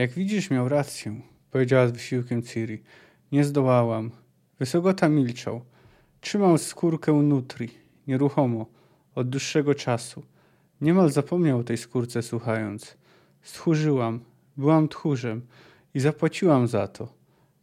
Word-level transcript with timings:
Jak 0.00 0.10
widzisz, 0.10 0.50
miał 0.50 0.68
rację, 0.68 1.20
powiedziała 1.50 1.88
z 1.88 1.92
wysiłkiem 1.92 2.42
Ciri. 2.42 2.82
Nie 3.32 3.44
zdołałam. 3.44 4.10
Wysogota 4.58 5.08
milczał. 5.08 5.60
Trzymał 6.20 6.58
skórkę 6.58 7.12
nutri, 7.12 7.68
nieruchomo, 8.06 8.66
od 9.14 9.28
dłuższego 9.28 9.74
czasu. 9.74 10.22
Niemal 10.80 11.10
zapomniał 11.10 11.58
o 11.58 11.64
tej 11.64 11.76
skórce 11.76 12.22
słuchając. 12.22 12.96
Stchórzyłam, 13.42 14.20
byłam 14.56 14.88
tchórzem 14.88 15.42
i 15.94 16.00
zapłaciłam 16.00 16.68
za 16.68 16.88
to. 16.88 17.12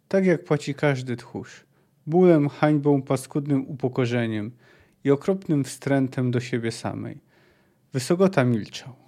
Tak 0.07 0.25
jak 0.25 0.43
płaci 0.43 0.73
każdy 0.73 1.15
tchórz. 1.15 1.65
Bólem, 2.07 2.49
hańbą, 2.49 3.01
paskudnym 3.01 3.67
upokorzeniem 3.67 4.51
i 5.03 5.11
okropnym 5.11 5.63
wstrętem 5.63 6.31
do 6.31 6.39
siebie 6.39 6.71
samej. 6.71 7.17
Wysogota 7.93 8.43
milczał. 8.43 9.06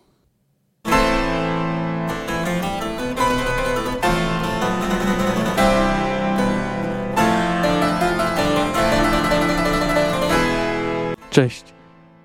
Cześć, 11.30 11.64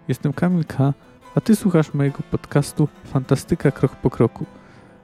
jestem 0.08 0.32
Kamil 0.32 0.64
K., 0.64 0.94
a 1.34 1.40
Ty 1.40 1.56
słuchasz 1.56 1.94
mojego 1.94 2.18
podcastu 2.30 2.88
Fantastyka 3.04 3.70
Krok 3.70 3.96
po 3.96 4.10
Kroku. 4.10 4.46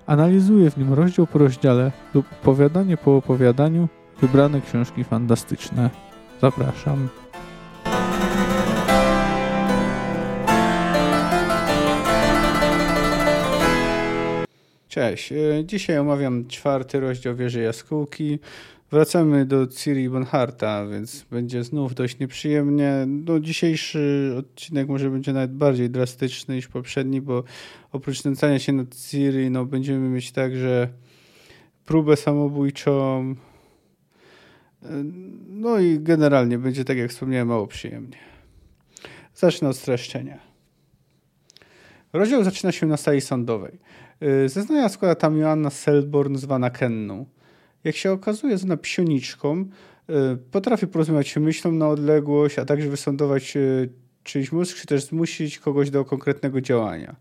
Analizuję 0.07 0.71
w 0.71 0.77
nim 0.77 0.93
rozdział 0.93 1.27
po 1.27 1.39
rozdziale 1.39 1.93
lub 2.15 2.27
opowiadanie 2.33 2.97
po 2.97 3.17
opowiadaniu 3.17 3.89
wybrane 4.21 4.61
książki 4.61 5.05
fantastyczne. 5.05 5.91
Zapraszam. 6.43 7.09
Cześć, 14.89 15.33
e, 15.33 15.65
dzisiaj 15.65 15.99
omawiam 15.99 16.49
czwarty 16.49 17.01
rozdział 17.01 17.37
Wieży 17.37 17.61
Jaskółki. 17.61 18.39
Wracamy 18.91 19.47
do 19.47 19.67
Ciri 19.67 20.09
Bonharta, 20.09 20.87
więc 20.87 21.27
będzie 21.31 21.65
znów 21.65 21.95
dość 21.95 22.19
nieprzyjemnie. 22.19 23.05
No, 23.07 23.41
dzisiejszy 23.41 24.35
odcinek 24.39 24.89
może 24.89 25.11
będzie 25.11 25.33
nawet 25.33 25.53
bardziej 25.53 25.91
drastyczny 25.91 26.55
niż 26.55 26.69
poprzedni, 26.69 27.21
bo 27.21 27.45
oprócz 27.93 28.25
nęcania 28.25 28.59
się 28.59 28.73
nad 28.73 28.97
Ciri, 28.97 29.51
no, 29.51 29.67
będziemy 29.67 30.09
mieć 30.09 30.33
także 30.33 30.89
próbę 31.87 32.17
samobójczą. 32.17 33.35
No 35.49 35.79
i 35.79 36.01
generalnie 36.01 36.59
będzie, 36.59 36.85
tak 36.85 36.99
jak 36.99 37.11
wspomniałem, 37.11 37.49
mało 37.49 37.67
przyjemnie. 37.67 38.19
Zacznę 39.35 39.69
od 39.69 39.77
streszczenia. 39.77 40.39
Rozdział 42.13 42.45
zaczyna 42.45 42.73
się 42.73 42.87
na 42.87 42.97
sali 42.97 43.21
sądowej. 43.21 43.79
Zeznania 44.47 44.89
składa 44.89 45.15
tam 45.15 45.37
Joanna 45.37 45.71
Selborn, 45.71 46.37
zwana 46.37 46.71
Kenną. 46.71 47.27
Jak 47.85 47.97
się 47.97 48.13
okazuje, 48.13 48.57
ona 48.65 48.77
psioniczką. 48.77 49.65
E, 50.09 50.37
potrafi 50.51 50.87
porozmawiać 50.87 51.29
się 51.29 51.41
myślą 51.41 51.73
na 51.73 51.89
odległość, 51.89 52.59
a 52.59 52.65
także 52.65 52.89
wysądować 52.89 53.57
e, 53.57 53.61
czyjś 54.23 54.53
mózg, 54.53 54.77
czy 54.77 54.87
też 54.87 55.05
zmusić 55.05 55.59
kogoś 55.59 55.91
do 55.91 56.05
konkretnego 56.05 56.61
działania. 56.61 57.17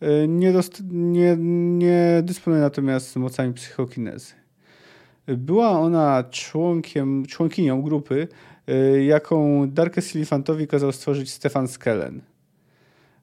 E, 0.00 0.28
nie, 0.28 0.52
nie, 0.90 1.36
nie 1.78 2.20
dysponuje 2.22 2.62
natomiast 2.62 3.16
mocami 3.16 3.54
psychokinezy. 3.54 4.32
Była 5.26 5.70
ona 5.70 6.24
członkiem, 6.30 7.26
członkinią 7.26 7.82
grupy, 7.82 8.28
jaką 9.06 9.70
Darkest 9.70 10.16
Elefantowi 10.16 10.66
kazał 10.66 10.92
stworzyć 10.92 11.30
Stefan 11.30 11.68
Skellen. 11.68 12.20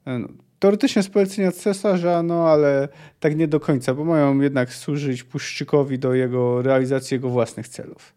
No, 0.05 0.27
teoretycznie 0.59 1.03
z 1.03 1.09
polecenia 1.09 1.51
cesarza, 1.51 2.23
no 2.23 2.49
ale 2.49 2.87
tak 3.19 3.37
nie 3.37 3.47
do 3.47 3.59
końca, 3.59 3.93
bo 3.93 4.05
mają 4.05 4.41
jednak 4.41 4.73
służyć 4.73 5.23
Puszczykowi 5.23 5.99
do 5.99 6.13
jego 6.13 6.61
realizacji 6.61 7.15
jego 7.15 7.29
własnych 7.29 7.67
celów. 7.67 8.13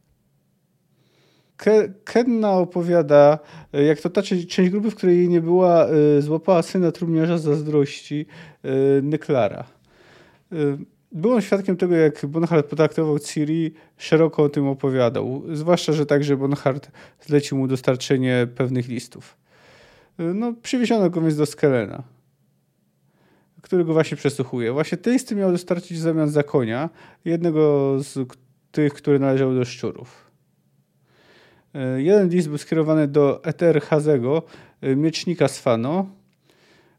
Kenna 2.04 2.52
opowiada, 2.52 3.38
jak 3.72 4.00
to 4.00 4.10
ta 4.10 4.22
część 4.22 4.70
grupy, 4.70 4.90
w 4.90 4.94
której 4.94 5.16
jej 5.16 5.28
nie 5.28 5.40
była, 5.40 5.86
y, 6.18 6.22
złapała 6.22 6.62
syna 6.62 6.92
trumniarza 6.92 7.38
zazdrości 7.38 8.26
y, 8.64 9.02
Nyklara. 9.02 9.64
Byłem 11.12 11.40
świadkiem 11.42 11.76
tego, 11.76 11.94
jak 11.94 12.26
Bonhart 12.26 12.66
potraktował 12.66 13.18
Ciri, 13.18 13.74
szeroko 13.96 14.42
o 14.42 14.48
tym 14.48 14.66
opowiadał. 14.68 15.42
Zwłaszcza, 15.52 15.92
że 15.92 16.06
także 16.06 16.36
Bonhart 16.36 16.90
zlecił 17.20 17.58
mu 17.58 17.66
dostarczenie 17.66 18.48
pewnych 18.54 18.88
listów. 18.88 19.36
No, 20.18 20.54
przywieziono 20.62 21.10
go 21.10 21.20
więc 21.20 21.36
do 21.36 21.46
Skelena 21.46 22.02
który 23.70 23.84
go 23.84 23.92
właśnie 23.92 24.16
przesłuchuje. 24.16 24.72
Właśnie 24.72 24.98
te 24.98 25.10
listy 25.10 25.36
miał 25.36 25.52
dostarczyć 25.52 25.98
w 25.98 26.00
zamian 26.00 26.28
za 26.28 26.42
konia, 26.42 26.90
jednego 27.24 27.96
z 28.02 28.28
tych, 28.72 28.94
które 28.94 29.18
należały 29.18 29.54
do 29.54 29.64
szczurów. 29.64 30.30
E, 31.74 32.02
jeden 32.02 32.28
list 32.28 32.48
był 32.48 32.58
skierowany 32.58 33.08
do 33.08 33.44
Eter 33.44 33.82
Hazego, 33.82 34.42
e, 34.80 34.96
miecznika 34.96 35.48
Sfano, 35.48 36.06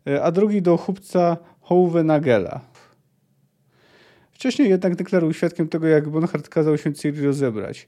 e, 0.07 0.23
a 0.23 0.31
drugi 0.31 0.61
do 0.61 0.77
chłopca 0.77 1.37
Houvenagela. 1.61 2.61
Wcześniej 4.31 4.69
jednak 4.69 4.95
deklaruł 4.95 5.33
świadkiem 5.33 5.67
tego, 5.67 5.87
jak 5.87 6.09
Bonhart 6.09 6.49
kazał 6.49 6.77
się 6.77 6.93
Ciri 6.93 7.25
rozebrać. 7.25 7.87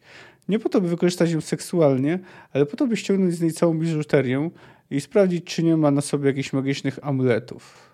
Nie 0.50 0.59
po 0.59 0.69
to, 0.69 0.81
by 0.81 0.88
wykorzystać 0.88 1.31
ją 1.31 1.41
seksualnie, 1.41 2.19
ale 2.53 2.65
po 2.65 2.77
to, 2.77 2.88
by 2.88 2.97
ściągnąć 2.97 3.33
z 3.33 3.41
niej 3.41 3.51
całą 3.51 3.79
biżuterię 3.79 4.50
i 4.91 5.01
sprawdzić, 5.01 5.45
czy 5.45 5.63
nie 5.63 5.77
ma 5.77 5.91
na 5.91 6.01
sobie 6.01 6.27
jakichś 6.27 6.53
magicznych 6.53 7.00
amuletów. 7.01 7.93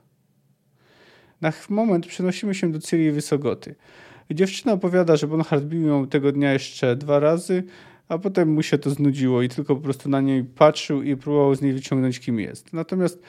Na 1.42 1.54
moment 1.70 2.08
przenosimy 2.08 2.56
się 2.56 2.72
do 2.72 2.80
Ciri 2.80 3.12
Wysogoty. 3.12 3.76
Dziewczyna 4.32 4.74
opowiada, 4.74 5.16
że 5.16 5.28
Bonhart 5.28 5.64
bił 5.64 5.88
ją 5.88 6.08
tego 6.08 6.32
dnia 6.32 6.54
jeszcze 6.54 6.96
dwa 6.96 7.20
razy, 7.20 7.64
a 8.10 8.18
potem 8.18 8.54
mu 8.54 8.64
się 8.64 8.78
to 8.78 8.90
znudziło 8.90 9.42
i 9.42 9.50
tylko 9.50 9.76
po 9.76 9.82
prostu 9.82 10.10
na 10.10 10.22
niej 10.22 10.44
patrzył 10.44 11.02
i 11.02 11.16
próbował 11.16 11.56
z 11.56 11.62
niej 11.62 11.74
wyciągnąć, 11.74 12.20
kim 12.20 12.40
jest. 12.40 12.74
Natomiast 12.74 13.22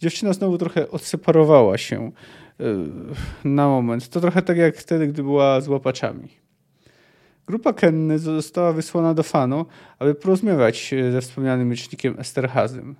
dziewczyna 0.00 0.32
znowu 0.32 0.58
trochę 0.58 0.90
odseparowała 0.90 1.78
się 1.78 2.12
e, 2.60 2.64
na 3.44 3.68
moment. 3.68 4.08
To 4.08 4.20
trochę 4.20 4.42
tak 4.42 4.56
jak 4.56 4.76
wtedy, 4.76 5.06
gdy 5.06 5.22
była 5.22 5.60
z 5.60 5.68
łapaczami. 5.68 6.28
Grupa 7.46 7.72
Kenny 7.72 8.18
została 8.18 8.72
wysłana 8.72 9.14
do 9.14 9.22
Fano, 9.22 9.66
aby 9.98 10.14
porozmawiać 10.14 10.94
ze 11.12 11.20
wspomnianym 11.20 11.68
miecznikiem 11.68 12.14
Esterhazem. 12.18 12.94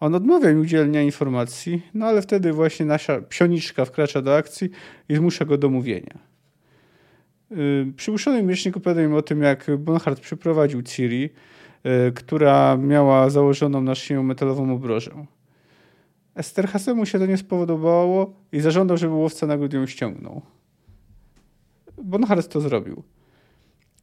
On 0.00 0.14
odmawia 0.14 0.52
mi 0.52 0.60
udzielenia 0.60 1.02
informacji, 1.02 1.82
no 1.94 2.06
ale 2.06 2.22
wtedy 2.22 2.52
właśnie 2.52 2.86
nasza 2.86 3.20
psioniczka 3.20 3.84
wkracza 3.84 4.22
do 4.22 4.36
akcji 4.36 4.70
i 5.08 5.16
zmusza 5.16 5.44
go 5.44 5.58
do 5.58 5.68
mówienia. 5.68 6.18
Yy, 7.50 7.92
przymuszony 7.96 8.42
miecznik 8.42 8.76
opowiada 8.76 9.02
im 9.02 9.14
o 9.14 9.22
tym, 9.22 9.42
jak 9.42 9.66
Bonhart 9.78 10.20
przyprowadził 10.20 10.82
Ciri, 10.82 11.22
yy, 11.84 12.12
która 12.12 12.76
miała 12.76 13.30
założoną 13.30 13.80
na 13.80 13.94
szyję 13.94 14.22
metalową 14.22 14.74
obrożę. 14.74 15.26
Esterhasemu 16.34 17.06
się 17.06 17.18
to 17.18 17.26
nie 17.26 17.36
spodobało 17.36 18.34
i 18.52 18.60
zażądał, 18.60 18.96
żeby 18.96 19.14
łowca 19.14 19.46
nagród 19.46 19.72
ją 19.72 19.86
ściągnął. 19.86 20.42
Bonhart 22.02 22.48
to 22.48 22.60
zrobił. 22.60 23.02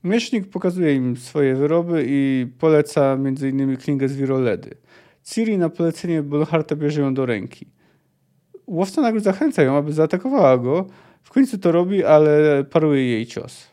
Miecznik 0.04 0.50
pokazuje 0.50 0.96
im 0.96 1.18
swoje 1.18 1.56
wyroby 1.56 2.06
i 2.08 2.48
poleca 2.60 3.14
m.in. 3.14 3.78
klingę 3.78 4.08
z 4.08 4.16
wiroledy– 4.16 4.76
Ciri 5.24 5.58
na 5.58 5.70
polecenie 5.70 6.24
Bonharta 6.24 6.76
bierze 6.76 7.02
ją 7.02 7.14
do 7.14 7.26
ręki. 7.26 7.68
Łowca 8.68 9.02
nagród 9.02 9.24
zachęca 9.24 9.64
ją, 9.64 9.78
aby 9.78 9.94
zaatakowała 9.94 10.58
go. 10.58 10.88
W 11.22 11.30
końcu 11.30 11.58
to 11.58 11.72
robi, 11.72 12.04
ale 12.04 12.64
paruje 12.64 13.06
jej 13.06 13.26
cios. 13.26 13.68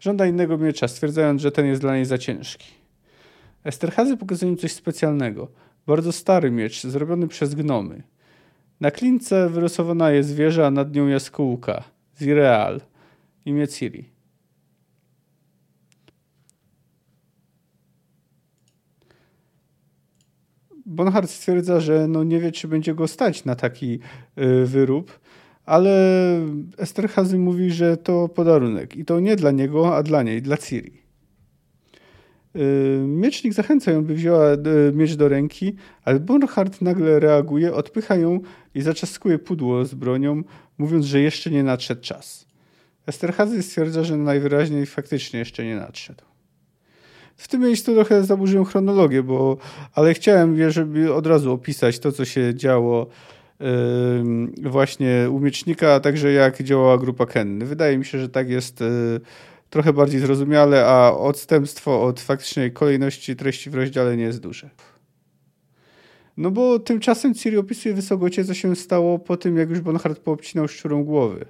Żąda 0.00 0.26
innego 0.26 0.58
miecza, 0.58 0.88
stwierdzając, 0.88 1.42
że 1.42 1.52
ten 1.52 1.66
jest 1.66 1.80
dla 1.80 1.94
niej 1.96 2.04
za 2.04 2.18
ciężki. 2.18 2.66
Esterhazy 3.64 4.16
pokazuje 4.16 4.52
im 4.52 4.58
coś 4.58 4.72
specjalnego. 4.72 5.48
Bardzo 5.86 6.12
stary 6.12 6.50
miecz, 6.50 6.82
zrobiony 6.82 7.28
przez 7.28 7.54
gnomy. 7.54 8.02
Na 8.80 8.90
klince 8.90 9.48
wyrysowana 9.48 10.10
jest 10.10 10.34
wieża, 10.34 10.66
a 10.66 10.70
nad 10.70 10.94
nią 10.94 11.06
jaskółka. 11.06 11.84
Zireal. 12.20 12.80
Imię 13.44 13.68
Ciri. 13.68 14.15
Bonhart 20.86 21.30
stwierdza, 21.30 21.80
że 21.80 22.08
no 22.08 22.24
nie 22.24 22.40
wie, 22.40 22.52
czy 22.52 22.68
będzie 22.68 22.94
go 22.94 23.08
stać 23.08 23.44
na 23.44 23.54
taki 23.54 23.98
y, 24.38 24.66
wyrób, 24.66 25.20
ale 25.64 25.90
Esterhazy 26.78 27.38
mówi, 27.38 27.70
że 27.70 27.96
to 27.96 28.28
podarunek 28.28 28.96
i 28.96 29.04
to 29.04 29.20
nie 29.20 29.36
dla 29.36 29.50
niego, 29.50 29.96
a 29.96 30.02
dla 30.02 30.22
niej, 30.22 30.42
dla 30.42 30.56
Ciri. 30.56 31.02
Y, 32.56 33.04
miecznik 33.06 33.52
zachęca 33.52 33.92
ją, 33.92 34.04
by 34.04 34.14
wzięła 34.14 34.52
y, 34.52 34.58
miecz 34.94 35.14
do 35.14 35.28
ręki, 35.28 35.76
ale 36.04 36.20
Bonhart 36.20 36.80
nagle 36.80 37.20
reaguje, 37.20 37.74
odpycha 37.74 38.16
ją 38.16 38.40
i 38.74 38.82
zaczaskuje 38.82 39.38
pudło 39.38 39.84
z 39.84 39.94
bronią, 39.94 40.42
mówiąc, 40.78 41.04
że 41.04 41.20
jeszcze 41.20 41.50
nie 41.50 41.62
nadszedł 41.62 42.00
czas. 42.00 42.46
Esterhazy 43.06 43.62
stwierdza, 43.62 44.04
że 44.04 44.16
najwyraźniej 44.16 44.86
faktycznie 44.86 45.38
jeszcze 45.38 45.64
nie 45.64 45.76
nadszedł 45.76 46.35
w 47.36 47.48
tym 47.48 47.60
miejscu 47.60 47.94
trochę 47.94 48.24
zaburzyłem 48.24 48.64
chronologię, 48.64 49.22
bo, 49.22 49.56
ale 49.94 50.14
chciałem, 50.14 50.70
żeby 50.70 51.14
od 51.14 51.26
razu 51.26 51.52
opisać 51.52 51.98
to, 51.98 52.12
co 52.12 52.24
się 52.24 52.54
działo 52.54 53.06
właśnie 54.62 55.28
umiecznika, 55.30 55.94
a 55.94 56.00
także 56.00 56.32
jak 56.32 56.62
działała 56.62 56.98
grupa 56.98 57.26
Kenny. 57.26 57.64
Wydaje 57.64 57.98
mi 57.98 58.04
się, 58.04 58.18
że 58.18 58.28
tak 58.28 58.48
jest 58.48 58.84
trochę 59.70 59.92
bardziej 59.92 60.20
zrozumiale, 60.20 60.86
a 60.86 61.12
odstępstwo 61.12 62.02
od 62.02 62.20
faktycznej 62.20 62.72
kolejności 62.72 63.36
treści 63.36 63.70
w 63.70 63.74
rozdziale 63.74 64.16
nie 64.16 64.24
jest 64.24 64.40
duże. 64.40 64.70
No 66.36 66.50
bo 66.50 66.78
tymczasem 66.78 67.34
Ciri 67.34 67.56
opisuje 67.56 67.94
wysokocie, 67.94 68.44
co 68.44 68.54
się 68.54 68.76
stało 68.76 69.18
po 69.18 69.36
tym, 69.36 69.56
jak 69.56 69.70
już 69.70 69.80
Bonhart 69.80 70.18
poobcinał 70.18 70.68
szczurą 70.68 71.04
głowy. 71.04 71.46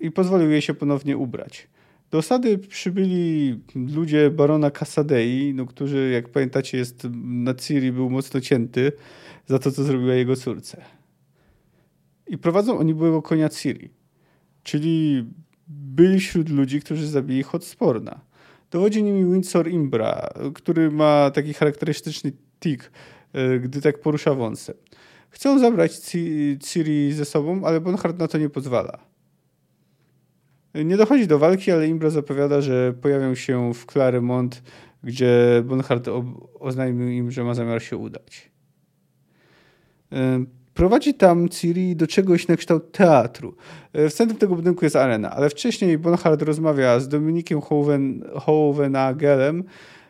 I 0.00 0.10
pozwolił 0.10 0.50
jej 0.50 0.62
się 0.62 0.74
ponownie 0.74 1.16
ubrać. 1.16 1.68
Do 2.12 2.18
osady 2.18 2.58
przybyli 2.58 3.60
ludzie 3.74 4.30
barona 4.30 4.70
Casadei, 4.70 5.54
no, 5.54 5.66
którzy, 5.66 6.10
jak 6.10 6.28
pamiętacie, 6.28 6.78
jest 6.78 7.06
na 7.24 7.54
Ciri 7.54 7.92
był 7.92 8.10
mocno 8.10 8.40
cięty 8.40 8.92
za 9.46 9.58
to, 9.58 9.72
co 9.72 9.84
zrobiła 9.84 10.14
jego 10.14 10.36
córce. 10.36 10.84
I 12.26 12.38
prowadzą 12.38 12.78
oni 12.78 12.94
byłego 12.94 13.22
konia 13.22 13.48
Ciri, 13.48 13.90
czyli 14.62 15.24
byli 15.68 16.20
wśród 16.20 16.48
ludzi, 16.48 16.80
którzy 16.80 17.08
zabili 17.08 17.42
Hotsporna. 17.42 18.20
Dowodzi 18.70 19.02
nimi 19.02 19.32
Windsor 19.32 19.70
Imbra, 19.70 20.28
który 20.54 20.90
ma 20.90 21.30
taki 21.30 21.54
charakterystyczny 21.54 22.32
tik, 22.60 22.90
e, 23.32 23.58
gdy 23.58 23.80
tak 23.80 24.00
porusza 24.00 24.34
wąsem. 24.34 24.76
Chcą 25.30 25.58
zabrać 25.58 25.92
Ciri 26.60 27.12
ze 27.12 27.24
sobą, 27.24 27.64
ale 27.64 27.80
Bonhart 27.80 28.18
na 28.18 28.28
to 28.28 28.38
nie 28.38 28.48
pozwala. 28.48 29.11
Nie 30.74 30.96
dochodzi 30.96 31.26
do 31.26 31.38
walki, 31.38 31.70
ale 31.70 31.88
Imbra 31.88 32.10
zapowiada, 32.10 32.60
że 32.60 32.92
pojawią 32.92 33.34
się 33.34 33.74
w 33.74 33.86
Claremont, 33.86 34.62
gdzie 35.04 35.62
Bonhart 35.64 36.08
oznajmił 36.60 37.08
im, 37.08 37.30
że 37.30 37.44
ma 37.44 37.54
zamiar 37.54 37.82
się 37.82 37.96
udać. 37.96 38.50
E, 40.12 40.44
prowadzi 40.74 41.14
tam 41.14 41.48
Ciri 41.48 41.96
do 41.96 42.06
czegoś 42.06 42.48
na 42.48 42.56
kształt 42.56 42.92
teatru. 42.92 43.54
E, 43.92 44.08
w 44.08 44.12
centrum 44.12 44.38
tego 44.38 44.56
budynku 44.56 44.84
jest 44.84 44.96
arena, 44.96 45.30
ale 45.30 45.50
wcześniej 45.50 45.98
Bonhart 45.98 46.42
rozmawia 46.42 47.00
z 47.00 47.08
Dominikiem 47.08 47.60
Hoven, 47.60 48.24
Hovenagelem, 48.34 49.64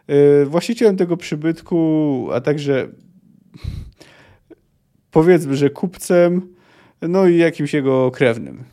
e, 0.07 0.45
właścicielem 0.45 0.97
tego 0.97 1.17
przybytku, 1.17 2.29
a 2.33 2.41
także 2.41 2.89
powiedzmy, 5.11 5.57
że 5.57 5.71
kupcem, 5.71 6.55
no 7.03 7.27
i 7.27 7.37
jakimś 7.37 7.75
jego 7.75 8.11
krewnym. 8.11 8.65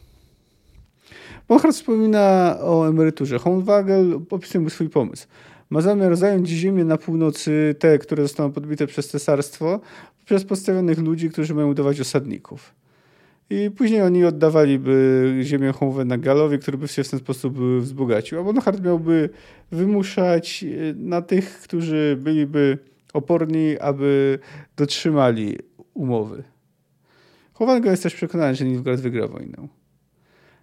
Bonhart 1.49 1.75
wspomina 1.75 2.57
o 2.61 2.89
emeryturze. 2.89 3.39
Hohenwagel 3.39 4.19
opisuje 4.29 4.63
mu 4.63 4.69
swój 4.69 4.89
pomysł. 4.89 5.27
Ma 5.69 5.81
zamiar 5.81 6.15
zająć 6.15 6.49
ziemię 6.49 6.83
na 6.85 6.97
północy, 6.97 7.75
te, 7.79 7.99
które 7.99 8.23
zostaną 8.23 8.51
podbite 8.51 8.87
przez 8.87 9.07
cesarstwo, 9.07 9.79
przez 10.25 10.45
postawionych 10.45 10.99
ludzi, 10.99 11.29
którzy 11.29 11.55
mają 11.55 11.69
udawać 11.69 12.01
osadników. 12.01 12.75
I 13.49 13.71
później 13.71 14.01
oni 14.01 14.25
oddawaliby 14.25 15.39
ziemię 15.43 15.73
Galowi, 16.17 16.59
który 16.59 16.77
by 16.77 16.87
się 16.87 17.03
w 17.03 17.09
ten 17.09 17.19
sposób 17.19 17.57
wzbogacił. 17.79 18.39
A 18.39 18.43
Bonhart 18.43 18.83
miałby 18.83 19.29
wymuszać 19.71 20.63
e, 20.63 20.93
na 20.93 21.21
tych, 21.21 21.59
którzy 21.59 22.17
byliby 22.21 22.77
oporni, 23.13 23.79
aby 23.79 24.39
dotrzymali 24.77 25.57
umowy. 25.93 26.43
Hohengal 27.53 27.91
jest 27.91 28.03
też 28.03 28.15
przekonany, 28.15 28.55
że 28.55 28.65
Nilfgaard 28.65 29.01
wygra 29.01 29.27
wojnę. 29.27 29.78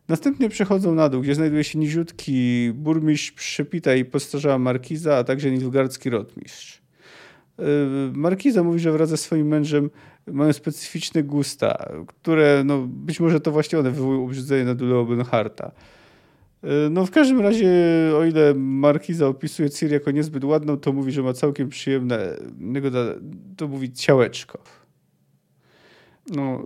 Następnie 0.08 0.48
przechodzą 0.48 0.94
na 0.94 1.08
dół, 1.08 1.22
gdzie 1.22 1.34
znajduje 1.34 1.64
się 1.64 1.78
niziutki 1.78 2.70
burmistrz 2.74 3.32
Przepita 3.32 3.94
i 3.94 4.04
postarzała 4.04 4.58
markiza, 4.58 5.16
a 5.16 5.24
także 5.24 5.50
nilfgaardzki 5.50 6.10
rotmistrz. 6.10 6.82
Y, 7.60 7.64
markiza 8.14 8.62
mówi, 8.62 8.78
że 8.78 8.92
wraz 8.92 9.08
ze 9.08 9.16
swoim 9.16 9.46
mężem 9.46 9.90
mają 10.26 10.52
specyficzne 10.52 11.22
gusta, 11.22 11.88
które 12.06 12.62
no, 12.64 12.86
być 12.88 13.20
może 13.20 13.40
to 13.40 13.50
właśnie 13.50 13.78
one 13.78 13.90
wywołują 13.90 14.24
obrzydzenie 14.24 14.64
na 14.64 14.74
dule 14.74 14.96
Obenharta. 14.96 15.72
Y, 16.64 16.68
no 16.90 17.06
w 17.06 17.10
każdym 17.10 17.40
razie, 17.40 17.68
o 18.16 18.24
ile 18.24 18.54
Markiza 18.54 19.26
opisuje 19.26 19.70
Ciri 19.70 19.92
jako 19.92 20.10
niezbyt 20.10 20.44
ładną, 20.44 20.76
to 20.76 20.92
mówi, 20.92 21.12
że 21.12 21.22
ma 21.22 21.32
całkiem 21.32 21.68
przyjemne, 21.68 22.36
to 23.56 23.68
mówi 23.68 23.92
ciałeczko. 23.92 24.58
No, 26.34 26.62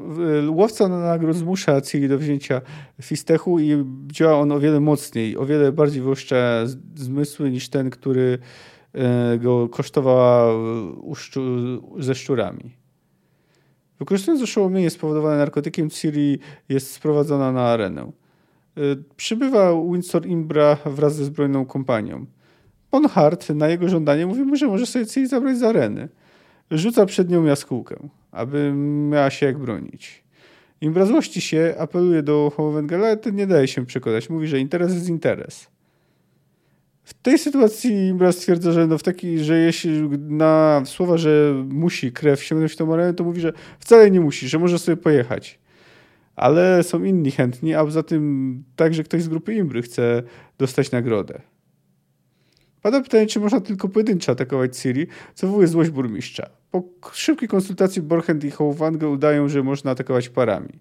łowca 0.49 0.89
na 0.89 0.99
nagród 0.99 1.37
zmusza 1.37 1.81
Ciri 1.81 2.09
do 2.09 2.19
wzięcia 2.19 2.61
fistechu 3.03 3.59
i 3.59 3.85
działa 4.07 4.39
on 4.39 4.53
o 4.53 4.61
wiele 4.61 4.81
mocniej, 4.81 5.37
o 5.37 5.47
wiele 5.47 5.73
bardziej 5.73 6.03
wyłuszcza 6.03 6.37
zmysły 6.95 7.51
niż 7.51 7.69
ten, 7.69 7.91
który 7.91 8.39
e, 8.93 9.39
go 9.39 9.69
kosztowała 9.69 10.55
ze 11.99 12.15
szczurami. 12.15 12.77
Wykorzystując 13.99 14.43
oszołomienie 14.43 14.91
spowodowane 14.91 15.37
narkotykiem, 15.37 15.91
Ciri 15.91 16.39
jest 16.69 16.91
sprowadzona 16.91 17.53
na 17.53 17.63
arenę. 17.63 18.03
E, 18.03 18.11
przybywa 19.17 19.73
Windsor 19.93 20.27
Imbra 20.27 20.77
wraz 20.87 21.15
ze 21.15 21.25
zbrojną 21.25 21.67
kompanią. 21.67 22.27
Bonhart 22.91 23.51
na 23.51 23.69
jego 23.69 23.89
żądanie 23.89 24.27
mówi 24.27 24.43
mu, 24.43 24.57
że 24.57 24.67
może 24.67 24.87
sobie 24.87 25.07
Ciri 25.07 25.27
zabrać 25.27 25.59
z 25.59 25.63
areny. 25.63 26.09
Rzuca 26.71 27.07
przed 27.07 27.31
nią 27.31 27.45
jaskółkę 27.45 28.09
aby 28.33 28.73
miała 29.11 29.31
się 29.31 29.47
jak 29.47 29.59
bronić. 29.59 30.25
Im 30.81 31.07
złości 31.07 31.41
się, 31.41 31.75
apeluje 31.79 32.23
do 32.23 32.53
Hołowengela, 32.57 33.07
ale 33.07 33.17
ten 33.17 33.35
nie 33.35 33.47
daje 33.47 33.69
się 33.69 33.87
przekonać. 33.87 34.31
Mówi, 34.31 34.47
że 34.47 34.61
interes 34.61 34.95
jest 34.95 35.09
interes. 35.09 35.69
W 37.05 37.15
tej 37.15 37.39
sytuacji 37.39 38.07
Imbra 38.09 38.33
stwierdza, 38.33 38.73
że, 38.73 38.87
no 38.87 38.99
w 38.99 39.03
taki, 39.03 39.39
że 39.39 39.59
jeśli 39.59 40.09
na 40.19 40.83
słowa, 40.85 41.17
że 41.17 41.65
musi 41.69 42.13
krew 42.13 42.45
sięgnąć 42.45 42.77
tą 42.77 42.95
arenę, 42.95 43.15
to 43.15 43.25
mówi, 43.25 43.41
że 43.41 43.53
wcale 43.79 44.11
nie 44.11 44.21
musi, 44.21 44.49
że 44.49 44.59
może 44.59 44.79
sobie 44.79 44.97
pojechać. 44.97 45.59
Ale 46.37 46.83
są 46.83 47.05
inni 47.05 47.31
chętni, 47.31 47.75
a 47.75 47.85
poza 47.85 48.03
tym 48.03 48.65
także 48.77 49.05
ktoś 49.05 49.23
z 49.23 49.29
grupy 49.29 49.55
Imbry 49.55 49.83
chce 49.83 50.23
dostać 50.59 50.91
nagrodę. 50.91 51.41
Pada 52.83 53.01
pytanie, 53.01 53.27
czy 53.27 53.41
można 53.41 53.61
tylko 53.61 53.89
pojedynczo 53.89 54.33
atakować 54.33 54.77
Ciri, 54.77 55.07
co 55.35 55.47
wywołuje 55.47 55.69
złość 55.69 55.91
burmistrza. 55.91 56.51
Po 56.71 56.83
szybkiej 57.13 57.49
konsultacji 57.49 58.03
Borchend 58.03 58.45
i 58.45 58.51
Hołwangę 58.51 59.09
udają, 59.09 59.49
że 59.49 59.63
można 59.63 59.91
atakować 59.91 60.29
parami. 60.29 60.79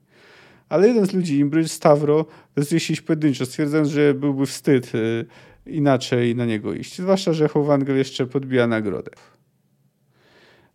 Ale 0.70 0.88
jeden 0.88 1.06
z 1.06 1.14
ludzi, 1.14 1.40
Imbry 1.40 1.68
Stavro, 1.68 2.26
decyduje 2.56 2.80
się 2.80 2.94
iść 2.94 3.02
pojedynczo, 3.02 3.46
stwierdzając, 3.46 3.90
że 3.90 4.14
byłby 4.14 4.46
wstyd 4.46 4.96
y, 4.96 5.26
inaczej 5.66 6.36
na 6.36 6.46
niego 6.46 6.74
iść. 6.74 6.98
Zwłaszcza, 6.98 7.34
że 7.34 7.48
Hołwangel 7.48 7.98
jeszcze 7.98 8.26
podbija 8.26 8.68
nagrodę. 8.68 9.12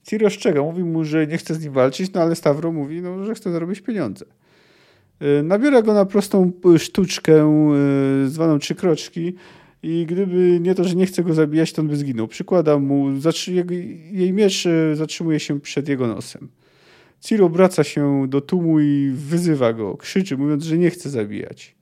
Ciri 0.03 0.27
ostrzega, 0.27 0.63
mówi 0.63 0.85
mu, 0.85 1.05
że 1.05 1.27
nie 1.27 1.39
chce 1.39 1.55
z 1.55 1.65
nim 1.65 1.73
walczyć, 1.73 2.13
no 2.13 2.21
ale 2.21 2.37
Stavro 2.37 2.73
mówi, 2.73 3.03
no, 3.03 3.25
że 3.25 3.35
chce 3.35 3.53
zarobić 3.53 3.81
pieniądze. 3.81 4.25
Y, 5.23 5.43
nabiera 5.43 5.83
go 5.83 5.95
na 5.95 6.05
prostą 6.05 6.53
sztuczkę 6.79 7.33
y, 8.25 8.29
zwaną 8.29 8.59
trzy 8.59 8.75
kroczki, 8.75 9.35
i 9.85 10.07
gdyby 10.07 10.61
nie 10.61 10.75
to, 10.75 10.85
że 10.85 10.95
nie 10.95 11.07
chce 11.07 11.23
go 11.23 11.35
zabijać, 11.35 11.73
to 11.73 11.83
on 11.83 11.89
by 11.89 11.97
zginął. 11.97 12.29
Przykłada 12.29 12.79
mu, 12.79 13.07
jej 14.13 14.33
miecz 14.33 14.67
e, 14.67 14.97
zatrzymuje 14.97 15.41
się 15.41 15.61
przed 15.61 15.89
jego 15.89 16.07
nosem. 16.07 16.49
Ciri 17.21 17.43
obraca 17.43 17.85
się 17.85 18.27
do 18.29 18.41
tłumu 18.41 18.81
i 18.81 19.13
wyzywa 19.15 19.73
go, 19.73 19.97
krzyczy, 19.97 20.37
mówiąc, 20.37 20.65
że 20.65 20.79
nie 20.79 20.91
chce 20.91 21.11
zabijać. 21.11 21.75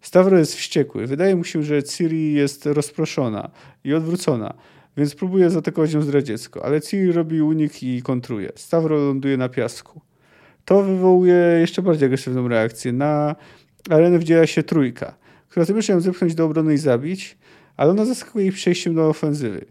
Stavro 0.00 0.38
jest 0.38 0.54
wściekły. 0.54 1.06
Wydaje 1.06 1.36
mu 1.36 1.44
się, 1.44 1.62
że 1.62 1.82
Ciri 1.82 2.32
jest 2.32 2.66
rozproszona 2.66 3.50
i 3.84 3.94
odwrócona, 3.94 4.54
więc 4.96 5.14
próbuje 5.14 5.50
zaatakować 5.50 5.92
ją 5.92 6.02
zdradziecko, 6.02 6.64
ale 6.64 6.80
Ciri 6.80 7.12
robi 7.12 7.42
unik 7.42 7.82
i 7.82 8.02
kontruje. 8.02 8.52
Stavro 8.56 8.96
ląduje 8.96 9.36
na 9.36 9.48
piasku. 9.48 10.00
To 10.64 10.82
wywołuje 10.82 11.56
jeszcze 11.60 11.82
bardziej 11.82 12.06
agresywną 12.06 12.48
reakcję. 12.48 12.92
Na 12.92 13.36
arenę 13.90 14.18
wdziela 14.18 14.46
się 14.46 14.62
trójka 14.62 15.19
która 15.50 15.66
zamierza 15.66 15.92
ją 15.92 16.00
zepchnąć 16.00 16.34
do 16.34 16.44
obrony 16.44 16.74
i 16.74 16.78
zabić, 16.78 17.38
ale 17.76 17.90
ona 17.90 18.04
zaskakuje 18.04 18.46
ich 18.46 18.54
przejściem 18.54 18.94
do 18.94 19.08
ofensywy. 19.08 19.64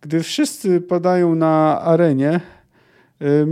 Gdy 0.00 0.22
wszyscy 0.22 0.80
padają 0.80 1.34
na 1.34 1.80
arenie, 1.80 2.40
y, 3.22 3.46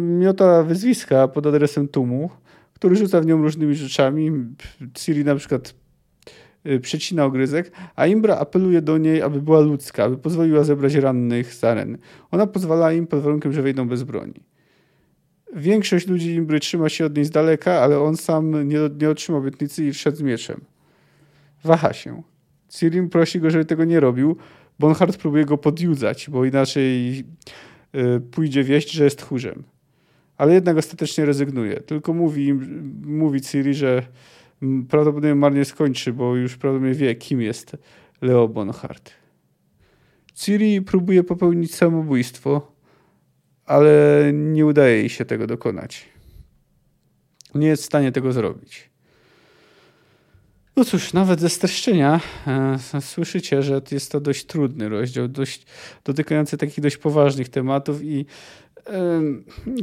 miota 0.00 0.62
wyzwiska 0.62 1.28
pod 1.28 1.46
adresem 1.46 1.88
Tumu, 1.88 2.30
który 2.72 2.96
rzuca 2.96 3.20
w 3.20 3.26
nią 3.26 3.42
różnymi 3.42 3.74
rzeczami. 3.74 4.32
Ciri 4.94 5.24
na 5.24 5.34
przykład 5.34 5.74
y, 6.66 6.80
przecina 6.80 7.24
ogryzek, 7.24 7.72
a 7.96 8.06
Imbra 8.06 8.36
apeluje 8.36 8.82
do 8.82 8.98
niej, 8.98 9.22
aby 9.22 9.42
była 9.42 9.60
ludzka, 9.60 10.04
aby 10.04 10.18
pozwoliła 10.18 10.64
zebrać 10.64 10.94
rannych 10.94 11.54
z 11.54 11.64
areny. 11.64 11.98
Ona 12.30 12.46
pozwala 12.46 12.92
im 12.92 13.06
pod 13.06 13.20
warunkiem, 13.20 13.52
że 13.52 13.62
wejdą 13.62 13.88
bez 13.88 14.02
broni. 14.02 14.40
Większość 15.54 16.06
ludzi 16.06 16.34
Imbry 16.34 16.60
trzyma 16.60 16.88
się 16.88 17.06
od 17.06 17.16
niej 17.16 17.24
z 17.24 17.30
daleka, 17.30 17.80
ale 17.80 18.00
on 18.00 18.16
sam 18.16 18.68
nie, 18.68 18.78
nie 19.00 19.10
otrzymał 19.10 19.40
obietnicy 19.40 19.84
i 19.84 19.92
wszedł 19.92 20.16
z 20.16 20.22
mieczem. 20.22 20.60
Waha 21.64 21.92
się. 21.92 22.22
Cirim 22.68 23.08
prosi 23.08 23.40
go, 23.40 23.50
żeby 23.50 23.64
tego 23.64 23.84
nie 23.84 24.00
robił. 24.00 24.36
Bonhart 24.78 25.16
próbuje 25.16 25.44
go 25.44 25.58
podjudzać, 25.58 26.30
bo 26.30 26.44
inaczej 26.44 27.18
y, 27.94 28.20
pójdzie 28.20 28.64
wieść, 28.64 28.90
że 28.90 29.04
jest 29.04 29.18
tchórzem. 29.18 29.62
Ale 30.36 30.54
jednak 30.54 30.76
ostatecznie 30.76 31.24
rezygnuje. 31.24 31.80
Tylko 31.80 32.14
mówi, 32.14 32.54
mówi 33.04 33.40
Ciri, 33.40 33.74
że 33.74 34.02
prawdopodobnie 34.88 35.34
marnie 35.34 35.64
skończy, 35.64 36.12
bo 36.12 36.36
już 36.36 36.56
prawdopodobnie 36.56 36.94
wie, 36.94 37.14
kim 37.14 37.42
jest 37.42 37.76
Leo 38.22 38.48
Bonhart. 38.48 39.10
Ciri 40.34 40.82
próbuje 40.82 41.24
popełnić 41.24 41.74
samobójstwo, 41.74 42.72
ale 43.66 44.22
nie 44.32 44.66
udaje 44.66 44.96
jej 44.96 45.08
się 45.08 45.24
tego 45.24 45.46
dokonać. 45.46 46.08
Nie 47.54 47.66
jest 47.66 47.82
w 47.82 47.86
stanie 47.86 48.12
tego 48.12 48.32
zrobić. 48.32 48.90
No 50.76 50.84
cóż, 50.84 51.12
nawet 51.12 51.40
ze 51.40 51.48
streszczenia 51.48 52.20
e, 52.46 53.00
słyszycie, 53.00 53.62
że 53.62 53.82
jest 53.90 54.12
to 54.12 54.20
dość 54.20 54.46
trudny 54.46 54.88
rozdział, 54.88 55.28
dość 55.28 55.66
dotykający 56.04 56.56
takich 56.56 56.80
dość 56.80 56.96
poważnych 56.96 57.48
tematów 57.48 58.02
i 58.02 58.26
e, 58.86 59.20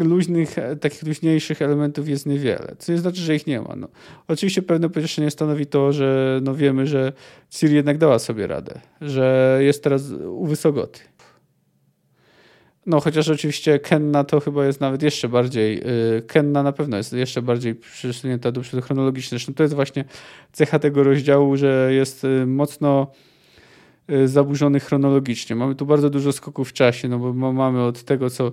luźnych, 0.04 0.56
takich 0.82 1.04
luźniejszych 1.04 1.62
elementów 1.62 2.08
jest 2.08 2.26
niewiele. 2.26 2.76
Co 2.80 2.92
nie 2.92 2.98
znaczy, 2.98 3.22
że 3.22 3.36
ich 3.36 3.48
nie 3.48 3.62
ma. 3.62 3.76
No. 3.76 3.88
Oczywiście 4.28 4.62
pewne 4.62 4.90
pocieszenie 4.90 5.32
stanowi 5.32 5.66
to, 5.66 5.94
że 5.94 6.40
no 6.44 6.56
wiemy, 6.56 6.88
że 6.88 7.14
Ciri 7.50 7.76
jednak 7.76 7.98
dała 7.98 8.20
sobie 8.20 8.48
radę, 8.48 8.82
że 9.02 9.60
jest 9.62 9.84
teraz 9.84 10.12
u 10.12 10.46
Wysogoty. 10.46 11.00
No, 12.86 13.00
chociaż 13.00 13.30
oczywiście 13.30 13.80
Kenna 13.80 14.24
to 14.24 14.40
chyba 14.40 14.66
jest 14.66 14.82
nawet 14.82 15.04
jeszcze 15.04 15.30
bardziej, 15.30 15.82
y, 16.18 16.22
Kenna 16.22 16.64
na 16.64 16.72
pewno 16.72 16.98
jest 16.98 17.14
jeszcze 17.14 17.42
bardziej 17.42 17.76
przesunięta 17.76 18.52
do 18.52 18.62
przodu 18.62 18.84
chronologicznie. 18.84 19.30
Zresztą 19.30 19.54
to 19.54 19.64
jest 19.64 19.76
właśnie 19.76 20.06
cecha 20.52 20.80
tego 20.80 21.04
rozdziału, 21.04 21.58
że 21.58 21.90
jest 21.94 22.24
y, 22.24 22.46
mocno 22.46 23.12
y, 24.10 24.28
zaburzony 24.28 24.80
chronologicznie. 24.80 25.56
Mamy 25.56 25.76
tu 25.76 25.86
bardzo 25.86 26.10
dużo 26.10 26.32
skoków 26.32 26.70
w 26.70 26.74
czasie, 26.74 27.08
no 27.08 27.20
bo 27.20 27.54
mamy 27.54 27.84
od 27.84 28.04
tego, 28.04 28.30
co, 28.30 28.52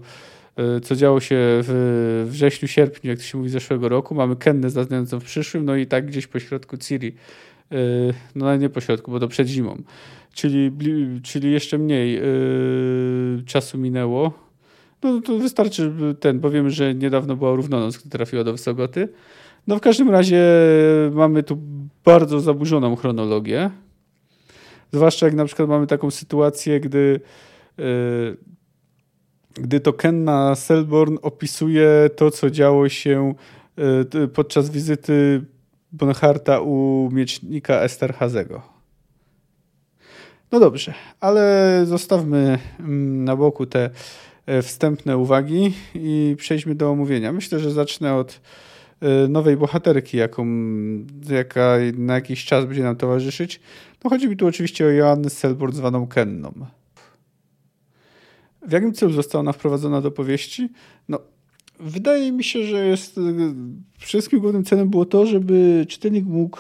co 0.83 0.97
działo 0.97 1.21
się 1.21 1.37
w 1.41 2.27
wrześniu, 2.31 2.69
sierpniu, 2.69 3.11
jak 3.11 3.19
to 3.19 3.25
się 3.25 3.39
mówi, 3.39 3.51
zeszłego 3.51 3.89
roku. 3.89 4.15
Mamy 4.15 4.37
Kennę 4.37 4.71
zaznającą 4.71 5.21
w 5.21 5.25
przyszłym, 5.25 5.65
no 5.65 5.77
i 5.77 5.87
tak 5.87 6.07
gdzieś 6.07 6.27
po 6.27 6.39
środku 6.39 6.77
Ciri. 6.77 7.15
No 8.35 8.57
nie 8.57 8.69
po 8.69 8.81
środku, 8.81 9.11
bo 9.11 9.21
to 9.21 9.29
przed 9.29 9.49
zimą 9.49 9.83
czyli, 10.35 10.71
czyli 11.23 11.53
jeszcze 11.53 11.79
mniej 11.79 12.13
yy, 12.13 13.43
czasu 13.47 13.79
minęło. 13.79 14.33
No 15.03 15.21
to 15.21 15.39
wystarczy 15.39 15.93
ten, 16.21 16.41
bo 16.41 16.51
wiemy, 16.51 16.71
że 16.71 16.95
niedawno 16.95 17.37
była 17.37 17.55
równonoc, 17.55 17.99
która 17.99 18.11
trafiła 18.11 18.45
do 18.45 18.53
Wysogoty. 18.53 19.09
No 19.67 19.77
w 19.77 19.81
każdym 19.81 20.11
razie 20.11 20.45
mamy 21.13 21.43
tu 21.43 21.59
bardzo 22.05 22.41
zaburzoną 22.41 22.97
chronologię. 22.97 23.71
Zwłaszcza 24.93 25.27
jak 25.27 25.35
na 25.35 25.45
przykład 25.45 25.69
mamy 25.69 25.87
taką 25.87 26.11
sytuację, 26.11 26.81
gdy 26.81 27.21
yy, 27.79 28.37
gdy 29.55 29.81
to 29.81 29.93
Kenna 29.93 30.55
Selborn 30.55 31.17
opisuje 31.23 32.11
to, 32.17 32.31
co 32.31 32.51
działo 32.51 32.89
się 32.89 33.35
yy, 34.15 34.29
podczas 34.29 34.71
wizyty 34.71 35.45
Bonharta 35.93 36.61
u 36.61 37.09
miecznika 37.13 37.81
Esterhazego. 37.81 38.63
No 40.53 40.61
dobrze, 40.61 40.95
ale 41.21 41.83
zostawmy 41.87 42.59
mm, 42.81 43.25
na 43.25 43.37
boku 43.37 43.67
te 43.67 43.91
e, 44.47 44.63
wstępne 44.63 45.19
uwagi 45.19 45.75
i 45.95 46.35
przejdźmy 46.39 46.75
do 46.75 46.91
omówienia. 46.91 47.33
Myślę, 47.33 47.61
że 47.61 47.71
zacznę 47.71 48.15
od 48.15 48.41
e, 49.01 49.29
nowej 49.29 49.57
bohaterki, 49.57 50.17
jaką, 50.17 50.47
jaka 51.29 51.77
na 51.99 52.15
jakiś 52.15 52.45
czas 52.45 52.65
będzie 52.65 52.83
nam 52.83 52.97
towarzyszyć. 52.97 53.61
No 54.05 54.11
chodzi 54.11 54.29
mi 54.29 54.37
tu 54.37 54.47
oczywiście 54.47 54.87
o 54.87 54.89
Joannę 54.89 55.31
Selborn 55.31 55.73
zwaną 55.73 56.07
Kenną. 56.07 56.53
W 58.67 58.73
jakim 58.73 58.93
celu 58.93 59.13
została 59.13 59.41
ona 59.41 59.53
wprowadzona 59.53 60.01
do 60.01 60.11
powieści? 60.11 60.69
No, 61.09 61.19
wydaje 61.83 62.33
mi 62.33 62.45
się, 62.45 62.65
że 62.65 62.87
jest 62.87 63.19
e, 63.19 63.23
wszystkim 63.99 64.41
głównym 64.41 64.65
celem 64.65 64.89
było 64.89 65.05
to, 65.05 65.27
żeby 65.27 65.87
czytelnik 65.89 66.25
mógł 66.25 66.59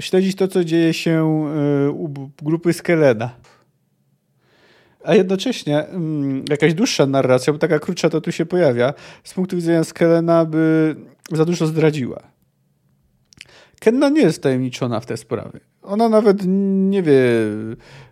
śledzić 0.00 0.36
to, 0.36 0.48
co 0.48 0.64
dzieje 0.64 0.94
się 0.94 1.46
e, 1.86 1.90
u 1.90 2.30
grupy 2.42 2.72
Skelena. 2.72 3.30
A 5.04 5.14
jednocześnie 5.14 5.86
mm, 5.86 6.44
jakaś 6.50 6.74
dłuższa 6.74 7.06
narracja, 7.06 7.52
bo 7.52 7.58
taka 7.58 7.78
krótsza 7.78 8.10
to 8.10 8.20
tu 8.20 8.32
się 8.32 8.46
pojawia, 8.46 8.94
z 9.24 9.34
punktu 9.34 9.56
widzenia 9.56 9.84
Skelena 9.84 10.44
by 10.44 10.96
za 11.32 11.44
dużo 11.44 11.66
zdradziła. 11.66 12.37
Kenna 13.80 14.08
nie 14.08 14.20
jest 14.20 14.42
tajemniczona 14.42 15.00
w 15.00 15.06
te 15.06 15.16
sprawy. 15.16 15.60
Ona 15.82 16.08
nawet 16.08 16.42
nie 16.46 17.02
wie, 17.02 17.22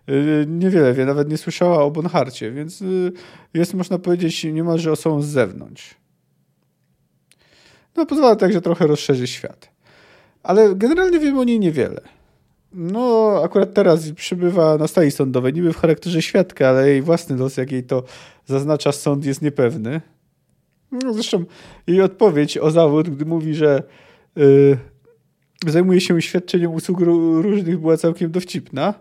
e, 0.07 0.45
niewiele 0.47 0.93
wie, 0.93 1.05
nawet 1.05 1.29
nie 1.29 1.37
słyszała 1.37 1.83
o 1.83 1.91
Bonharcie, 1.91 2.51
więc 2.51 2.81
e, 2.81 2.85
jest, 3.53 3.73
można 3.73 3.99
powiedzieć, 3.99 4.43
niemalże 4.43 4.91
osobą 4.91 5.21
z 5.21 5.25
zewnątrz. 5.25 5.95
No, 7.95 8.05
pozwala 8.05 8.35
także 8.35 8.61
trochę 8.61 8.87
rozszerzyć 8.87 9.29
świat. 9.29 9.69
Ale 10.43 10.75
generalnie 10.75 11.19
wiemy 11.19 11.39
o 11.39 11.43
niej 11.43 11.59
niewiele. 11.59 12.01
No, 12.73 13.33
akurat 13.43 13.73
teraz 13.73 14.11
przybywa 14.11 14.77
na 14.77 14.87
stali 14.87 15.11
sądowej, 15.11 15.53
niby 15.53 15.73
w 15.73 15.77
charakterze 15.77 16.21
świadka, 16.21 16.69
ale 16.69 16.89
jej 16.89 17.01
własny 17.01 17.37
los, 17.37 17.57
jak 17.57 17.71
jej 17.71 17.83
to 17.83 18.03
zaznacza 18.45 18.91
sąd, 18.91 19.25
jest 19.25 19.41
niepewny. 19.41 20.01
No, 20.91 21.13
zresztą 21.13 21.45
jej 21.87 22.01
odpowiedź 22.01 22.57
o 22.57 22.71
zawód, 22.71 23.09
gdy 23.09 23.25
mówi, 23.25 23.55
że 23.55 23.83
yy, 24.35 24.77
zajmuje 25.65 26.01
się 26.01 26.21
świadczeniem 26.21 26.73
usług 26.73 26.99
różnych, 27.41 27.79
była 27.79 27.97
całkiem 27.97 28.31
dowcipna. 28.31 28.93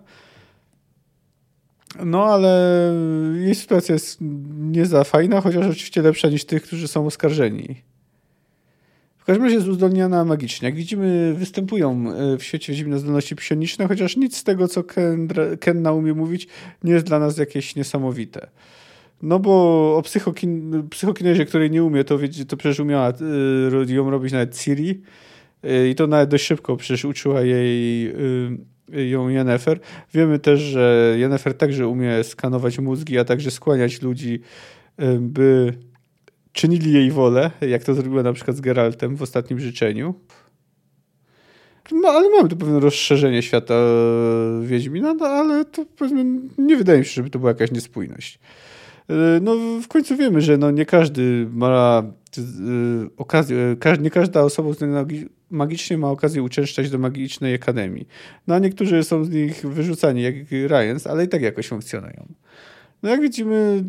No, 2.04 2.24
ale 2.24 2.92
jej 3.34 3.54
sytuacja 3.54 3.92
jest 3.92 4.18
nie 4.60 4.86
za 4.86 5.04
fajna, 5.04 5.40
chociaż 5.40 5.66
oczywiście 5.66 6.02
lepsza 6.02 6.28
niż 6.28 6.44
tych, 6.44 6.62
którzy 6.62 6.88
są 6.88 7.06
oskarżeni. 7.06 7.82
W 9.16 9.24
każdym 9.24 9.44
razie 9.44 9.56
jest 9.56 9.68
uzdolniona 9.68 10.24
magicznie. 10.24 10.68
Jak 10.68 10.74
widzimy, 10.74 11.34
występują 11.34 12.12
e, 12.12 12.38
w 12.38 12.44
świecie 12.44 12.74
zimne 12.74 12.98
zdolności 12.98 13.36
psioniczne, 13.36 13.88
chociaż 13.88 14.16
nic 14.16 14.36
z 14.36 14.44
tego, 14.44 14.68
co 14.68 14.84
Kendra, 14.84 15.44
Kenna 15.60 15.92
umie 15.92 16.14
mówić, 16.14 16.48
nie 16.84 16.92
jest 16.92 17.06
dla 17.06 17.18
nas 17.18 17.38
jakieś 17.38 17.76
niesamowite. 17.76 18.46
No 19.22 19.38
bo 19.38 19.52
o 19.96 20.02
psychokin 20.02 20.82
psychokinezie, 20.90 21.44
której 21.44 21.70
nie 21.70 21.84
umie, 21.84 22.04
to, 22.04 22.18
to 22.48 22.56
przecież 22.56 22.80
umiała 22.80 23.12
y, 23.88 23.92
ją 23.92 24.10
robić 24.10 24.32
nawet 24.32 24.58
Ciri 24.58 25.02
i 25.90 25.94
to 25.94 26.06
nawet 26.06 26.30
dość 26.30 26.44
szybko 26.44 26.76
przecież 26.76 27.04
uczyła 27.04 27.40
jej 27.40 28.06
y, 28.94 29.06
ją 29.08 29.28
Yennefer. 29.28 29.80
Wiemy 30.14 30.38
też, 30.38 30.60
że 30.60 31.14
Yennefer 31.18 31.54
także 31.54 31.88
umie 31.88 32.24
skanować 32.24 32.78
mózgi, 32.78 33.18
a 33.18 33.24
także 33.24 33.50
skłaniać 33.50 34.02
ludzi, 34.02 34.40
by 35.20 35.72
czynili 36.52 36.92
jej 36.92 37.10
wolę, 37.10 37.50
jak 37.60 37.84
to 37.84 37.94
zrobiła 37.94 38.22
na 38.22 38.32
przykład 38.32 38.56
z 38.56 38.60
Geraltem 38.60 39.16
w 39.16 39.22
ostatnim 39.22 39.60
życzeniu. 39.60 40.14
No, 41.92 42.08
ale 42.08 42.30
mamy 42.30 42.48
tu 42.48 42.56
pewne 42.56 42.80
rozszerzenie 42.80 43.42
świata 43.42 43.74
Wiedźmina, 44.62 45.14
no, 45.14 45.26
ale 45.26 45.64
to 45.64 45.86
powiedzmy, 45.96 46.24
nie 46.58 46.76
wydaje 46.76 46.98
mi 46.98 47.04
się, 47.04 47.10
żeby 47.10 47.30
to 47.30 47.38
była 47.38 47.50
jakaś 47.50 47.72
niespójność. 47.72 48.38
No, 49.40 49.56
w 49.82 49.88
końcu 49.88 50.16
wiemy, 50.16 50.40
że 50.40 50.58
no, 50.58 50.70
nie 50.70 50.86
każdy 50.86 51.46
ma 51.52 52.02
okazję, 53.16 53.76
nie 54.00 54.10
każda 54.10 54.42
osoba 54.42 54.68
magicznie 55.50 55.98
ma 55.98 56.10
okazję 56.10 56.42
uczęszczać 56.42 56.90
do 56.90 56.98
magicznej 56.98 57.54
akademii. 57.54 58.08
No, 58.46 58.54
a 58.54 58.58
niektórzy 58.58 59.04
są 59.04 59.24
z 59.24 59.30
nich 59.30 59.66
wyrzucani, 59.66 60.22
jak 60.22 60.34
Ryans, 60.66 61.06
ale 61.06 61.24
i 61.24 61.28
tak 61.28 61.42
jakoś 61.42 61.68
funkcjonują. 61.68 62.26
No, 63.02 63.10
jak 63.10 63.20
widzimy, 63.20 63.84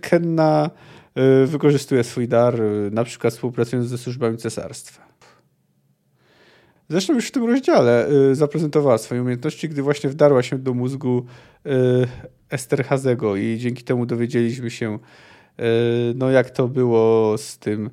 Kenna 0.00 0.70
Y, 1.18 1.46
wykorzystuje 1.46 2.04
swój 2.04 2.28
dar, 2.28 2.60
y, 2.60 2.90
na 2.92 3.04
przykład 3.04 3.34
współpracując 3.34 3.88
ze 3.88 3.98
służbami 3.98 4.36
cesarstwa. 4.36 5.10
Zresztą 6.88 7.14
już 7.14 7.28
w 7.28 7.30
tym 7.30 7.46
rozdziale 7.46 8.08
y, 8.30 8.34
zaprezentowała 8.34 8.98
swoje 8.98 9.22
umiejętności, 9.22 9.68
gdy 9.68 9.82
właśnie 9.82 10.10
wdarła 10.10 10.42
się 10.42 10.58
do 10.58 10.74
mózgu 10.74 11.26
Esterhazego 12.50 13.36
i 13.36 13.58
dzięki 13.58 13.84
temu 13.84 14.06
dowiedzieliśmy 14.06 14.70
się, 14.70 14.98
no 16.14 16.30
jak 16.30 16.50
to 16.50 16.68
było 16.68 17.38
z 17.38 17.58
tym 17.58 17.90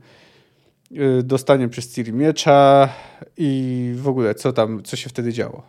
dostaniem 1.23 1.69
przez 1.69 1.93
Ciri 1.93 2.13
miecza 2.13 2.89
i 3.37 3.91
w 3.95 4.07
ogóle 4.07 4.35
co 4.35 4.53
tam, 4.53 4.83
co 4.83 4.95
się 4.95 5.09
wtedy 5.09 5.33
działo. 5.33 5.63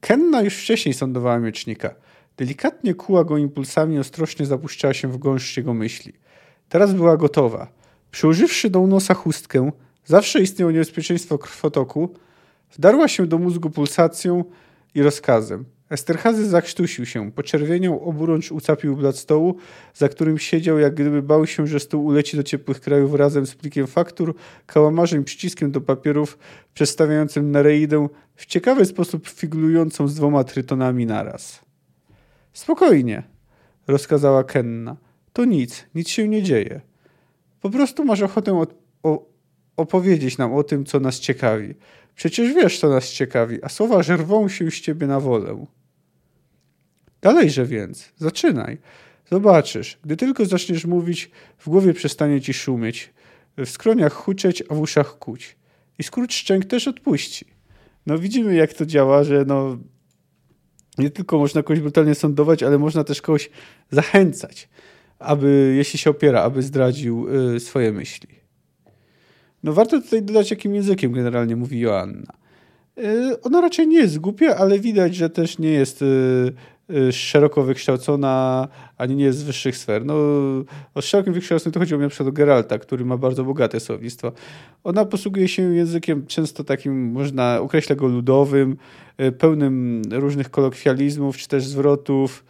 Kenna 0.00 0.42
już 0.42 0.54
wcześniej 0.54 0.94
sądowała 0.94 1.38
miecznika– 1.38 1.94
Delikatnie 2.40 2.94
kuła 2.94 3.24
go 3.24 3.38
impulsami, 3.38 3.98
ostrożnie 3.98 4.46
zapuszczała 4.46 4.94
się 4.94 5.08
w 5.08 5.18
gąszcz 5.18 5.56
jego 5.56 5.74
myśli. 5.74 6.12
Teraz 6.68 6.94
była 6.94 7.16
gotowa. 7.16 7.72
Przyłożywszy 8.10 8.70
do 8.70 8.86
nosa 8.86 9.14
chustkę, 9.14 9.70
zawsze 10.04 10.40
istniało 10.40 10.72
niebezpieczeństwo 10.72 11.38
krwotoku, 11.38 12.14
wdarła 12.72 13.08
się 13.08 13.26
do 13.26 13.38
mózgu 13.38 13.70
pulsacją 13.70 14.44
i 14.94 15.02
rozkazem. 15.02 15.64
Esterhazy 15.90 16.48
zakrztusił 16.48 17.06
się, 17.06 17.32
poczerwieniał, 17.32 18.08
oburącz 18.08 18.52
ucapił 18.52 18.96
blat 18.96 19.16
stołu, 19.16 19.56
za 19.94 20.08
którym 20.08 20.38
siedział, 20.38 20.78
jak 20.78 20.94
gdyby 20.94 21.22
bał 21.22 21.46
się, 21.46 21.66
że 21.66 21.80
stół 21.80 22.04
uleci 22.04 22.36
do 22.36 22.42
ciepłych 22.42 22.80
krajów 22.80 23.14
razem 23.14 23.46
z 23.46 23.54
plikiem 23.54 23.86
faktur, 23.86 24.34
kałamarzem 24.66 25.24
przyciskiem 25.24 25.70
do 25.70 25.80
papierów, 25.80 26.38
przestawiającym 26.74 27.50
Nereidę 27.50 28.08
w 28.34 28.46
ciekawy 28.46 28.84
sposób 28.84 29.28
figlującą 29.28 30.08
z 30.08 30.14
dwoma 30.14 30.44
trytonami 30.44 31.06
naraz. 31.06 31.60
Spokojnie, 32.52 33.22
rozkazała 33.86 34.44
Kenna. 34.44 34.96
To 35.32 35.44
nic, 35.44 35.86
nic 35.94 36.08
się 36.08 36.28
nie 36.28 36.42
dzieje. 36.42 36.80
Po 37.60 37.70
prostu 37.70 38.04
masz 38.04 38.22
ochotę 38.22 38.64
o, 39.02 39.26
opowiedzieć 39.76 40.38
nam 40.38 40.54
o 40.54 40.62
tym, 40.62 40.84
co 40.84 41.00
nas 41.00 41.18
ciekawi. 41.18 41.74
Przecież 42.14 42.54
wiesz, 42.54 42.80
co 42.80 42.88
nas 42.88 43.10
ciekawi, 43.10 43.58
a 43.62 43.68
słowa 43.68 44.02
żerwą 44.02 44.48
się 44.48 44.70
z 44.70 44.80
ciebie 44.80 45.06
na 45.06 45.20
wolę. 45.20 45.66
Dalejże 47.22 47.66
więc, 47.66 48.12
zaczynaj. 48.16 48.78
Zobaczysz, 49.30 49.98
gdy 50.04 50.16
tylko 50.16 50.46
zaczniesz 50.46 50.84
mówić, 50.84 51.30
w 51.58 51.68
głowie 51.68 51.94
przestanie 51.94 52.40
ci 52.40 52.54
szumieć, 52.54 53.12
w 53.58 53.68
skroniach 53.68 54.12
huczeć, 54.12 54.62
a 54.68 54.74
w 54.74 54.80
uszach 54.80 55.18
kuć. 55.18 55.56
I 55.98 56.02
skrót 56.02 56.32
szczęk 56.32 56.64
też 56.64 56.88
odpuści. 56.88 57.46
No 58.06 58.18
widzimy, 58.18 58.54
jak 58.54 58.72
to 58.74 58.86
działa, 58.86 59.24
że 59.24 59.44
no 59.46 59.78
nie 60.98 61.10
tylko 61.10 61.38
można 61.38 61.62
kogoś 61.62 61.80
brutalnie 61.80 62.14
sądować, 62.14 62.62
ale 62.62 62.78
można 62.78 63.04
też 63.04 63.22
kogoś 63.22 63.50
zachęcać, 63.90 64.68
aby, 65.18 65.74
jeśli 65.76 65.98
się 65.98 66.10
opiera, 66.10 66.42
aby 66.42 66.62
zdradził 66.62 67.26
y, 67.54 67.60
swoje 67.60 67.92
myśli. 67.92 68.28
No 69.62 69.72
warto 69.72 70.00
tutaj 70.00 70.22
dodać, 70.22 70.50
jakim 70.50 70.74
językiem 70.74 71.12
generalnie 71.12 71.56
mówi 71.56 71.80
Joanna. 71.80 72.32
Y, 72.98 73.40
ona 73.42 73.60
raczej 73.60 73.88
nie 73.88 73.98
jest 73.98 74.18
głupia, 74.18 74.56
ale 74.56 74.78
widać, 74.78 75.14
że 75.14 75.30
też 75.30 75.58
nie 75.58 75.70
jest 75.70 76.02
Y, 76.02 76.52
szeroko 77.12 77.62
wykształcona, 77.62 78.68
ani 78.98 79.16
nie 79.16 79.32
z 79.32 79.42
wyższych 79.42 79.76
sfer. 79.76 80.04
No, 80.04 80.14
o 80.94 81.00
szerokim 81.00 81.32
wykształceniu 81.32 81.72
to 81.72 81.80
chodzi 81.80 81.94
o 81.94 81.98
na 81.98 82.08
przykład 82.08 82.28
o 82.28 82.32
Geralta, 82.32 82.78
który 82.78 83.04
ma 83.04 83.16
bardzo 83.16 83.44
bogate 83.44 83.80
słownictwo. 83.80 84.32
Ona 84.84 85.04
posługuje 85.04 85.48
się 85.48 85.62
językiem 85.62 86.26
często 86.26 86.64
takim, 86.64 87.12
można 87.12 87.60
określać 87.60 87.98
go 87.98 88.06
ludowym, 88.06 88.76
y, 89.20 89.32
pełnym 89.32 90.02
różnych 90.10 90.50
kolokwializmów, 90.50 91.36
czy 91.36 91.48
też 91.48 91.64
zwrotów, 91.66 92.44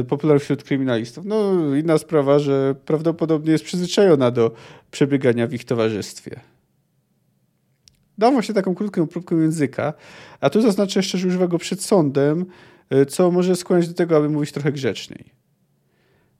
y, 0.00 0.04
popularnych 0.04 0.42
wśród 0.42 0.62
kryminalistów. 0.62 1.24
No, 1.24 1.52
inna 1.76 1.98
sprawa, 1.98 2.38
że 2.38 2.74
prawdopodobnie 2.86 3.52
jest 3.52 3.64
przyzwyczajona 3.64 4.30
do 4.30 4.50
przebiegania 4.90 5.46
w 5.46 5.54
ich 5.54 5.64
towarzystwie. 5.64 6.40
Dam 8.18 8.32
właśnie 8.32 8.54
taką 8.54 8.74
krótką 8.74 9.06
próbkę 9.06 9.36
języka, 9.36 9.94
a 10.40 10.50
tu 10.50 10.60
zaznaczę 10.60 10.98
jeszcze, 10.98 11.18
że 11.18 11.28
używa 11.28 11.46
go 11.46 11.58
przed 11.58 11.82
sądem, 11.82 12.46
co 13.08 13.30
może 13.30 13.56
skłonić 13.56 13.88
do 13.88 13.94
tego, 13.94 14.16
aby 14.16 14.28
mówić 14.28 14.52
trochę 14.52 14.72
grzeczniej. 14.72 15.24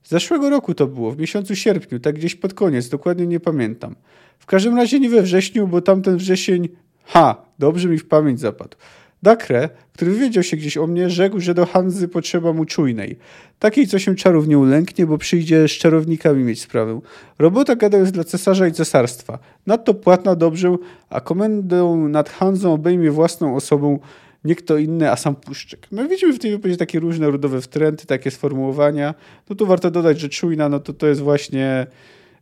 Z 0.02 0.10
zeszłego 0.10 0.50
roku 0.50 0.74
to 0.74 0.86
było, 0.86 1.10
w 1.10 1.18
miesiącu 1.18 1.56
sierpniu, 1.56 2.00
tak 2.00 2.14
gdzieś 2.14 2.34
pod 2.34 2.54
koniec, 2.54 2.88
dokładnie 2.88 3.26
nie 3.26 3.40
pamiętam. 3.40 3.94
W 4.38 4.46
każdym 4.46 4.76
razie 4.76 5.00
nie 5.00 5.08
we 5.08 5.22
wrześniu, 5.22 5.68
bo 5.68 5.80
tamten 5.80 6.16
wrzesień, 6.16 6.68
ha, 7.04 7.44
dobrze 7.58 7.88
mi 7.88 7.98
w 7.98 8.08
pamięć 8.08 8.40
zapadł. 8.40 8.76
Dakre, 9.22 9.68
który 9.92 10.10
wywiedział 10.10 10.42
się 10.42 10.56
gdzieś 10.56 10.76
o 10.76 10.86
mnie, 10.86 11.10
rzekł, 11.10 11.40
że 11.40 11.54
do 11.54 11.66
Hanzy 11.66 12.08
potrzeba 12.08 12.52
mu 12.52 12.64
czujnej. 12.64 13.18
Takiej, 13.58 13.86
co 13.86 13.98
się 13.98 14.14
czarów 14.14 14.48
nie 14.48 14.58
ulęknie, 14.58 15.06
bo 15.06 15.18
przyjdzie 15.18 15.68
z 15.68 15.70
czarownikami 15.70 16.44
mieć 16.44 16.60
sprawę. 16.60 17.00
Robota 17.38 17.76
gada 17.76 17.98
jest 17.98 18.12
dla 18.12 18.24
cesarza 18.24 18.66
i 18.66 18.72
cesarstwa. 18.72 19.38
Nadto 19.66 19.94
płatna 19.94 20.36
dobrze, 20.36 20.76
a 21.10 21.20
komendę 21.20 22.06
nad 22.08 22.30
Hanzą 22.30 22.72
obejmie 22.72 23.10
własną 23.10 23.56
osobą 23.56 23.98
nie 24.44 24.54
kto 24.54 24.78
inny, 24.78 25.10
a 25.10 25.16
sam 25.16 25.36
Puszczyk. 25.36 25.86
No 25.92 26.08
widzimy 26.08 26.32
w 26.32 26.38
tej 26.38 26.50
wypowiedzi 26.50 26.78
takie 26.78 27.00
różne 27.00 27.30
rodowe 27.30 27.60
wtręty, 27.60 28.06
takie 28.06 28.30
sformułowania. 28.30 29.14
No 29.50 29.56
tu 29.56 29.66
warto 29.66 29.90
dodać, 29.90 30.20
że 30.20 30.28
czujna, 30.28 30.68
no 30.68 30.80
to 30.80 30.92
to 30.92 31.06
jest 31.06 31.20
właśnie 31.20 31.86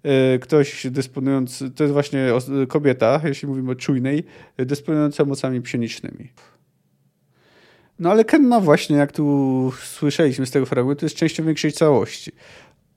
e, 0.03 0.39
ktoś 0.39 0.87
dysponujący, 0.91 1.71
to 1.71 1.85
jest 1.85 1.93
właśnie 1.93 2.29
kobieta, 2.69 3.21
jeśli 3.25 3.49
mówimy 3.49 3.71
o 3.71 3.75
czujnej, 3.75 4.25
dysponująca 4.57 5.25
mocami 5.25 5.63
psionicznymi. 5.63 6.29
No 7.99 8.11
ale 8.11 8.25
Kenna 8.25 8.61
właśnie, 8.61 8.97
jak 8.97 9.13
tu 9.13 9.73
słyszeliśmy 9.83 10.47
z 10.47 10.51
tego 10.51 10.67
fragmentu, 10.67 11.05
jest 11.05 11.17
częścią 11.17 11.45
większej 11.45 11.73
całości. 11.73 12.33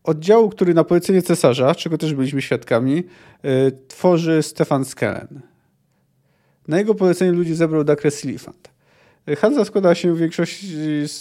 Oddziału, 0.04 0.50
który 0.50 0.74
na 0.74 0.84
polecenie 0.84 1.22
cesarza, 1.22 1.76
czego 1.76 1.98
też 1.98 2.14
byliśmy 2.14 2.42
świadkami, 2.42 3.04
e, 3.44 3.72
tworzy 3.88 4.44
Stefan 4.44 4.86
Skellen. 4.86 5.42
Na 6.68 6.78
jego 6.78 6.96
polecenie 6.96 7.32
ludzi 7.32 7.56
zebrał 7.56 7.84
Dakre 7.84 8.12
Silifant. 8.12 8.75
Hansa 9.38 9.66
składa 9.66 9.96
się 9.96 10.14
w 10.14 10.18
większości, 10.18 10.68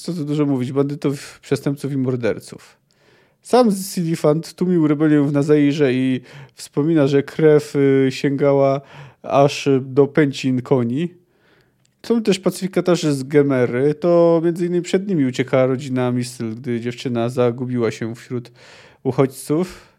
co 0.02 0.12
tu 0.12 0.24
dużo 0.24 0.46
mówić, 0.46 0.72
bandytów, 0.72 1.40
przestępców 1.40 1.92
i 1.92 1.96
morderców. 1.96 2.76
Sam 3.42 3.70
Silifant 3.72 4.54
tłumił 4.54 4.88
rebelię 4.88 5.22
w 5.22 5.32
Nazairze 5.32 5.92
i 5.92 6.20
wspomina, 6.54 7.06
że 7.06 7.22
krew 7.22 7.76
y, 7.76 8.08
sięgała 8.10 8.80
aż 9.22 9.68
do 9.80 10.06
pęcin 10.06 10.62
koni. 10.62 11.14
Są 12.06 12.22
też 12.22 12.38
pacyfikatorzy 12.38 13.12
z 13.12 13.22
Gemery. 13.22 13.94
To 13.94 14.40
między 14.44 14.66
innymi 14.66 14.82
przed 14.82 15.08
nimi 15.08 15.24
uciekała 15.24 15.66
rodzina 15.66 16.12
Mistyl, 16.12 16.54
gdy 16.54 16.80
dziewczyna 16.80 17.28
zagubiła 17.28 17.90
się 17.90 18.14
wśród 18.14 18.52
uchodźców. 19.02 19.94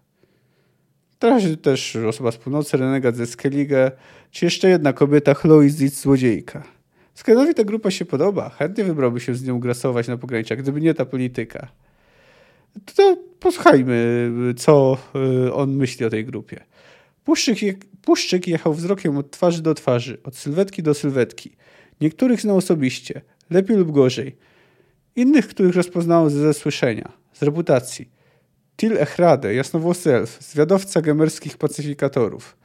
Teraz 1.19 1.43
też 1.61 1.95
osoba 1.95 2.31
z 2.31 2.37
północy, 2.37 2.77
renegat 2.77 3.15
ze 3.15 3.25
Skellige, 3.25 3.91
czy 4.31 4.45
jeszcze 4.45 4.69
jedna 4.69 4.93
kobieta, 4.93 5.33
Chloe 5.33 5.69
Zitz, 5.69 6.01
złodziejka. 6.01 6.74
Skenowi 7.15 7.53
ta 7.53 7.63
grupa 7.63 7.91
się 7.91 8.05
podoba. 8.05 8.49
Chętnie 8.49 8.83
wybrałby 8.83 9.19
się 9.19 9.35
z 9.35 9.43
nią 9.43 9.59
grasować 9.59 10.07
na 10.07 10.17
pograniczach, 10.17 10.57
gdyby 10.57 10.81
nie 10.81 10.93
ta 10.93 11.05
polityka. 11.05 11.67
To 12.95 13.17
posłuchajmy, 13.39 14.31
co 14.57 14.97
y, 15.45 15.53
on 15.53 15.75
myśli 15.75 16.05
o 16.05 16.09
tej 16.09 16.25
grupie. 16.25 16.63
Puszczyk, 17.23 17.85
Puszczyk 18.01 18.47
jechał 18.47 18.73
wzrokiem 18.73 19.17
od 19.17 19.31
twarzy 19.31 19.61
do 19.61 19.73
twarzy, 19.73 20.17
od 20.23 20.35
sylwetki 20.35 20.83
do 20.83 20.93
sylwetki. 20.93 21.51
Niektórych 22.01 22.41
znał 22.41 22.57
osobiście, 22.57 23.21
lepiej 23.49 23.77
lub 23.77 23.91
gorzej. 23.91 24.35
Innych, 25.15 25.47
których 25.47 25.75
rozpoznał 25.75 26.29
ze 26.29 26.53
słyszenia, 26.53 27.11
z 27.33 27.43
reputacji. 27.43 28.09
Til 28.77 28.97
Echrade, 28.97 29.53
jasnowłosy 29.53 30.15
elf, 30.15 30.37
zwiadowca 30.41 31.01
gemerskich 31.01 31.57
pacyfikatorów. 31.57 32.57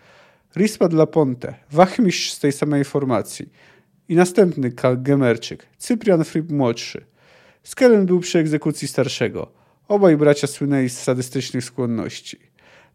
Rispa 0.57 0.89
dla 0.89 1.07
Ponte, 1.07 1.55
wachmistrz 1.73 2.33
z 2.33 2.39
tej 2.39 2.53
samej 2.53 2.85
formacji– 2.85 3.49
i 4.11 4.17
następny 4.17 4.73
Gemerczyk, 4.97 5.67
Cyprian 5.79 6.25
Fripp 6.25 6.51
młodszy. 6.51 7.05
Skellen 7.63 8.07
był 8.07 8.21
przy 8.21 8.39
egzekucji 8.39 8.89
starszego. 8.89 9.53
Obaj 9.89 10.17
bracia 10.17 10.47
słynęli 10.47 10.89
z 10.89 10.99
sadystycznych 10.99 11.65
skłonności. 11.65 12.39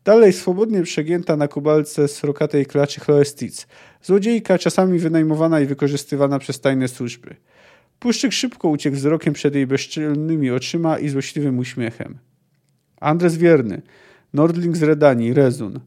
Dalej 0.04 0.34
swobodnie 0.34 0.84
przegięta 0.84 1.38
na 1.38 1.47
kubalce 1.47 2.08
srokatej 2.08 2.65
klaczy 2.65 2.99
Chloestic, 2.99 3.67
złodziejka 4.01 4.58
czasami 4.58 4.99
wynajmowana 4.99 5.60
i 5.60 5.65
wykorzystywana 5.65 6.39
przez 6.39 6.62
tajne 6.62 6.88
służby. 6.88 7.36
Puszczyk 7.99 8.32
szybko 8.32 8.67
uciekł 8.67 8.95
wzrokiem 8.95 9.34
przed 9.34 9.56
jej 9.56 9.67
bezczelnymi 9.67 10.51
oczyma 10.51 10.99
i 10.99 11.10
złośliwym 11.10 11.60
uśmiechem. 11.60 12.17
Andres 12.99 13.38
Wierny, 13.38 13.82
Nordling 14.34 14.78
z 14.78 14.84
Redanii, 14.84 15.34
Rezun. 15.34 15.80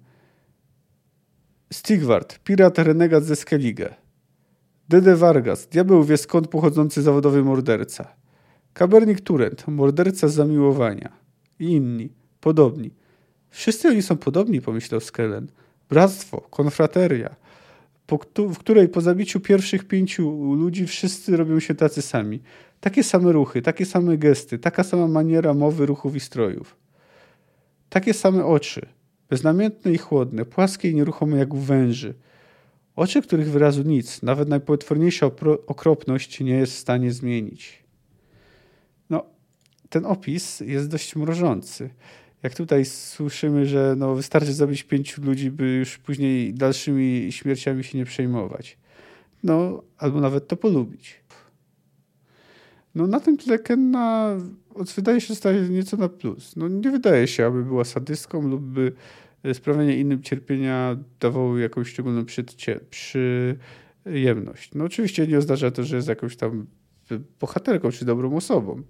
Stigward, 1.73 2.38
pirat 2.38 2.79
renegat 2.79 3.25
ze 3.25 3.37
Skellige. 3.37 4.08
Dede 4.88 5.16
Vargas, 5.16 5.66
diabeł 5.66 6.05
wie 6.05 6.16
skąd 6.16 6.48
pochodzący 6.48 7.03
zawodowy 7.03 7.44
morderca. 7.44 8.14
Kabernik 8.72 9.20
Turent, 9.20 9.68
morderca 9.68 10.29
z 10.29 10.35
zamiłowania. 10.35 11.12
I 11.59 11.64
inni, 11.64 12.12
podobni. 12.40 12.90
Wszyscy 13.51 13.88
oni 13.88 14.03
są 14.03 14.16
podobni, 14.16 14.61
pomyślał 14.61 15.01
Skellen. 15.01 15.46
Bractwo, 15.88 16.40
konfrateria, 16.40 17.37
w 18.37 18.59
której 18.59 18.88
po 18.88 19.01
zabiciu 19.01 19.40
pierwszych 19.40 19.85
pięciu 19.85 20.55
ludzi 20.55 20.87
wszyscy 20.87 21.37
robią 21.37 21.61
się 21.61 21.74
tacy 21.74 22.03
sami. 22.03 22.40
Takie 22.81 23.05
same 23.05 23.33
ruchy, 23.33 23.62
takie 23.62 23.87
same 23.87 24.18
gesty, 24.18 24.59
taka 24.59 24.85
sama 24.85 25.09
maniera 25.09 25.55
mowy, 25.55 25.87
ruchów 25.87 26.16
i 26.16 26.20
strojów. 26.20 26.77
Takie 27.88 28.14
same 28.14 28.44
oczy, 28.44 28.87
beznamiętne 29.31 29.92
i 29.92 29.98
chłodne, 29.98 30.44
płaskie 30.44 30.90
i 30.90 30.94
nieruchome 30.94 31.38
jak 31.38 31.55
u 31.55 31.59
węży– 31.59 32.14
Oczy, 32.98 33.22
których 33.22 33.50
wyrazu 33.50 33.82
nic, 33.82 34.22
nawet 34.22 34.48
najpotworniejsza 34.48 35.30
okropność 35.66 36.40
nie 36.40 36.52
jest 36.52 36.72
w 36.72 36.78
stanie 36.78 37.12
zmienić. 37.12 37.84
No, 39.11 39.24
ten 39.88 40.06
opis 40.06 40.61
jest 40.61 40.88
dość 40.88 41.16
mrożący. 41.16 41.90
Jak 42.42 42.54
tutaj 42.54 42.84
słyszymy, 42.84 43.66
że 43.66 43.94
no, 43.98 44.14
wystarczy 44.14 44.52
zabić 44.52 44.82
pięciu 44.82 45.22
ludzi, 45.22 45.50
by 45.50 45.70
już 45.70 45.98
później 45.98 46.54
dalszymi 46.54 47.32
śmierciami 47.32 47.84
się 47.84 47.98
nie 47.98 48.04
przejmować. 48.04 48.78
No, 49.42 49.82
albo 49.98 50.20
nawet 50.20 50.48
to 50.48 50.56
polubić. 50.56 51.20
No, 52.94 53.06
na 53.06 53.20
tym 53.20 53.37
tle 53.37 53.58
Kenna 53.58 54.37
wydaje 54.96 55.20
się, 55.20 55.34
staje 55.34 55.61
nieco 55.61 55.96
na 55.96 56.08
plus. 56.08 56.56
No, 56.56 56.68
nie 56.68 56.90
wydaje 56.90 57.26
się, 57.26 57.46
aby 57.46 57.64
była 57.64 57.84
sadystką 57.84 58.48
lub 58.48 58.62
by 58.62 58.92
sprawianie 59.55 59.96
innym 59.96 60.22
cierpienia 60.22 60.96
dawało 61.20 61.59
jakąś 61.59 61.88
szczególną 61.88 62.24
przyjemność. 62.90 64.74
No 64.74 64.85
oczywiście 64.85 65.27
nie 65.27 65.38
oznacza 65.38 65.70
to, 65.70 65.85
że 65.85 65.96
jest 65.96 66.09
jakąś 66.09 66.37
tam 66.37 66.66
bohaterką 67.40 67.90
czy 67.90 68.05
dobrą 68.05 68.37
osobą. 68.37 68.83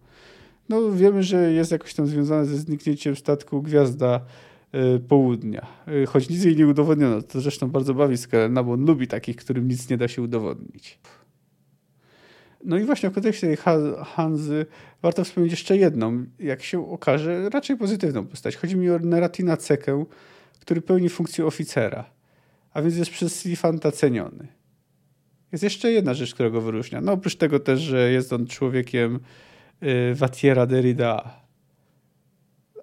No 0.68 0.92
wiemy, 0.92 1.22
że 1.22 1.52
jest 1.52 1.72
jakoś 1.72 1.94
tam 1.94 2.06
związane 2.06 2.46
ze 2.46 2.56
zniknięciem 2.56 3.16
statku 3.16 3.62
Gwiazda 3.62 4.20
y, 4.96 5.00
Południa. 5.00 5.66
Y, 6.02 6.06
choć 6.06 6.28
nic 6.28 6.44
jej 6.44 6.56
nie 6.56 6.66
udowodniono. 6.66 7.22
To 7.22 7.40
zresztą 7.40 7.70
bardzo 7.70 7.94
bawi 7.94 8.16
Skelena, 8.16 8.62
bo 8.62 8.72
on 8.72 8.84
lubi 8.84 9.08
takich, 9.08 9.36
którym 9.36 9.68
nic 9.68 9.90
nie 9.90 9.96
da 9.96 10.08
się 10.08 10.22
udowodnić. 10.22 10.98
No 12.64 12.78
i 12.78 12.84
właśnie 12.84 13.10
w 13.10 13.12
kontekście 13.12 13.46
tej 13.46 13.56
Hanzy 14.04 14.66
warto 15.02 15.24
wspomnieć 15.24 15.52
jeszcze 15.52 15.76
jedną, 15.76 16.24
jak 16.38 16.62
się 16.62 16.90
okaże, 16.90 17.50
raczej 17.50 17.76
pozytywną 17.76 18.26
postać. 18.26 18.56
Chodzi 18.56 18.76
mi 18.76 18.90
o 18.90 18.98
Neratina 18.98 19.56
Cekę, 19.56 20.04
który 20.68 20.82
pełni 20.82 21.08
funkcję 21.08 21.46
oficera, 21.46 22.10
a 22.72 22.82
więc 22.82 22.96
jest 22.96 23.10
przez 23.10 23.42
Silifanta 23.42 23.92
ceniony. 23.92 24.48
Jest 25.52 25.64
jeszcze 25.64 25.92
jedna 25.92 26.14
rzecz, 26.14 26.34
która 26.34 26.50
go 26.50 26.60
wyróżnia. 26.60 27.00
No 27.00 27.12
oprócz 27.12 27.36
tego 27.36 27.60
też, 27.60 27.80
że 27.80 28.12
jest 28.12 28.32
on 28.32 28.46
człowiekiem 28.46 29.20
y, 29.82 30.14
Vatiera 30.14 30.66
Derrida. 30.66 31.40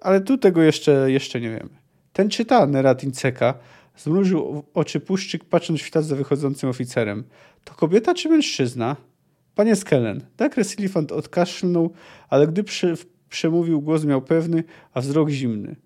ale 0.00 0.20
tu 0.20 0.38
tego 0.38 0.62
jeszcze, 0.62 1.10
jeszcze 1.10 1.40
nie 1.40 1.50
wiemy. 1.50 1.68
Ten 2.12 2.28
czyta 2.28 2.66
Neratin 2.66 3.12
Ceka, 3.12 3.54
zmrużył 3.96 4.64
oczy 4.74 5.00
puszczyk, 5.00 5.44
patrząc 5.44 5.80
w 5.80 5.82
świat 5.82 6.04
za 6.04 6.16
wychodzącym 6.16 6.68
oficerem. 6.68 7.24
To 7.64 7.74
kobieta 7.74 8.14
czy 8.14 8.28
mężczyzna? 8.28 8.96
Panie 9.54 9.76
Skellen, 9.76 10.20
Dakres 10.36 10.78
Elefant 10.78 11.12
odkaszlnął, 11.12 11.92
ale 12.28 12.46
gdy 12.46 12.64
przemówił, 13.28 13.82
głos 13.82 14.04
miał 14.04 14.22
pewny, 14.22 14.64
a 14.94 15.00
wzrok 15.00 15.30
zimny. 15.30 15.76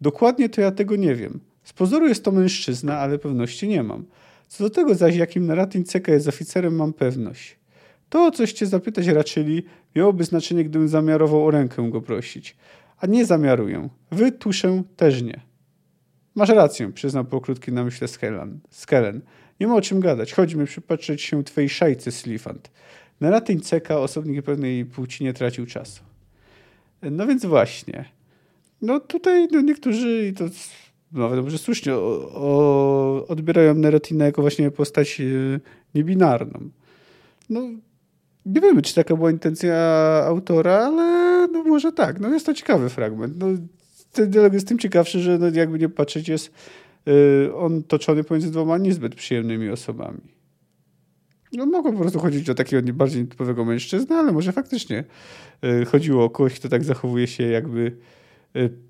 Dokładnie 0.00 0.48
to 0.48 0.60
ja 0.60 0.70
tego 0.70 0.96
nie 0.96 1.14
wiem. 1.14 1.49
Z 1.64 1.72
pozoru 1.72 2.08
jest 2.08 2.24
to 2.24 2.32
mężczyzna, 2.32 2.98
ale 2.98 3.18
pewności 3.18 3.68
nie 3.68 3.82
mam. 3.82 4.04
Co 4.48 4.64
do 4.64 4.70
tego 4.70 4.94
zaś, 4.94 5.16
jakim 5.16 5.46
Naratin 5.46 5.84
Ceka 5.84 6.12
jest 6.12 6.28
oficerem, 6.28 6.76
mam 6.76 6.92
pewność. 6.92 7.58
To, 8.08 8.26
o 8.26 8.30
coś 8.30 8.52
cię 8.52 8.66
zapytać 8.66 9.06
raczyli, 9.06 9.62
miałoby 9.96 10.24
znaczenie, 10.24 10.64
gdybym 10.64 10.88
zamiarował 10.88 11.46
o 11.46 11.50
rękę 11.50 11.90
go 11.90 12.00
prosić. 12.00 12.56
A 12.98 13.06
nie 13.06 13.24
zamiaruję. 13.24 13.88
Wy, 14.10 14.32
tuszę, 14.32 14.82
też 14.96 15.22
nie. 15.22 15.40
Masz 16.34 16.48
rację, 16.48 16.92
przyznał 16.92 17.24
po 17.24 17.40
krótkiej 17.40 17.74
namyśle 17.74 18.08
Skellen. 18.70 19.20
Nie 19.60 19.66
ma 19.66 19.74
o 19.74 19.80
czym 19.80 20.00
gadać. 20.00 20.32
Chodźmy 20.32 20.66
przypatrzeć 20.66 21.22
się 21.22 21.44
twojej 21.44 21.68
szajce, 21.68 22.12
Slifant. 22.12 22.70
Naratin 23.20 23.60
Ceka, 23.60 23.98
osobnik 23.98 24.44
pewnej 24.44 24.84
płci, 24.84 25.24
nie 25.24 25.32
tracił 25.32 25.66
czasu. 25.66 26.02
No 27.02 27.26
więc 27.26 27.46
właśnie. 27.46 28.04
No 28.82 29.00
tutaj 29.00 29.48
no 29.52 29.60
niektórzy, 29.60 30.28
i 30.28 30.32
to 30.32 30.44
nawet 31.12 31.38
dobrze 31.38 31.58
słusznie, 31.58 31.94
o, 31.94 32.30
o, 32.34 33.26
odbierają 33.28 33.74
Neratina 33.74 34.24
jako 34.24 34.42
właśnie 34.42 34.70
postać 34.70 35.20
e, 35.20 35.24
niebinarną. 35.94 36.70
No, 37.50 37.60
nie 38.46 38.60
wiemy, 38.60 38.82
czy 38.82 38.94
taka 38.94 39.16
była 39.16 39.30
intencja 39.30 39.76
autora, 40.26 40.78
ale 40.78 41.48
no 41.48 41.64
może 41.64 41.92
tak. 41.92 42.20
No 42.20 42.28
jest 42.28 42.46
to 42.46 42.54
ciekawy 42.54 42.88
fragment. 42.88 43.34
No, 43.38 43.46
ten 44.12 44.30
dialog 44.30 44.52
jest 44.52 44.68
tym 44.68 44.78
ciekawszy, 44.78 45.20
że 45.20 45.38
no 45.38 45.48
jakby 45.48 45.78
nie 45.78 45.88
patrzeć, 45.88 46.28
jest 46.28 46.52
yy, 47.06 47.54
on 47.56 47.82
toczony 47.82 48.24
pomiędzy 48.24 48.50
dwoma 48.50 48.78
niezbyt 48.78 49.14
przyjemnymi 49.14 49.70
osobami. 49.70 50.20
No 51.52 51.66
mogło 51.66 51.92
po 51.92 51.98
prostu 51.98 52.18
chodzić 52.18 52.50
o 52.50 52.54
takiego 52.54 52.92
bardziej 52.92 53.26
typowego 53.26 53.64
mężczyznę, 53.64 54.16
ale 54.16 54.32
może 54.32 54.52
faktycznie 54.52 55.04
yy, 55.62 55.84
chodziło 55.84 56.24
o 56.24 56.30
kogoś, 56.30 56.54
kto 56.54 56.68
tak 56.68 56.84
zachowuje 56.84 57.26
się 57.26 57.44
jakby 57.44 57.96
yy, 58.54 58.89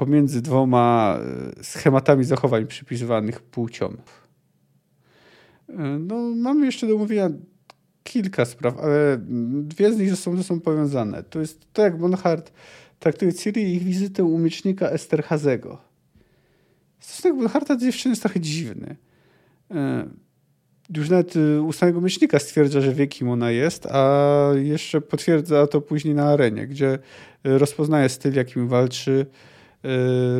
pomiędzy 0.00 0.42
dwoma 0.42 1.18
schematami 1.62 2.24
zachowań 2.24 2.66
przypisywanych 2.66 3.40
płciom. 3.40 3.96
No, 5.98 6.16
mamy 6.36 6.66
jeszcze 6.66 6.86
do 6.86 6.98
mówienia 6.98 7.30
kilka 8.02 8.44
spraw, 8.44 8.78
ale 8.78 9.20
dwie 9.62 9.92
z 9.92 9.98
nich 9.98 10.16
są 10.16 10.36
ze 10.36 10.44
sobą 10.44 10.60
powiązane. 10.60 11.22
To 11.22 11.40
jest 11.40 11.66
to, 11.72 11.82
jak 11.82 11.98
Bonhart 11.98 12.52
traktuje 12.98 13.32
Ciri 13.32 13.62
i 13.62 13.74
ich 13.74 13.82
wizytę 13.82 14.24
u 14.24 14.38
miecznika 14.38 14.88
Esterhazego. 14.88 15.78
Stosunek 17.00 17.38
Bonharta 17.38 17.74
do 17.74 17.80
dziewczyny 17.80 18.12
jest 18.12 18.22
trochę 18.22 18.40
dziwny. 18.40 18.96
E, 19.70 20.08
już 20.96 21.10
nawet 21.10 21.34
e, 21.36 21.62
u 21.62 21.72
samego 21.72 22.00
miecznika 22.00 22.38
stwierdza, 22.38 22.80
że 22.80 22.94
wie, 22.94 23.06
kim 23.06 23.28
ona 23.28 23.50
jest, 23.50 23.86
a 23.86 24.50
jeszcze 24.54 25.00
potwierdza 25.00 25.66
to 25.66 25.80
później 25.80 26.14
na 26.14 26.24
arenie, 26.24 26.66
gdzie 26.66 26.98
e, 27.44 27.58
rozpoznaje 27.58 28.08
styl, 28.08 28.34
jakim 28.34 28.68
walczy, 28.68 29.26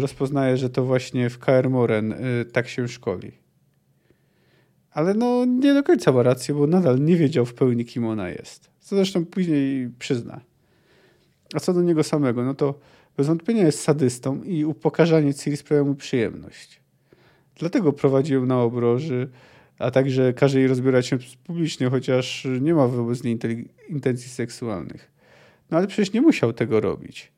rozpoznaje, 0.00 0.56
że 0.56 0.70
to 0.70 0.84
właśnie 0.84 1.30
w 1.30 1.38
KR 1.38 1.70
Moren 1.70 2.14
tak 2.52 2.68
się 2.68 2.88
szkoli. 2.88 3.32
Ale 4.90 5.14
no 5.14 5.44
nie 5.44 5.74
do 5.74 5.82
końca 5.82 6.12
ma 6.12 6.22
rację, 6.22 6.54
bo 6.54 6.66
nadal 6.66 7.00
nie 7.00 7.16
wiedział 7.16 7.46
w 7.46 7.54
pełni, 7.54 7.84
kim 7.84 8.06
ona 8.06 8.30
jest. 8.30 8.70
Co 8.80 8.96
zresztą 8.96 9.26
później 9.26 9.90
przyzna. 9.98 10.40
A 11.54 11.60
co 11.60 11.74
do 11.74 11.82
niego 11.82 12.02
samego, 12.02 12.44
no 12.44 12.54
to 12.54 12.78
bez 13.16 13.26
wątpienia 13.26 13.66
jest 13.66 13.80
sadystą 13.80 14.42
i 14.42 14.64
upokarzanie 14.64 15.34
Ciri 15.34 15.56
sprawia 15.56 15.84
mu 15.84 15.94
przyjemność. 15.94 16.80
Dlatego 17.58 17.92
prowadzi 17.92 18.34
ją 18.34 18.46
na 18.46 18.62
obroży, 18.62 19.30
a 19.78 19.90
także 19.90 20.32
każe 20.32 20.58
jej 20.58 20.68
rozbierać 20.68 21.06
się 21.06 21.18
publicznie, 21.44 21.90
chociaż 21.90 22.46
nie 22.60 22.74
ma 22.74 22.86
wobec 22.86 23.24
niej 23.24 23.38
intencji 23.88 24.28
seksualnych. 24.28 25.10
No 25.70 25.78
ale 25.78 25.86
przecież 25.86 26.12
nie 26.12 26.20
musiał 26.20 26.52
tego 26.52 26.80
robić. 26.80 27.32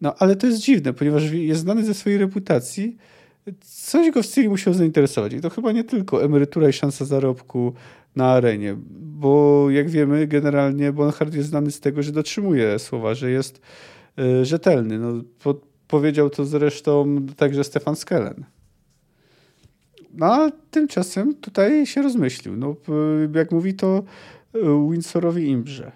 No 0.00 0.14
ale 0.18 0.36
to 0.36 0.46
jest 0.46 0.58
dziwne, 0.58 0.92
ponieważ 0.92 1.30
jest 1.30 1.60
znany 1.60 1.84
ze 1.84 1.94
swojej 1.94 2.18
reputacji, 2.18 2.96
coś 3.60 4.10
go 4.10 4.22
w 4.22 4.26
Ciri 4.26 4.48
musiał 4.48 4.74
zainteresować. 4.74 5.32
I 5.32 5.40
to 5.40 5.50
chyba 5.50 5.72
nie 5.72 5.84
tylko 5.84 6.24
emerytura 6.24 6.68
i 6.68 6.72
szansa 6.72 7.04
zarobku 7.04 7.72
na 8.16 8.26
arenie, 8.26 8.76
bo 8.90 9.66
jak 9.70 9.90
wiemy, 9.90 10.26
generalnie 10.26 10.92
Bonhart 10.92 11.34
jest 11.34 11.48
znany 11.48 11.70
z 11.70 11.80
tego, 11.80 12.02
że 12.02 12.12
dotrzymuje 12.12 12.78
słowa, 12.78 13.14
że 13.14 13.30
jest 13.30 13.60
y, 14.18 14.44
rzetelny. 14.44 14.98
No, 14.98 15.22
po, 15.42 15.60
powiedział 15.88 16.30
to 16.30 16.44
zresztą 16.44 17.26
także 17.36 17.64
Stefan 17.64 17.96
Skellen. 17.96 18.44
No 20.14 20.26
a 20.26 20.50
tymczasem 20.70 21.34
tutaj 21.34 21.86
się 21.86 22.02
rozmyślił. 22.02 22.56
No, 22.56 22.76
jak 23.34 23.52
mówi 23.52 23.74
to 23.74 24.02
y, 24.54 24.58
Windsorowi 24.90 25.48
Imbrze. 25.48 25.92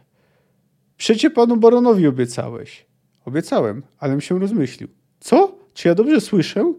Przecie 0.96 1.30
panu 1.30 1.56
baronowi 1.56 2.06
obiecałeś. 2.06 2.89
Obiecałem, 3.24 3.83
ale 3.98 4.20
się 4.20 4.38
rozmyślił. 4.38 4.88
Co? 5.20 5.59
Czy 5.74 5.88
ja 5.88 5.94
dobrze 5.94 6.20
słyszę? 6.20 6.74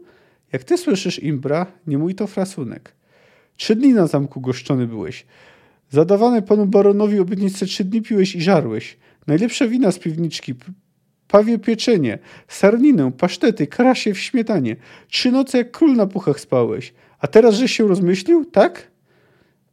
Jak 0.52 0.64
ty 0.64 0.78
słyszysz, 0.78 1.24
Imbra, 1.24 1.66
nie 1.88 1.98
mój 1.98 2.16
to 2.16 2.28
frasunek. 2.28 2.94
Trzy 3.56 3.76
dni 3.76 3.94
na 3.94 4.08
zamku 4.08 4.42
goszczony 4.42 4.88
byłeś. 4.88 5.26
Zadawane 5.90 6.42
panu 6.42 6.66
baronowi 6.66 7.20
obietnice 7.20 7.66
trzy 7.66 7.84
dni 7.84 8.02
piłeś 8.02 8.36
i 8.36 8.42
żarłeś. 8.42 8.98
Najlepsze 9.28 9.68
wina 9.68 9.92
z 9.92 10.00
piwniczki, 10.00 10.54
pawie 11.28 11.60
pieczenie, 11.60 12.20
sarninę, 12.48 13.12
pasztety, 13.12 13.68
krasie 13.68 14.14
w 14.14 14.20
śmietanie. 14.20 14.76
Trzy 15.08 15.32
noce 15.32 15.58
jak 15.58 15.72
król 15.72 15.96
na 15.96 16.08
puchach 16.08 16.40
spałeś. 16.40 16.94
A 17.20 17.28
teraz 17.28 17.56
żeś 17.56 17.72
się 17.72 17.88
rozmyślił, 17.88 18.46
tak? 18.46 18.92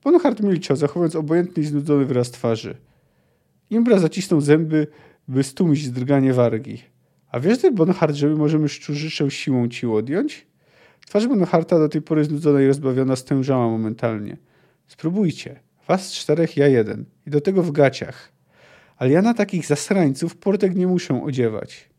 Bonhart 0.04 0.40
milczał, 0.40 0.76
zachowując 0.76 1.16
obojętny 1.16 1.62
i 1.62 1.66
znudzony 1.66 2.04
wyraz 2.04 2.30
twarzy. 2.30 2.76
Imbra 3.70 3.98
zacisnął 3.98 4.40
zęby, 4.40 4.86
by 5.28 5.42
stłumić 5.42 5.90
drganie 5.90 6.32
wargi. 6.32 6.82
A 7.30 7.40
wiesz 7.40 7.58
ty, 7.58 7.72
Bonhart, 7.72 8.14
że 8.14 8.28
my 8.28 8.36
możemy 8.36 8.68
szczurzyszę 8.68 9.30
siłą 9.30 9.68
ci 9.68 9.86
odjąć? 9.86 10.46
Twarz 11.06 11.26
Bonharta 11.26 11.78
do 11.78 11.88
tej 11.88 12.02
pory 12.02 12.24
znudzona 12.24 12.62
i 12.62 12.66
rozbawiona 12.66 13.16
stężała 13.16 13.68
momentalnie. 13.68 14.36
Spróbujcie. 14.86 15.60
Was 15.88 16.12
czterech, 16.12 16.56
ja 16.56 16.68
jeden. 16.68 17.04
I 17.26 17.30
do 17.30 17.40
tego 17.40 17.62
w 17.62 17.72
gaciach. 17.72 18.32
Ale 18.96 19.10
ja 19.10 19.22
na 19.22 19.34
takich 19.34 19.66
zasrańców 19.66 20.36
portek 20.36 20.76
nie 20.76 20.86
muszę 20.86 21.22
odziewać. 21.24 21.90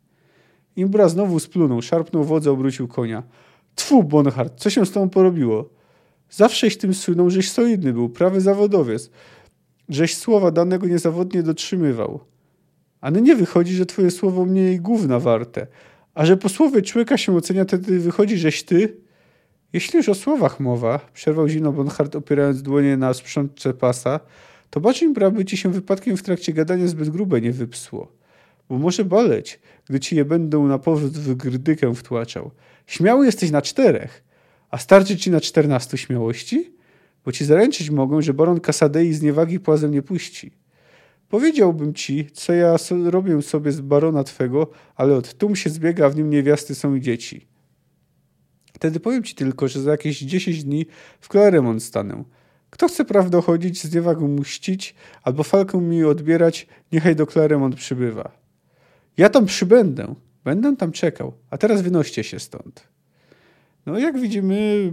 Imbra 0.76 1.10
znowu 1.10 1.40
splunął, 1.40 1.82
szarpnął 1.82 2.24
wodza, 2.24 2.52
obrócił 2.52 2.88
konia. 2.88 3.24
Tfu, 3.76 4.04
Bonhart, 4.04 4.60
co 4.60 4.70
się 4.70 4.86
z 4.86 4.92
tobą 4.92 5.10
porobiło? 5.10 5.70
Zawsześ 6.30 6.78
tym 6.78 6.94
słynął, 6.94 7.30
żeś 7.30 7.52
solidny 7.52 7.94
był, 7.94 8.10
prawy 8.10 8.42
zawodowiec. 8.42 9.12
Żeś 9.90 10.18
słowa 10.18 10.52
danego 10.52 10.88
niezawodnie 10.88 11.44
dotrzymywał. 11.44 12.20
Ale 13.02 13.22
nie 13.22 13.36
wychodzi, 13.36 13.74
że 13.76 13.86
twoje 13.86 14.12
słowo 14.12 14.46
mniej 14.46 14.80
gówna 14.80 15.20
warte, 15.20 15.68
a 16.14 16.26
że 16.26 16.38
po 16.38 16.50
słowie 16.50 16.82
człowieka 16.82 17.18
się 17.18 17.36
ocenia, 17.36 17.64
wtedy 17.64 18.00
wychodzi, 18.00 18.38
żeś 18.38 18.64
ty. 18.64 18.98
Jeśli 19.74 19.98
już 19.98 20.10
o 20.10 20.16
słowach 20.16 20.60
mowa, 20.60 21.00
przerwał 21.14 21.48
zimno 21.48 21.72
Bonhart 21.72 22.16
opierając 22.16 22.62
dłonie 22.62 22.98
na 22.98 23.14
sprzątce 23.14 23.74
pasa, 23.74 24.20
to 24.70 24.80
baczeń 24.80 25.14
braby 25.14 25.46
ci 25.46 25.58
się 25.58 25.72
wypadkiem 25.72 26.18
w 26.18 26.24
trakcie 26.24 26.54
gadania 26.54 26.88
zbyt 26.88 27.10
grube 27.10 27.42
nie 27.42 27.52
wypsło. 27.52 28.12
Bo 28.70 28.78
może 28.78 29.06
boleć, 29.06 29.60
gdy 29.90 30.00
ci 30.00 30.16
je 30.16 30.26
będą 30.26 30.68
na 30.68 30.80
powrót 30.80 31.12
w 31.12 31.36
grdykę 31.36 31.96
wtłaczał. 31.96 32.52
Śmiały 32.88 33.26
jesteś 33.26 33.52
na 33.52 33.62
czterech, 33.62 34.24
a 34.70 34.78
starczy 34.78 35.18
ci 35.18 35.32
na 35.32 35.42
czternastu 35.42 35.98
śmiałości? 35.98 36.74
Bo 37.26 37.32
ci 37.32 37.46
zaręczyć 37.46 37.90
mogą, 37.90 38.22
że 38.22 38.34
baron 38.34 38.60
Kasadei 38.60 39.14
z 39.14 39.22
niewagi 39.22 39.60
płazem 39.60 39.92
nie 39.92 40.02
puści. 40.02 40.52
Powiedziałbym 41.30 41.94
ci, 41.94 42.28
co 42.34 42.54
ja 42.54 42.78
so, 42.78 43.12
robię 43.12 43.42
sobie 43.42 43.72
z 43.72 43.82
barona 43.82 44.24
twego, 44.24 44.68
ale 44.96 45.16
od 45.16 45.34
tum 45.34 45.56
się 45.56 45.70
zbiega, 45.70 46.06
a 46.06 46.10
w 46.10 46.16
nim 46.16 46.30
niewiasty 46.30 46.76
są 46.76 46.96
i 46.96 47.02
dzieci. 47.02 47.48
Wtedy 48.74 49.00
powiem 49.00 49.24
ci 49.24 49.36
tylko, 49.36 49.68
że 49.68 49.82
za 49.82 49.92
jakieś 49.92 50.20
dziesięć 50.20 50.64
dni 50.64 50.86
w 51.20 51.28
Claremont 51.28 51.84
stanę. 51.84 52.24
Kto 52.70 52.88
chce 52.88 53.06
prawdę 53.06 53.42
chodzić, 53.42 53.82
z 53.82 53.94
niewagą 53.96 54.28
mu 54.28 54.44
ścić, 54.44 54.96
albo 55.24 55.44
falkę 55.44 55.82
mi 55.82 56.04
odbierać, 56.04 56.68
niechaj 56.92 57.16
do 57.16 57.26
Claremont 57.26 57.76
przybywa. 57.76 58.32
Ja 59.18 59.30
tam 59.30 59.46
przybędę, 59.46 60.16
będę 60.44 60.76
tam 60.78 60.92
czekał, 60.92 61.34
a 61.50 61.58
teraz 61.58 61.82
wynoście 61.82 62.24
się 62.24 62.40
stąd. 62.40 62.88
No 63.86 64.00
jak 64.00 64.20
widzimy, 64.20 64.92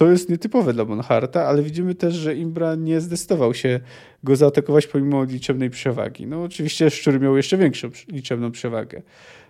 to 0.00 0.10
jest 0.10 0.28
nietypowe 0.28 0.72
dla 0.72 0.84
Bonharta, 0.84 1.46
ale 1.46 1.62
widzimy 1.62 1.94
też, 1.94 2.14
że 2.14 2.34
Imbra 2.36 2.74
nie 2.74 3.00
zdecydował 3.00 3.54
się 3.54 3.80
go 4.24 4.36
zaatakować 4.36 4.86
pomimo 4.86 5.24
liczebnej 5.24 5.70
przewagi. 5.70 6.26
No 6.26 6.42
oczywiście 6.42 6.90
Szczur 6.90 7.20
miał 7.20 7.36
jeszcze 7.36 7.56
większą 7.56 7.90
liczebną 8.08 8.50
przewagę. 8.50 9.02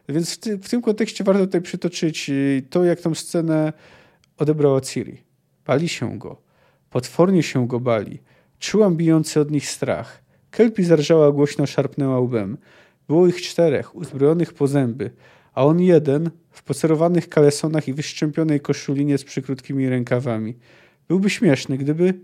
Więc 0.08 0.34
w, 0.34 0.38
ty, 0.38 0.58
w 0.58 0.68
tym 0.68 0.82
kontekście 0.82 1.24
warto 1.24 1.46
tutaj 1.46 1.60
przytoczyć 1.60 2.30
y, 2.30 2.62
to, 2.70 2.84
jak 2.84 3.00
tą 3.00 3.14
scenę 3.14 3.72
odebrała 4.38 4.80
Ciri. 4.80 5.22
Bali 5.66 5.88
się 5.88 6.18
go. 6.18 6.42
Potwornie 6.90 7.42
się 7.42 7.66
go 7.66 7.80
bali. 7.80 8.18
Czułam 8.58 8.96
bijący 8.96 9.40
od 9.40 9.50
nich 9.50 9.66
strach. 9.66 10.22
Kelpi 10.50 10.84
zarżała 10.84 11.32
głośno, 11.32 11.66
szarpnęła 11.66 12.20
łbem. 12.20 12.56
Było 13.08 13.26
ich 13.26 13.42
czterech, 13.42 13.96
uzbrojonych 13.96 14.54
po 14.54 14.66
zęby, 14.66 15.10
a 15.54 15.64
on 15.64 15.80
jeden 15.80 16.30
w 16.50 16.62
pocerowanych 16.62 17.28
kalesonach 17.28 17.88
i 17.88 17.92
wyszczępionej 17.92 18.60
koszulinie 18.60 19.18
z 19.18 19.24
przykrótkimi 19.24 19.88
rękawami. 19.88 20.56
Byłby 21.08 21.30
śmieszny, 21.30 21.78
gdyby, 21.78 22.14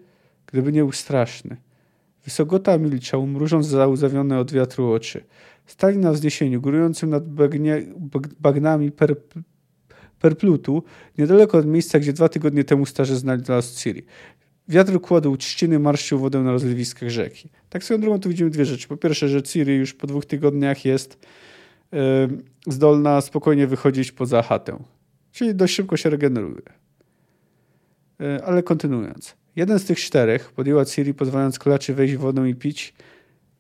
gdyby 0.47 0.73
nie 0.73 0.81
był 0.81 0.93
straszny. 0.93 1.57
Wysogota 2.25 2.79
milczał, 2.79 3.27
mrużąc 3.27 3.67
załzawione 3.67 4.39
od 4.39 4.53
wiatru 4.53 4.93
oczy. 4.93 5.25
Stali 5.67 5.99
na 5.99 6.13
wzniesieniu, 6.13 6.61
górującym 6.61 7.11
nad 7.11 7.29
bagnie, 7.29 7.83
bagnami 8.41 8.93
per, 8.93 9.17
Perplutu, 10.21 10.83
niedaleko 11.19 11.59
od 11.59 11.67
miejsca, 11.67 11.99
gdzie 11.99 12.13
dwa 12.13 12.29
tygodnie 12.29 12.65
temu 12.65 12.87
starzy 12.87 13.17
znalazł 13.17 13.79
Ciri. 13.79 14.03
Wiatr 14.69 15.01
kładł 15.01 15.37
trzciny, 15.37 15.79
marszczył 15.79 16.19
wodę 16.19 16.43
na 16.43 16.53
rozlewiskach 16.53 17.09
rzeki. 17.09 17.49
Tak 17.71 17.85
swoją 17.85 18.01
drogą 18.01 18.21
tu 18.21 18.29
widzimy 18.29 18.51
dwie 18.51 18.65
rzeczy. 18.65 18.89
Po 18.89 18.97
pierwsze, 18.97 19.29
że 19.29 19.43
Ciri 19.43 19.75
już 19.75 19.95
po 19.95 20.07
dwóch 20.07 20.27
tygodniach 20.27 20.85
jest 20.85 21.19
zdolna 22.67 23.21
spokojnie 23.21 23.67
wychodzić 23.67 24.13
poza 24.13 24.43
chatę. 24.43 24.79
Czyli 25.33 25.55
dość 25.55 25.75
szybko 25.75 25.97
się 25.97 26.11
regeneruje. 26.11 26.63
Yy, 28.19 28.45
ale 28.45 28.63
kontynuując. 28.63 29.37
Jeden 29.57 29.79
z 29.79 29.85
tych 29.85 30.01
czterech 30.01 30.53
podjęła 30.53 30.85
Ciri, 30.85 31.15
pozwalając 31.15 31.59
klaczy 31.59 31.95
wejść 31.95 32.17
wodę 32.17 32.49
i 32.49 32.55
pić. 32.55 32.95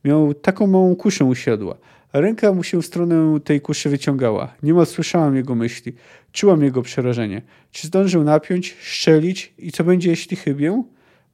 Miał 0.05 0.35
taką 0.35 0.67
małą 0.67 0.97
kuszę 0.97 1.25
u 1.25 1.35
siodła. 1.35 1.77
Ręka 2.13 2.53
mu 2.53 2.63
się 2.63 2.83
w 2.83 2.87
stronę 2.87 3.41
tej 3.41 3.61
kuszy 3.61 3.89
wyciągała. 3.89 4.55
Niemal 4.63 4.87
słyszałam 4.87 5.37
jego 5.37 5.55
myśli. 5.55 5.93
Czułam 6.33 6.63
jego 6.63 6.83
przerażenie. 6.83 7.43
Czy 7.71 7.87
zdążył 7.87 8.25
napiąć, 8.25 8.77
szczelić 8.81 9.55
i 9.59 9.73
co 9.73 9.85
będzie, 9.85 10.11
jeśli 10.11 10.37
chybię? 10.37 10.83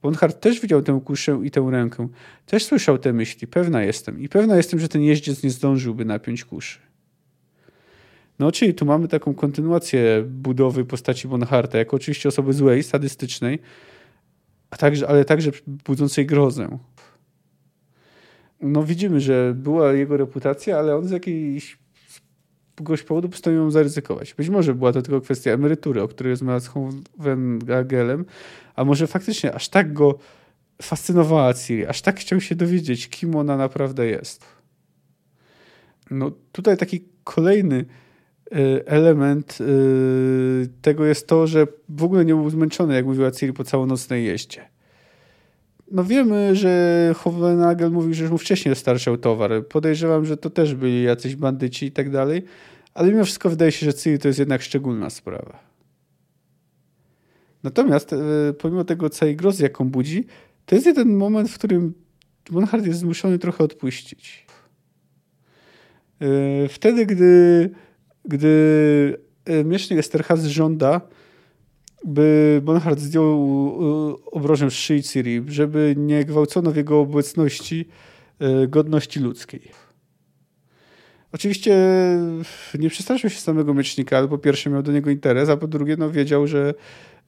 Bonhart 0.03 0.41
też 0.41 0.61
widział 0.61 0.83
tę 0.83 1.01
kuszę 1.05 1.41
i 1.45 1.51
tę 1.51 1.69
rękę. 1.71 2.09
Też 2.47 2.65
słyszał 2.65 2.99
te 2.99 3.13
myśli. 3.13 3.47
Pewna 3.47 3.83
jestem. 3.83 4.21
I 4.21 4.29
pewna 4.29 4.57
jestem, 4.57 4.81
że 4.81 4.89
ten 4.89 5.03
jeździec 5.03 5.43
nie 5.43 5.51
zdążyłby 5.51 6.05
napiąć 6.05 6.45
kuszy. 6.45 6.79
No, 8.39 8.53
czyli 8.53 8.75
tu 8.75 8.87
mamy 8.87 9.09
taką 9.09 9.35
kontynuację 9.35 10.25
budowy 10.29 10.85
postaci 10.85 11.29
Bonharta, 11.29 11.79
jako 11.79 11.97
oczywiście 11.97 12.29
osoby 12.29 12.53
złej, 12.53 12.83
sadystycznej, 12.83 13.59
a 14.71 14.77
także, 14.77 15.09
ale 15.09 15.25
także 15.25 15.51
budzącej 15.85 16.27
grozę 16.27 16.79
no 18.63 18.85
widzimy, 18.85 19.21
że 19.21 19.55
była 19.57 19.93
jego 19.93 20.17
reputacja, 20.17 20.79
ale 20.79 20.97
on 20.97 21.09
z 21.09 21.11
jakiejś 21.11 21.79
jakiegoś 22.81 23.03
powodu 23.03 23.29
postanowił 23.29 23.65
ją 23.65 23.71
zaryzykować. 23.71 24.35
Być 24.35 24.49
może 24.49 24.75
była 24.75 24.93
to 24.93 25.03
tylko 25.03 25.21
kwestia 25.21 25.51
emerytury, 25.51 26.03
o 26.03 26.09
której 26.09 26.31
rozmawiał 26.31 26.61
z 26.61 26.67
Hovengagelem, 26.67 28.25
a 28.75 28.85
może 28.85 29.07
faktycznie 29.07 29.55
aż 29.55 29.69
tak 29.69 29.93
go 29.93 30.19
fascynowała 30.83 31.55
Ciri, 31.55 31.87
aż 31.87 32.03
tak 32.03 32.21
chciał 32.21 32.41
się 32.41 32.55
dowiedzieć, 32.55 33.09
kim 33.09 33.37
ona 33.37 33.57
naprawdę 33.57 34.07
jest. 34.07 34.45
No 36.11 36.33
tutaj 36.53 36.77
taki 36.77 37.05
kolejny 37.25 37.85
y, 38.57 38.87
element 38.87 39.59
y, 39.61 40.69
tego 40.83 41.05
jest 41.05 41.27
to, 41.27 41.47
że 41.47 41.67
w 41.89 42.05
ogóle 42.05 42.25
nie 42.25 42.35
był 42.35 42.51
zmęczony, 42.51 42.95
jak 42.95 43.07
mówiła 43.07 43.31
Ciri, 43.31 43.53
po 43.53 43.65
całonocnej 43.65 44.25
jeździe 44.25 44.72
no 45.93 46.05
wiemy, 46.05 46.57
że 46.57 47.15
Hovenagel 47.17 47.91
mówił, 47.91 48.15
że 48.15 48.23
już 48.23 48.33
mu 48.33 48.39
wcześniej 48.39 48.73
dostarczał 48.73 49.17
towar. 49.19 49.67
Podejrzewam, 49.69 50.25
że 50.25 50.37
to 50.37 50.51
też 50.51 50.75
byli 50.75 51.03
jacyś 51.03 51.37
bandyci 51.37 51.87
i 51.87 51.93
tak 51.93 52.11
dalej, 52.11 52.43
ale 52.95 53.09
mimo 53.11 53.25
wszystko 53.25 53.51
wydaje 53.51 53.73
się, 53.73 53.87
że 53.87 53.95
Ciri 53.95 54.19
to 54.19 54.29
jest 54.29 54.39
jednak 54.39 54.63
szczególna 54.63 55.11
sprawa. 55.11 55.59
Natomiast 57.63 58.13
e, 58.13 58.17
pomimo 58.59 58.85
tego 58.85 59.11
całej 59.11 59.37
grozy, 59.37 59.63
jaką 59.63 59.91
budzi, 59.91 60.27
to 60.67 60.75
jest 60.75 60.87
jeden 60.87 61.17
moment, 61.17 61.51
w 61.51 61.55
którym 61.55 61.95
Bonhart 62.51 62.87
jest 62.87 62.99
zmuszony 62.99 63.39
trochę 63.39 63.65
odpuścić. 63.65 64.47
E, 66.21 66.69
wtedy, 66.69 67.07
gdy, 67.07 67.71
gdy 68.25 69.19
e, 69.45 69.65
miesznik 69.65 69.99
Esterhaz 69.99 70.45
żąda, 70.45 71.01
by 72.05 72.61
Bonhart 72.65 72.99
zdjął 72.99 73.79
obrożę 74.25 74.71
z 74.71 74.75
szyi 74.75 75.03
Ciri, 75.03 75.43
żeby 75.47 75.95
nie 75.97 76.25
gwałcono 76.25 76.71
w 76.71 76.77
jego 76.77 77.01
obecności 77.01 77.89
e, 78.39 78.69
godności 78.69 79.21
ludzkiej. 79.21 79.71
Oczywiście 81.33 81.77
nie 82.79 82.91
przestraszył 82.91 83.31
się 83.31 83.39
samego 83.39 83.75
miecznika, 83.75 84.19
ale 84.19 84.29
po 84.29 84.39
pierwsze 84.39 84.71
miał 84.71 84.83
do 84.83 84.93
niego 84.93 85.11
interes, 85.11 85.49
a 85.49 85.57
po 85.57 85.67
drugie 85.67 85.97
no, 85.97 86.11
wiedział, 86.11 86.47
że 86.47 86.75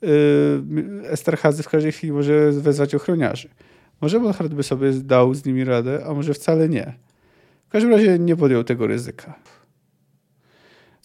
e, 0.03 1.11
Esterhazy 1.11 1.63
w 1.63 1.69
każdej 1.69 1.93
chwili 1.93 2.13
może 2.13 2.53
wezwać 2.53 2.95
ochroniarzy. 2.95 3.49
Może 4.01 4.21
Bonhart 4.21 4.55
by 4.55 4.63
sobie 4.63 4.93
dał 4.93 5.35
z 5.35 5.45
nimi 5.45 5.65
radę, 5.65 6.05
a 6.07 6.15
może 6.15 6.35
wcale 6.35 6.69
nie. 6.69 6.95
W 7.69 7.71
każdym 7.71 7.93
razie 7.93 8.19
nie 8.19 8.37
podjął 8.37 8.65
tego 8.65 8.87
ryzyka. 8.87 9.35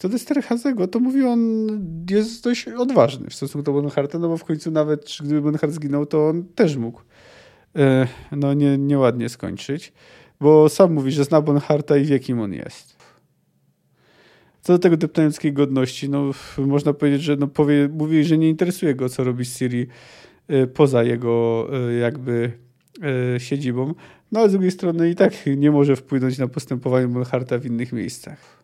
Co 0.00 0.08
do 0.08 0.18
Sterhazego, 0.18 0.88
to 0.88 1.00
mówi 1.00 1.24
on 1.24 1.68
jest 2.10 2.44
dość 2.44 2.68
odważny 2.68 3.30
w 3.30 3.34
stosunku 3.34 3.62
do 3.62 3.72
Bonharta, 3.72 4.18
no 4.18 4.28
bo 4.28 4.36
w 4.36 4.44
końcu 4.44 4.70
nawet 4.70 5.16
gdyby 5.20 5.42
Bonhart 5.42 5.72
zginął, 5.72 6.06
to 6.06 6.28
on 6.28 6.44
też 6.44 6.76
mógł 6.76 7.00
e, 7.76 8.08
no 8.32 8.54
nie, 8.54 8.78
nieładnie 8.78 9.28
skończyć, 9.28 9.92
bo 10.40 10.68
sam 10.68 10.92
mówi, 10.92 11.12
że 11.12 11.24
zna 11.24 11.40
Bonharta 11.40 11.96
i 11.96 12.04
wie, 12.04 12.18
kim 12.18 12.40
on 12.40 12.52
jest. 12.52 12.96
Co 14.60 14.72
do 14.72 14.78
tego 14.78 14.96
deptająckiej 14.96 15.52
godności, 15.52 16.08
no 16.08 16.30
można 16.58 16.92
powiedzieć, 16.92 17.22
że 17.22 17.36
no 17.36 17.46
powie, 17.46 17.88
mówi, 17.88 18.24
że 18.24 18.38
nie 18.38 18.48
interesuje 18.48 18.94
go, 18.94 19.08
co 19.08 19.24
robi 19.24 19.44
Siri 19.44 19.86
e, 20.48 20.66
poza 20.66 21.02
jego 21.02 21.66
e, 21.72 21.92
jakby 21.92 22.52
siedzibą, 23.38 23.94
no 24.32 24.40
ale 24.40 24.48
z 24.48 24.52
drugiej 24.52 24.70
strony 24.70 25.10
i 25.10 25.14
tak 25.14 25.32
nie 25.56 25.70
może 25.70 25.96
wpłynąć 25.96 26.38
na 26.38 26.48
postępowanie 26.48 27.08
Bonharta 27.08 27.58
w 27.58 27.66
innych 27.66 27.92
miejscach. 27.92 28.59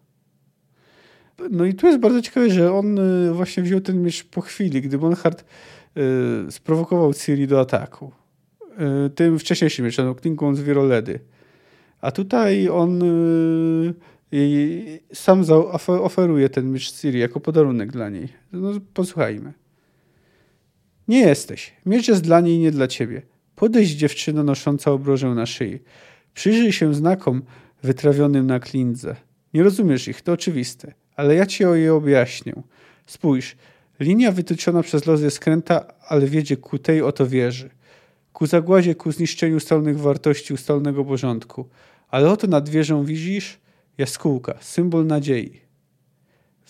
No 1.51 1.65
i 1.65 1.75
tu 1.75 1.87
jest 1.87 1.99
bardzo 1.99 2.23
ciekawe, 2.23 2.51
że 2.51 2.73
on 2.73 2.99
y, 2.99 3.33
właśnie 3.33 3.63
wziął 3.63 3.81
ten 3.81 4.03
miecz 4.03 4.25
po 4.25 4.41
chwili, 4.41 4.83
gdy 4.83 4.99
Bonhart 4.99 5.45
y, 6.47 6.53
sprowokował 6.53 7.15
Ciri 7.15 7.47
do 7.47 7.61
ataku. 7.61 8.13
Y, 9.07 9.11
tym 9.11 9.39
wcześniejszym 9.39 9.85
mieczem, 9.85 10.07
no, 10.07 10.15
klinką 10.15 10.55
z 10.55 10.61
Wiroledy. 10.61 11.21
A 12.01 12.11
tutaj 12.11 12.69
on 12.69 13.03
sam 15.13 15.45
oferuje 15.87 16.49
ten 16.49 16.73
miecz 16.73 16.93
Ciri 16.93 17.19
jako 17.19 17.41
podarunek 17.41 17.93
dla 17.93 18.09
niej. 18.09 18.29
No, 18.53 18.73
posłuchajmy. 18.95 19.53
Nie 21.09 21.21
jesteś. 21.21 21.73
Miecz 21.87 22.09
jest 22.09 22.23
dla 22.23 22.41
niej, 22.41 22.59
nie 22.59 22.71
dla 22.71 22.87
ciebie. 22.87 23.23
Podejdź 23.57 23.91
dziewczyno 23.91 24.43
nosząca 24.43 24.91
obrożę 24.91 25.35
na 25.35 25.47
szyi. 25.47 25.79
Przyjrzyj 26.35 26.73
się 26.73 26.95
znakom 26.95 27.43
wytrawionym 27.83 28.47
na 28.47 28.61
klindze. 28.61 29.17
Nie 29.55 29.63
rozumiesz 29.63 30.09
ich, 30.09 30.23
to 30.23 30.33
oczywiste 30.33 31.06
ale 31.17 31.35
ja 31.35 31.47
ci 31.47 31.65
o 31.65 31.75
je 31.75 31.95
objaśnię. 31.95 32.63
Spójrz, 33.07 33.57
linia 34.01 34.33
wytyczona 34.33 34.83
przez 34.83 35.07
los 35.07 35.21
jest 35.21 35.37
skręta, 35.37 35.87
ale 36.09 36.27
wiedzie 36.27 36.57
ku 36.57 36.79
tej 36.79 37.03
oto 37.03 37.27
wieży. 37.27 37.71
Ku 38.33 38.47
zagładzie, 38.47 38.95
ku 38.95 39.13
zniszczeniu 39.13 39.57
ustalnych 39.57 40.01
wartości, 40.01 40.55
ustalnego 40.55 41.05
porządku. 41.05 41.69
Ale 42.09 42.31
oto 42.31 42.47
nad 42.47 42.69
wieżą 42.69 43.05
widzisz 43.05 43.59
jaskółka, 43.99 44.55
symbol 44.61 45.07
nadziei. 45.07 45.61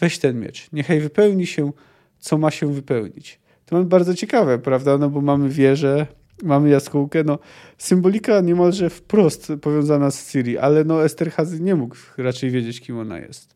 Weź 0.01 0.19
ten 0.19 0.41
miecz, 0.41 0.73
niechaj 0.73 1.01
wypełni 1.01 1.47
się, 1.47 1.73
co 2.19 2.39
ma 2.39 2.51
się 2.51 2.73
wypełnić. 2.73 3.41
To 3.67 3.77
jest 3.77 3.89
bardzo 3.89 4.15
ciekawe, 4.15 4.59
prawda? 4.59 4.99
No 4.99 5.11
bo 5.11 5.21
mamy 5.21 5.49
wieżę, 5.49 6.07
mamy 6.43 6.69
jaskółkę, 6.69 7.25
no 7.25 7.39
symbolika 7.79 8.41
niemalże 8.41 8.91
wprost 8.91 9.53
powiązana 9.63 10.11
z 10.11 10.31
Ciri, 10.31 10.59
ale 10.59 10.85
no 10.85 11.05
Esterhazy 11.05 11.61
nie 11.61 11.75
mógł 11.75 11.97
raczej 12.19 12.51
wiedzieć, 12.51 12.81
kim 12.81 12.99
ona 12.99 13.19
jest. 13.19 13.56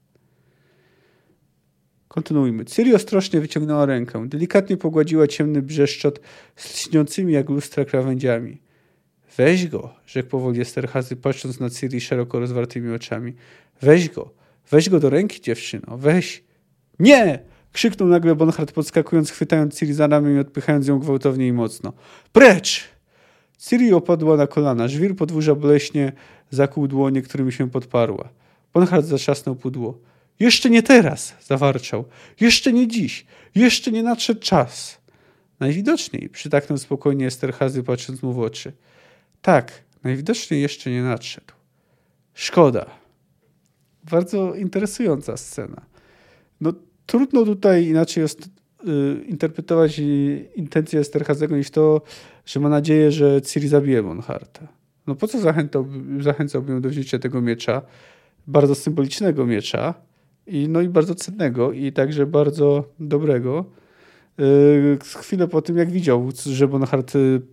Kontynuujmy. 2.14 2.64
Ciri 2.64 2.94
ostrożnie 2.94 3.40
wyciągnęła 3.40 3.86
rękę. 3.86 4.28
Delikatnie 4.28 4.76
pogładziła 4.76 5.26
ciemny 5.26 5.62
brzeszczot 5.62 6.20
z 6.56 6.74
lśniącymi 6.74 7.32
jak 7.32 7.48
lustra 7.48 7.84
krawędziami. 7.84 8.60
Weź 9.36 9.68
go, 9.68 9.94
rzekł 10.06 10.28
powoli 10.28 10.60
Esterhazy, 10.60 11.16
patrząc 11.16 11.60
na 11.60 11.70
Ciri 11.70 12.00
szeroko 12.00 12.40
rozwartymi 12.40 12.94
oczami. 12.94 13.34
Weź 13.82 14.08
go. 14.08 14.30
Weź 14.70 14.88
go 14.88 15.00
do 15.00 15.10
ręki, 15.10 15.40
dziewczyno. 15.40 15.98
Weź. 15.98 16.44
Nie! 16.98 17.38
Krzyknął 17.72 18.08
nagle 18.08 18.34
Bonhart, 18.34 18.72
podskakując, 18.72 19.30
chwytając 19.30 19.78
Ciri 19.78 19.92
za 19.92 20.06
ramię 20.06 20.34
i 20.34 20.38
odpychając 20.38 20.88
ją 20.88 20.98
gwałtownie 20.98 21.46
i 21.46 21.52
mocno. 21.52 21.92
Precz! 22.32 22.84
Ciri 23.58 23.92
opadła 23.92 24.36
na 24.36 24.46
kolana. 24.46 24.88
Żwir 24.88 25.16
podwórza 25.16 25.54
boleśnie 25.54 26.12
zakłuł 26.50 26.88
dłonie, 26.88 27.22
którymi 27.22 27.52
się 27.52 27.70
podparła. 27.70 28.28
Bonhart 28.74 29.06
zatrzasnął 29.06 29.56
pudło. 29.56 30.09
Jeszcze 30.40 30.70
nie 30.70 30.82
teraz, 30.82 31.34
zawarczał. 31.42 32.04
Jeszcze 32.40 32.72
nie 32.72 32.88
dziś. 32.88 33.26
Jeszcze 33.54 33.92
nie 33.92 34.02
nadszedł 34.02 34.40
czas. 34.40 35.00
Najwidoczniej, 35.60 36.28
przytaknął 36.28 36.78
spokojnie 36.78 37.26
Esterhazy, 37.26 37.82
patrząc 37.82 38.22
mu 38.22 38.32
w 38.32 38.38
oczy. 38.38 38.72
Tak, 39.42 39.72
najwidoczniej 40.04 40.62
jeszcze 40.62 40.90
nie 40.90 41.02
nadszedł. 41.02 41.52
Szkoda. 42.34 42.86
Bardzo 44.10 44.54
interesująca 44.54 45.36
scena. 45.36 45.82
No, 46.60 46.72
trudno 47.06 47.44
tutaj 47.44 47.86
inaczej 47.86 48.22
jest, 48.22 48.40
y, 48.44 49.24
interpretować 49.24 50.00
intencje 50.54 51.00
Esterhazego 51.00 51.56
niż 51.56 51.70
to, 51.70 52.02
że 52.46 52.60
ma 52.60 52.68
nadzieję, 52.68 53.12
że 53.12 53.42
Ciri 53.42 53.68
zabije 53.68 54.02
Bonharta. 54.02 54.68
No 55.06 55.14
po 55.14 55.28
co 55.28 55.40
zachęcałby, 55.40 56.22
zachęcałby 56.22 56.72
ją 56.72 56.80
do 56.80 56.88
wzięcia 56.88 57.18
tego 57.18 57.40
miecza, 57.40 57.82
bardzo 58.46 58.74
symbolicznego 58.74 59.46
miecza, 59.46 59.94
I, 60.50 60.68
no 60.68 60.80
i 60.80 60.88
bardzo 60.88 61.14
cennego 61.14 61.72
i 61.72 61.92
także 61.92 62.26
bardzo 62.26 62.84
dobrego. 63.00 63.64
Chwilę 65.18 65.48
po 65.48 65.62
tym, 65.62 65.76
jak 65.76 65.90
widział, 65.90 66.28
że 66.46 66.68
Bonhart 66.68 67.12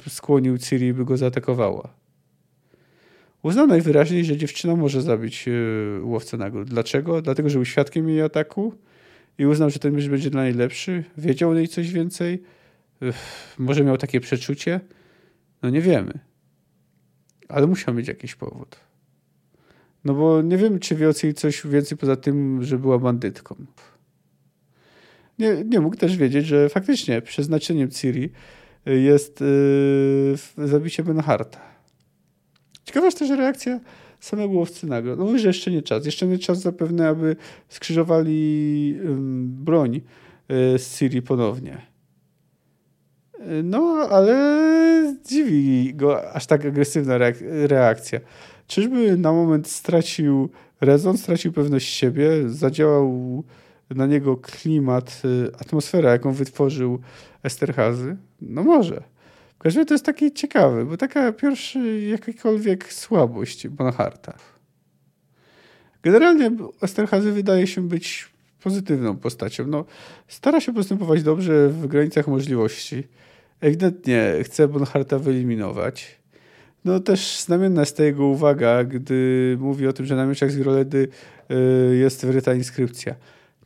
skłonił 0.10 0.57
Ciri, 0.57 0.93
by 0.93 1.05
go 1.05 1.17
zaatakowała. 1.17 1.93
Uznał 3.43 3.67
najwyraźniej, 3.67 4.25
że 4.25 4.38
dziewczyna 4.38 4.75
może 4.75 5.01
zabić 5.01 5.45
łowcę 6.01 6.38
nagród. 6.38 6.69
Dlaczego? 6.69 7.21
Dlatego, 7.21 7.49
że 7.49 7.55
był 7.57 7.65
świadkiem 7.65 8.10
jej 8.10 8.21
ataku 8.21 8.73
i 9.38 9.45
uznał, 9.45 9.69
że 9.69 9.79
ten 9.79 9.93
mysz 9.93 10.10
będzie 10.10 10.29
dla 10.29 10.43
niej 10.43 10.53
lepszy. 10.53 11.03
Wiedział 11.17 11.49
o 11.49 11.53
niej 11.53 11.67
coś 11.67 11.91
więcej. 11.91 12.43
Może 13.57 13.83
miał 13.83 13.97
takie 13.97 14.19
przeczucie. 14.19 14.79
No 15.62 15.69
nie 15.69 15.81
wiemy. 15.81 16.19
Ale 17.49 17.67
musiał 17.67 17.93
mieć 17.93 18.07
jakiś 18.07 18.36
powód. 18.36 18.75
No 20.05 20.13
bo 20.13 20.41
nie 20.41 20.57
wiemy, 20.57 20.79
czy 20.79 20.95
wie 20.95 21.10
o 21.10 21.12
niej 21.23 21.33
coś 21.33 21.67
więcej 21.67 21.97
poza 21.97 22.15
tym, 22.15 22.63
że 22.63 22.79
była 22.79 22.99
bandytką. 22.99 23.55
Nie, 25.39 25.63
nie 25.65 25.79
mógł 25.79 25.95
też 25.95 26.17
wiedzieć, 26.17 26.45
że 26.45 26.69
faktycznie 26.69 27.21
przeznaczeniem 27.21 27.91
Ciri 27.91 28.29
jest 28.86 29.41
yy, 30.57 30.67
zabicie 30.67 31.03
Benharta. 31.03 31.60
Ciekawa 32.83 33.05
jest 33.05 33.19
też 33.19 33.29
reakcja 33.29 33.79
samego 34.19 34.53
łowcy. 34.53 34.88
No 34.88 35.25
mówi, 35.25 35.39
że 35.39 35.47
jeszcze 35.47 35.71
nie 35.71 35.81
czas. 35.81 36.05
Jeszcze 36.05 36.27
nie 36.27 36.39
czas 36.39 36.60
zapewne, 36.60 37.07
aby 37.07 37.36
skrzyżowali 37.69 38.89
yy, 38.89 39.15
broń 39.43 39.93
yy, 40.49 40.79
z 40.79 40.97
Ciri 40.97 41.21
ponownie. 41.21 41.81
No, 43.63 44.07
ale 44.12 44.38
dziwi 45.25 45.93
go 45.95 46.31
aż 46.33 46.45
tak 46.45 46.65
agresywna 46.65 47.17
reakcja. 47.67 48.19
Czyżby 48.67 49.17
na 49.17 49.32
moment 49.32 49.67
stracił 49.67 50.49
rezon, 50.82 51.17
stracił 51.17 51.51
pewność 51.53 51.93
siebie, 51.93 52.49
zadziałał 52.49 53.43
na 53.89 54.06
niego 54.06 54.38
klimat, 54.38 55.21
y, 55.25 55.56
atmosfera, 55.56 56.12
jaką 56.12 56.34
wytworzył 56.34 56.99
Esterhazy? 57.43 58.17
No 58.41 58.63
może. 58.63 59.03
W 59.56 59.60
każdym 59.60 59.80
razie 59.80 59.88
to 59.88 59.93
jest 59.93 60.06
taki 60.06 60.32
ciekawy, 60.32 60.86
bo 60.86 60.97
taka 60.97 61.32
pierwsza 61.32 61.80
jakakolwiek 62.10 62.93
słabość 62.93 63.67
Bonaharta. 63.67 64.34
Generalnie 66.03 66.51
Esterhazy 66.82 67.32
wydaje 67.32 67.67
się 67.67 67.88
być 67.88 68.30
pozytywną 68.63 69.17
postacią. 69.17 69.67
No, 69.67 69.86
stara 70.27 70.62
się 70.62 70.73
postępować 70.73 71.23
dobrze 71.23 71.69
w 71.69 71.88
granicach 71.88 72.27
możliwości. 72.27 73.03
Ewidentnie 73.62 74.34
chce 74.43 74.67
Bonharta 74.67 75.19
wyeliminować. 75.19 76.19
No 76.85 76.99
też 76.99 77.39
znamienna 77.39 77.81
jest 77.81 77.97
ta 77.97 78.03
jego 78.03 78.25
uwaga, 78.25 78.83
gdy 78.83 79.57
mówi 79.59 79.87
o 79.87 79.93
tym, 79.93 80.05
że 80.05 80.15
na 80.15 80.25
mieczach 80.25 80.51
z 80.51 80.55
Wiroledy 80.55 81.07
y, 81.91 81.95
jest 81.95 82.25
wryta 82.25 82.53
inskrypcja. 82.53 83.15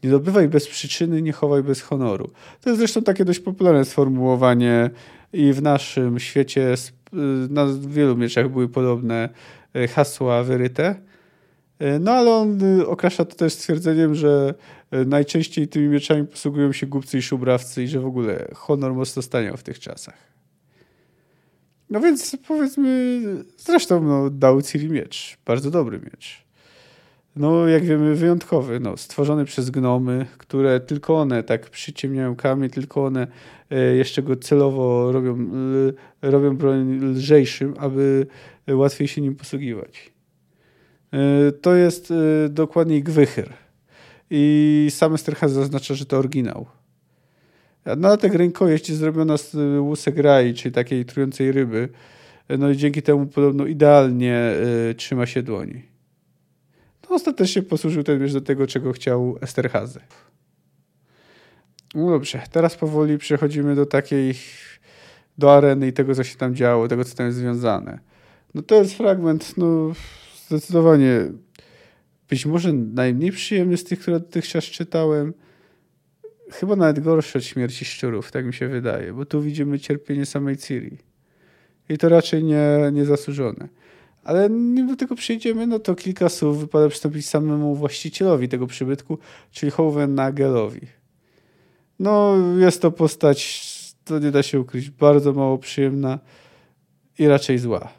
Nie 0.04 0.10
dobywaj 0.10 0.48
bez 0.48 0.68
przyczyny, 0.68 1.22
nie 1.22 1.32
chowaj 1.32 1.64
bez 1.64 1.82
honoru. 1.82 2.32
To 2.62 2.70
jest 2.70 2.80
zresztą 2.80 3.02
takie 3.02 3.26
dość 3.26 3.40
popularne 3.40 3.86
sformułowanie 3.86 4.90
i 5.34 5.54
w 5.54 5.62
naszym 5.62 6.20
świecie 6.20 6.74
y, 6.74 7.18
na 7.50 7.68
wielu 7.88 8.18
mieczach 8.18 8.50
były 8.50 8.70
podobne 8.70 9.30
y, 9.76 9.88
hasła 9.88 10.44
wyryte. 10.44 10.96
No 12.00 12.12
ale 12.12 12.32
on 12.32 12.60
okrasza 12.88 13.26
to 13.26 13.36
też 13.36 13.54
stwierdzeniem, 13.54 14.16
że 14.16 14.54
najczęściej 15.06 15.68
tymi 15.68 15.88
mieczami 15.88 16.28
posługują 16.28 16.72
się 16.72 16.88
głupcy 16.88 17.18
i 17.18 17.22
szubrawcy 17.22 17.84
i 17.84 17.88
że 17.88 18.00
w 18.00 18.06
ogóle 18.06 18.48
honor 18.56 18.94
mocno 18.94 19.22
staniał 19.22 19.58
w 19.58 19.64
tych 19.64 19.80
czasach. 19.80 20.31
No 21.92 22.00
więc 22.00 22.38
powiedzmy, 22.48 23.22
zresztą 23.58 24.04
no, 24.04 24.30
dał 24.30 24.62
Ciri 24.62 24.90
miecz. 24.90 25.38
Bardzo 25.46 25.72
dobry 25.72 26.00
miecz. 26.00 26.44
No, 27.36 27.68
jak 27.68 27.86
wiemy, 27.86 28.16
wyjątkowy, 28.16 28.80
no, 28.80 28.98
stworzony 28.98 29.46
przez 29.46 29.70
gnomy, 29.70 30.26
które 30.38 30.80
tylko 30.80 31.20
one 31.20 31.44
tak 31.44 31.70
przyciemniają 31.70 32.36
kamień, 32.36 32.70
tylko 32.70 33.06
one 33.06 33.28
e, 33.70 33.96
jeszcze 33.96 34.24
go 34.24 34.36
celowo 34.36 35.12
robią, 35.12 35.50
robią 36.22 36.58
broń 36.58 37.00
lżejszym, 37.02 37.74
aby 37.78 38.28
łatwiej 38.68 39.08
się 39.08 39.22
nim 39.22 39.36
posługiwać. 39.36 40.12
E, 41.14 41.52
to 41.52 41.76
jest 41.76 42.12
e, 42.12 42.50
dokładniej 42.50 43.04
gwychyr. 43.04 43.54
I 44.30 44.88
sam 44.90 45.14
Esterhaz 45.14 45.52
zaznacza, 45.52 45.94
że 45.94 46.06
to 46.06 46.18
oryginał. 46.18 46.66
Nalatek 47.86 48.34
rękojeść 48.34 48.90
jest 48.90 49.00
zrobiona 49.00 49.38
z 49.38 49.56
łusek 49.80 50.18
rai, 50.18 50.54
czyli 50.54 50.72
takiej 50.72 51.06
trującej 51.06 51.52
ryby. 51.52 51.90
No 52.60 52.70
i 52.70 52.78
dzięki 52.78 53.02
temu 53.02 53.26
podobno 53.26 53.66
idealnie 53.66 54.54
y, 54.90 54.96
trzyma 54.96 55.26
się 55.26 55.44
dłoni. 55.44 55.82
No 57.10 57.16
ostatecznie 57.16 57.62
posłużył 57.62 58.04
ten 58.04 58.20
wiesz 58.20 58.34
do 58.34 58.42
tego, 58.42 58.68
czego 58.68 58.94
chciał 58.94 59.38
Esterhazy. 59.42 60.00
No 61.96 62.10
dobrze, 62.10 62.42
teraz 62.52 62.76
powoli 62.76 63.18
przechodzimy 63.18 63.76
do 63.76 63.86
takiej, 63.86 64.34
do 65.38 65.56
areny 65.56 65.88
i 65.88 65.94
tego, 65.94 66.16
co 66.16 66.24
się 66.24 66.36
tam 66.36 66.56
działo, 66.56 66.88
tego, 66.88 67.06
co 67.06 67.16
tam 67.16 67.26
jest 67.26 67.38
związane. 67.38 68.00
No 68.54 68.62
to 68.62 68.76
jest 68.76 68.94
fragment, 68.94 69.58
no 69.58 69.92
zdecydowanie 70.48 71.32
być 72.30 72.46
może 72.46 72.74
najmniej 72.74 73.32
przyjemny 73.32 73.78
z 73.78 73.84
tych, 73.84 74.00
które 74.00 74.20
dotychczas 74.20 74.64
czytałem 74.64 75.34
chyba 76.52 76.76
nawet 76.76 77.00
gorsze 77.00 77.40
od 77.40 77.46
śmierci 77.46 77.86
szczurów, 77.86 78.32
tak 78.32 78.46
mi 78.46 78.54
się 78.54 78.68
wydaje, 78.68 79.14
bo 79.14 79.26
tu 79.26 79.42
widzimy 79.42 79.80
cierpienie 79.80 80.26
samej 80.26 80.58
Ciri. 80.58 80.98
I 81.90 81.98
to 81.98 82.10
raczej 82.10 82.44
nie, 82.44 82.68
niezasłużone. 82.92 83.68
Ale 84.24 84.50
nim 84.50 84.88
do 84.88 84.96
tego 84.96 85.16
przyjdziemy, 85.16 85.68
no 85.68 85.80
to 85.80 85.96
kilka 85.96 86.30
słów 86.30 86.60
wypada 86.60 86.90
przystąpić 86.90 87.30
samemu 87.30 87.76
właścicielowi 87.76 88.50
tego 88.50 88.68
przybytku, 88.68 89.18
czyli 89.52 89.72
Hoven 89.72 90.16
Nagelowi. 90.16 90.82
No, 92.00 92.36
jest 92.58 92.82
to 92.82 92.92
postać, 92.92 93.68
to 94.06 94.20
nie 94.20 94.32
da 94.32 94.44
się 94.44 94.60
ukryć, 94.60 94.90
bardzo 94.90 95.34
mało 95.34 95.58
przyjemna 95.58 96.20
i 97.20 97.28
raczej 97.28 97.58
zła. 97.58 97.94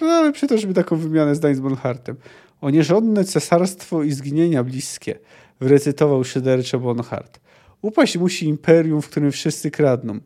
No, 0.00 0.06
ale 0.06 0.32
przytoczmy 0.32 0.74
taką 0.74 0.96
wymianę 0.96 1.34
zdań 1.34 1.54
z 1.54 1.60
Bonhartem. 1.60 2.16
O 2.60 2.70
nierządne 2.70 3.24
cesarstwo 3.24 4.02
i 4.02 4.12
zginienia 4.12 4.64
bliskie– 4.64 5.18
recytował 5.68 6.24
szyderczo 6.24 6.78
Bonhart. 6.78 7.40
Upaść 7.82 8.18
musi 8.18 8.48
imperium, 8.48 9.02
w 9.02 9.08
którym 9.08 9.32
wszyscy 9.32 9.70
kradną. 9.70 10.20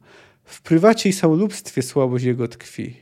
W 0.45 0.63
prywacie 0.63 1.09
i 1.09 1.13
samolubstwie 1.13 1.83
słabość 1.83 2.25
jego 2.25 2.49
tkwi. 2.49 2.97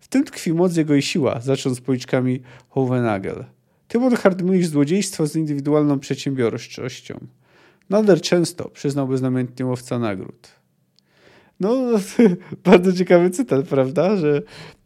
W 0.00 0.08
tym 0.08 0.24
tkwi 0.24 0.52
moc 0.52 0.76
jego 0.76 0.94
i 0.94 1.02
siła, 1.02 1.40
zaczął 1.40 1.76
policzkami 1.76 2.40
Hovenagel. 2.68 3.44
Ty, 3.88 3.98
Bonhart, 3.98 4.42
mylisz 4.42 4.66
złodziejstwo 4.66 5.26
z 5.26 5.36
indywidualną 5.36 5.98
przedsiębiorczością. 5.98 7.26
Nader 7.90 8.20
często, 8.20 8.68
przyznał 8.68 9.08
beznamiętnie 9.08 9.66
łowca 9.66 9.98
nagród. 9.98 10.48
No, 11.60 11.76
bardzo 12.64 12.92
ciekawy 12.92 13.30
cytat, 13.30 13.68
prawda? 13.68 14.16
Że 14.16 14.42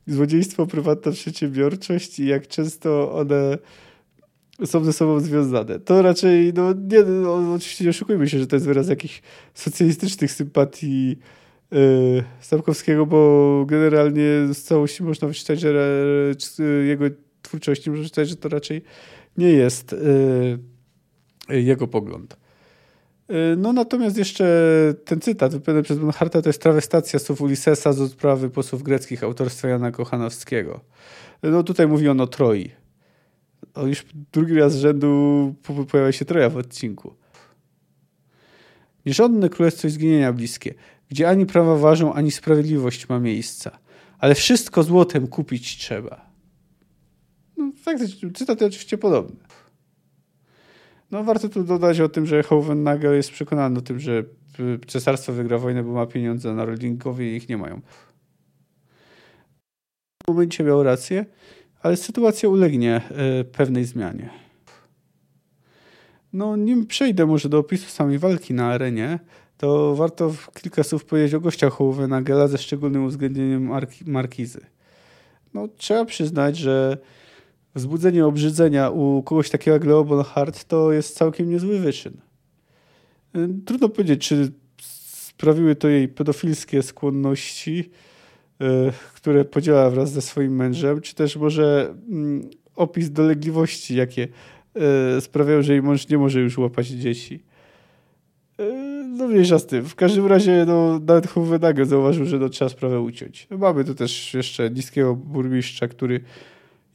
złodziejstwo, 0.07 0.67
prywatna 0.67 1.13
przedsiębiorczość 1.13 2.19
i 2.19 2.27
jak 2.27 2.49
często 2.49 3.13
one 3.15 3.59
są 4.67 4.85
ze 4.85 4.93
sobą 4.93 5.21
związane. 5.21 5.81
To 5.81 6.03
raczej, 6.03 6.53
no 6.53 6.73
nie, 6.73 7.03
no, 7.03 7.55
oczywiście 7.55 7.85
nie 7.85 7.91
oszukujmy 7.91 8.29
się, 8.29 8.39
że 8.39 8.47
to 8.47 8.57
jest 8.57 8.67
wyraz 8.67 8.89
jakichś 8.89 9.23
socjalistycznych 9.55 10.33
sympatii 10.33 11.19
yy, 11.71 12.25
Sapkowskiego, 12.41 13.07
bo 13.07 13.65
generalnie 13.69 14.23
z 14.53 14.63
całości 14.63 15.03
można 15.03 15.29
wyczytać, 15.29 15.61
że 15.61 16.35
jego 16.87 17.05
twórczości 17.43 17.91
można 17.91 18.05
czytać, 18.05 18.29
że 18.29 18.37
to 18.37 18.49
raczej 18.49 18.83
nie 19.37 19.51
jest 19.51 19.97
yy, 21.49 21.63
jego 21.63 21.89
pogląd. 21.89 22.37
Yy, 23.29 23.35
no 23.57 23.73
natomiast 23.73 24.17
jeszcze 24.17 24.47
ten 25.05 25.21
cytat 25.21 25.53
wypowiedziany 25.53 25.83
przez 25.83 25.99
Bonharta 25.99 26.43
to 26.43 26.49
jest 26.49 26.63
trawestacja 26.63 27.19
słów 27.19 27.41
Ulyssesa 27.41 27.93
z 27.93 28.01
odprawy 28.01 28.51
posłów 28.51 28.83
greckich 28.83 29.25
autorstwa 29.25 29.69
Jana 29.69 29.91
Kochanowskiego. 29.91 30.81
No 31.43 31.63
tutaj 31.63 31.87
mówi 31.87 32.09
on 32.09 32.21
o 32.21 32.27
Troi 32.27 32.71
o, 33.75 33.87
już 33.87 34.05
drugi 34.33 34.55
raz 34.55 34.73
z 34.73 34.81
rzędu 34.81 35.55
pojawia 35.91 36.13
się 36.13 36.25
Troja 36.25 36.51
w 36.51 36.57
odcinku. 36.57 37.15
Nierządne 39.07 39.49
królestwo 39.49 39.89
i 39.89 39.91
zginienia 39.91 40.33
bliskie, 40.33 40.75
gdzie 41.09 41.29
ani 41.29 41.47
prawa 41.47 41.77
ważą, 41.77 42.13
ani 42.13 42.31
sprawiedliwość 42.31 43.09
ma 43.09 43.21
miejsca, 43.21 43.79
ale 44.19 44.35
wszystko 44.35 44.83
złotem 44.83 45.27
kupić 45.27 45.77
trzeba. 45.77 46.31
No, 47.57 47.73
faktycznie, 47.83 48.31
cytaty 48.31 48.67
oczywiście 48.67 48.99
podobne. 48.99 49.37
No, 51.11 51.25
warto 51.25 51.49
tu 51.49 51.65
dodać 51.65 52.01
o 52.01 52.09
tym, 52.09 52.27
że 52.27 52.43
Hohenagel 52.43 53.15
jest 53.15 53.31
przekonany 53.31 53.79
o 53.79 53.83
tym, 53.83 54.01
że 54.01 54.25
cesarstwo 54.87 55.33
wygra 55.33 55.59
wojnę, 55.59 55.83
bo 55.83 55.93
ma 55.93 56.07
pieniądze, 56.07 56.51
a 56.51 56.55
narodnikowie 56.55 57.37
ich 57.37 57.49
nie 57.49 57.57
mają. 57.57 57.81
W 60.25 60.29
momencie 60.29 60.65
miał 60.65 60.83
rację, 60.83 61.27
ale 61.83 61.97
sytuacja 61.97 62.49
ulegnie 62.49 63.01
e, 63.11 63.45
pewnej 63.45 63.85
zmianie. 63.85 64.31
No, 66.33 66.57
nim 66.57 66.87
przejdę 66.87 67.27
może 67.27 67.49
do 67.49 67.59
opisu 67.59 67.91
samej 67.91 68.19
walki 68.19 68.55
na 68.55 68.67
arenie, 68.67 69.19
to 69.59 69.95
warto 69.95 70.35
kilka 70.63 70.83
słów 70.83 71.05
powiedzieć 71.05 71.35
o 71.35 71.41
gościach 71.41 71.73
Hołwenagela 71.73 72.49
ze 72.49 72.59
szczególnym 72.59 73.05
uwzględnieniem 73.05 73.71
markizy. 74.07 74.61
No, 75.55 75.69
trzeba 75.77 76.05
przyznać, 76.05 76.57
że 76.57 76.99
wzbudzenie 77.75 78.27
obrzydzenia 78.27 78.91
u 78.91 79.23
kogoś 79.23 79.51
takiego 79.51 79.75
jak 79.75 79.85
Leo 79.85 80.05
Bonhart 80.05 80.65
to 80.65 80.93
jest 80.93 81.17
całkiem 81.17 81.51
niezły 81.51 81.79
wyczyn. 81.79 82.13
Y, 83.37 83.49
trudno 83.67 83.89
powiedzieć, 83.89 84.29
czy 84.29 84.53
sprawiły 84.81 85.77
to 85.77 85.89
jej 85.89 86.09
pedofilskie 86.09 86.83
skłonności, 86.83 87.91
które 89.15 89.45
podziela 89.45 89.91
wraz 89.91 90.13
ze 90.13 90.23
swoim 90.23 90.57
mężem, 90.57 91.01
czy 91.01 91.15
też 91.15 91.37
może 91.37 91.95
mm, 92.09 92.51
opis 92.77 93.11
dolegliwości, 93.11 93.97
jakie 93.97 94.29
sprawiają, 95.21 95.63
że 95.63 95.73
jej 95.73 95.83
mąż 95.83 96.09
nie 96.09 96.19
może 96.19 96.41
już 96.41 96.59
łapać 96.59 96.87
dzieci. 96.87 97.43
No 99.19 99.29
mniejsza 99.29 99.59
z 99.59 99.67
tym. 99.67 99.85
W 99.85 99.95
każdym 99.95 100.27
razie 100.27 100.65
no, 100.67 100.99
nawet 100.99 101.27
Hovenagel 101.27 101.87
zauważył, 101.87 102.25
że 102.25 102.39
no, 102.39 102.49
trzeba 102.49 102.69
sprawę 102.69 103.01
uciąć. 103.01 103.47
Mamy 103.51 103.85
tu 103.85 103.95
też 103.95 104.35
jeszcze 104.35 104.71
niskiego 104.71 105.15
burmistrza, 105.15 105.89
który 105.89 106.21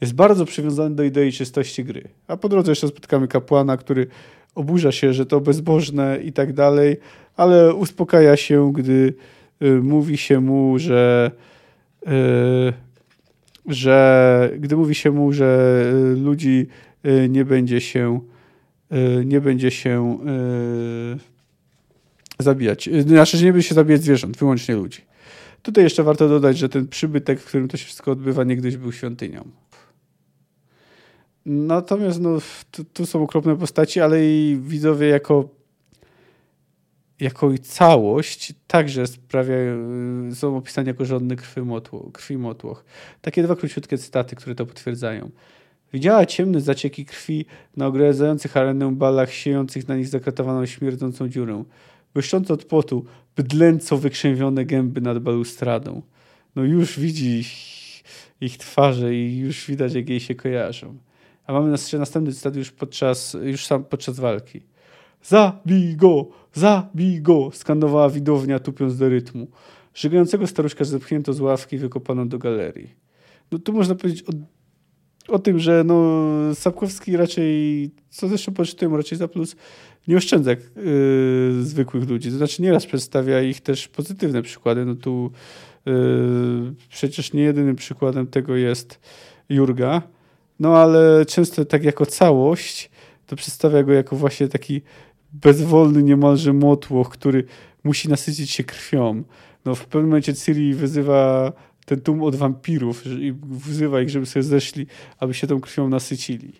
jest 0.01 0.15
bardzo 0.15 0.45
przywiązany 0.45 0.95
do 0.95 1.03
idei 1.03 1.31
czystości 1.31 1.83
gry. 1.83 2.03
A 2.27 2.37
po 2.37 2.49
drodze 2.49 2.71
jeszcze 2.71 2.87
spotkamy 2.87 3.27
kapłana, 3.27 3.77
który 3.77 4.07
oburza 4.55 4.91
się, 4.91 5.13
że 5.13 5.25
to 5.25 5.41
bezbożne 5.41 6.19
i 6.23 6.33
tak 6.33 6.53
dalej, 6.53 6.97
ale 7.35 7.73
uspokaja 7.73 8.37
się, 8.37 8.73
gdy 8.73 9.13
y, 9.61 9.81
mówi 9.81 10.17
się 10.17 10.39
mu, 10.39 10.79
że 10.79 11.31
y, 11.33 11.52
że 13.65 14.51
gdy 14.59 14.75
mówi 14.75 14.95
się 14.95 15.11
mu, 15.11 15.33
że 15.33 15.81
y, 16.13 16.19
ludzi 16.19 16.67
y, 17.05 17.29
nie 17.29 17.45
będzie 17.45 17.81
się 17.81 18.19
y, 18.93 19.25
nie 19.25 19.41
będzie 19.41 19.71
się 19.71 20.19
zabijać. 22.39 22.89
Znaczy, 23.07 23.37
że 23.37 23.45
nie 23.45 23.53
będzie 23.53 23.67
się 23.67 23.75
zabijać 23.75 24.01
zwierząt, 24.01 24.37
wyłącznie 24.37 24.75
ludzi. 24.75 25.01
Tutaj 25.61 25.83
jeszcze 25.83 26.03
warto 26.03 26.29
dodać, 26.29 26.57
że 26.57 26.69
ten 26.69 26.87
przybytek, 26.87 27.39
w 27.39 27.45
którym 27.45 27.67
to 27.67 27.77
się 27.77 27.85
wszystko 27.85 28.11
odbywa, 28.11 28.43
niegdyś 28.43 28.77
był 28.77 28.91
świątynią. 28.91 29.43
Natomiast 31.45 32.21
no, 32.21 32.37
tu, 32.71 32.83
tu 32.83 33.05
są 33.05 33.23
okropne 33.23 33.57
postaci, 33.57 33.99
ale 33.99 34.25
i 34.25 34.59
widzowie 34.61 35.07
jako, 35.07 35.49
jako 37.19 37.51
i 37.51 37.59
całość 37.59 38.53
także 38.67 39.07
sprawiają, 39.07 39.75
są 40.35 40.57
opisani 40.57 40.87
jako 40.87 41.05
żadny 41.05 41.35
krwi 42.13 42.37
motłoch. 42.37 42.85
Takie 43.21 43.43
dwa 43.43 43.55
króciutkie 43.55 43.97
cytaty, 43.97 44.35
które 44.35 44.55
to 44.55 44.65
potwierdzają. 44.65 45.31
Widziała 45.93 46.25
ciemne 46.25 46.61
zacieki 46.61 47.05
krwi 47.05 47.45
na 47.77 47.87
ogradzających 47.87 48.57
arenę 48.57 48.95
balach, 48.95 49.31
siejących 49.31 49.87
na 49.87 49.95
nich 49.95 50.07
zakratowaną 50.07 50.65
śmierdzącą 50.65 51.29
dziurę 51.29 51.63
błyszczące 52.13 52.53
od 52.53 52.65
potu, 52.65 53.05
bydlęco 53.35 53.97
wykrzęwione 53.97 54.65
gęby 54.65 55.01
nad 55.01 55.19
balustradą. 55.19 56.01
No 56.55 56.63
już 56.63 56.99
widzi 56.99 57.39
ich, 57.39 57.53
ich 58.41 58.57
twarze 58.57 59.15
i 59.15 59.37
już 59.37 59.67
widać, 59.67 59.93
jak 59.93 60.09
jej 60.09 60.19
się 60.19 60.35
kojarzą. 60.35 60.97
A 61.47 61.53
mamy 61.53 61.71
następny 61.99 62.33
cytat 62.33 62.55
już 62.55 62.71
podczas, 62.71 63.37
już 63.43 63.65
sam 63.65 63.83
podczas 63.83 64.19
walki. 64.19 64.61
Zabij 65.23 65.95
go! 65.95 66.27
Zabij 66.53 67.21
go! 67.21 67.49
skandowała 67.53 68.09
widownia, 68.09 68.59
tupiąc 68.59 68.97
do 68.97 69.09
rytmu. 69.09 69.47
Żygającego 69.93 70.47
staruszka 70.47 70.83
zepchnięto 70.83 71.33
z 71.33 71.39
ławki 71.39 71.77
wykopano 71.77 72.25
do 72.25 72.37
galerii. 72.37 72.95
No 73.51 73.59
tu 73.59 73.73
można 73.73 73.95
powiedzieć 73.95 74.23
o, 74.23 74.31
o 75.33 75.39
tym, 75.39 75.59
że 75.59 75.83
no, 75.83 76.25
Sapkowski 76.55 77.17
raczej, 77.17 77.91
co 78.09 78.27
zresztą 78.27 78.53
poczytałem, 78.53 78.95
raczej 78.95 79.17
za 79.17 79.27
plus, 79.27 79.55
nie 80.07 80.17
oszczędza 80.17 80.51
yy, 80.51 80.57
zwykłych 81.61 82.09
ludzi. 82.09 82.31
To 82.31 82.37
znaczy 82.37 82.61
nieraz 82.61 82.85
przedstawia 82.85 83.41
ich 83.41 83.61
też 83.61 83.87
pozytywne 83.87 84.41
przykłady. 84.41 84.85
No 84.85 84.95
tu 84.95 85.31
yy, 85.85 85.93
przecież 86.89 87.33
nie 87.33 87.43
jedynym 87.43 87.75
przykładem 87.75 88.27
tego 88.27 88.55
jest 88.55 88.99
Jurga, 89.49 90.01
no 90.59 90.77
ale 90.77 91.25
często 91.25 91.65
tak 91.65 91.83
jako 91.83 92.05
całość 92.05 92.89
to 93.27 93.35
przedstawia 93.35 93.83
go 93.83 93.93
jako 93.93 94.15
właśnie 94.15 94.47
taki 94.47 94.81
bezwolny 95.33 96.03
niemalże 96.03 96.53
motłoch, 96.53 97.09
który 97.09 97.43
musi 97.83 98.09
nasycić 98.09 98.51
się 98.51 98.63
krwią. 98.63 99.23
No 99.65 99.75
w 99.75 99.85
pewnym 99.85 100.09
momencie 100.09 100.33
Ciri 100.33 100.73
wyzywa 100.73 101.51
ten 101.85 102.01
tłum 102.01 102.23
od 102.23 102.35
wampirów 102.35 103.07
i 103.07 103.33
wzywa 103.43 104.01
ich, 104.01 104.09
żeby 104.09 104.25
sobie 104.25 104.43
zeszli, 104.43 104.87
aby 105.19 105.33
się 105.33 105.47
tą 105.47 105.61
krwią 105.61 105.89
nasycili. 105.89 106.53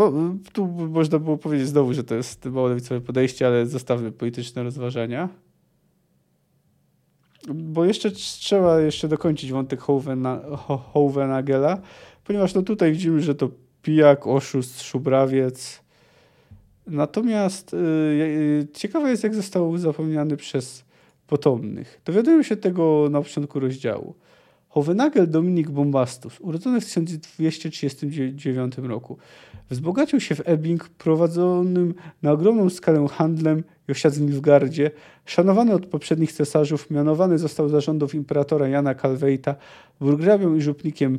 Y, 0.00 0.52
tu 0.52 0.66
można 0.66 1.18
było 1.18 1.36
powiedzieć 1.38 1.68
znowu, 1.68 1.94
że 1.94 2.04
to 2.04 2.14
jest 2.14 2.44
mało 2.44 2.68
lewicowe 2.68 3.00
podejście, 3.00 3.46
ale 3.46 3.66
zostawmy 3.66 4.12
polityczne 4.12 4.62
rozważania. 4.62 5.28
Bo 7.54 7.84
jeszcze 7.84 8.10
trzeba 8.10 8.80
jeszcze 8.80 9.08
dokończyć 9.08 9.52
wątek 9.52 9.80
Hovenagela, 10.92 11.80
ponieważ 12.24 12.54
no 12.54 12.62
tutaj 12.62 12.92
widzimy, 12.92 13.20
że 13.20 13.34
to 13.34 13.50
pijak, 13.82 14.26
oszust, 14.26 14.82
szubrawiec. 14.82 15.87
Natomiast 16.88 17.72
yy, 17.72 18.66
ciekawe 18.72 19.10
jest, 19.10 19.24
jak 19.24 19.34
został 19.34 19.78
zapomniany 19.78 20.36
przez 20.36 20.84
potomnych. 21.26 22.00
Dowiadujemy 22.04 22.44
się 22.44 22.56
tego 22.56 23.08
na 23.10 23.22
początku 23.22 23.60
rozdziału. 23.60 24.14
Hovenagel 24.68 25.30
Dominik 25.30 25.70
Bombastus, 25.70 26.40
urodzony 26.40 26.80
w 26.80 26.84
1239 26.84 28.78
roku, 28.78 29.18
wzbogacił 29.70 30.20
się 30.20 30.34
w 30.34 30.40
Ebbing 30.44 30.88
prowadzonym 30.88 31.94
na 32.22 32.32
ogromną 32.32 32.70
skalę 32.70 33.08
handlem 33.08 33.62
i 33.88 33.92
osiadł 33.92 34.16
w 34.16 34.20
Nilfgardzie. 34.20 34.90
Szanowany 35.24 35.74
od 35.74 35.86
poprzednich 35.86 36.32
cesarzów, 36.32 36.90
mianowany 36.90 37.38
został 37.38 37.68
zarządów 37.68 38.14
imperatora 38.14 38.68
Jana 38.68 38.94
Kalwejta 38.94 39.54
burgrabią 40.00 40.54
i 40.54 40.60
żupnikiem 40.60 41.18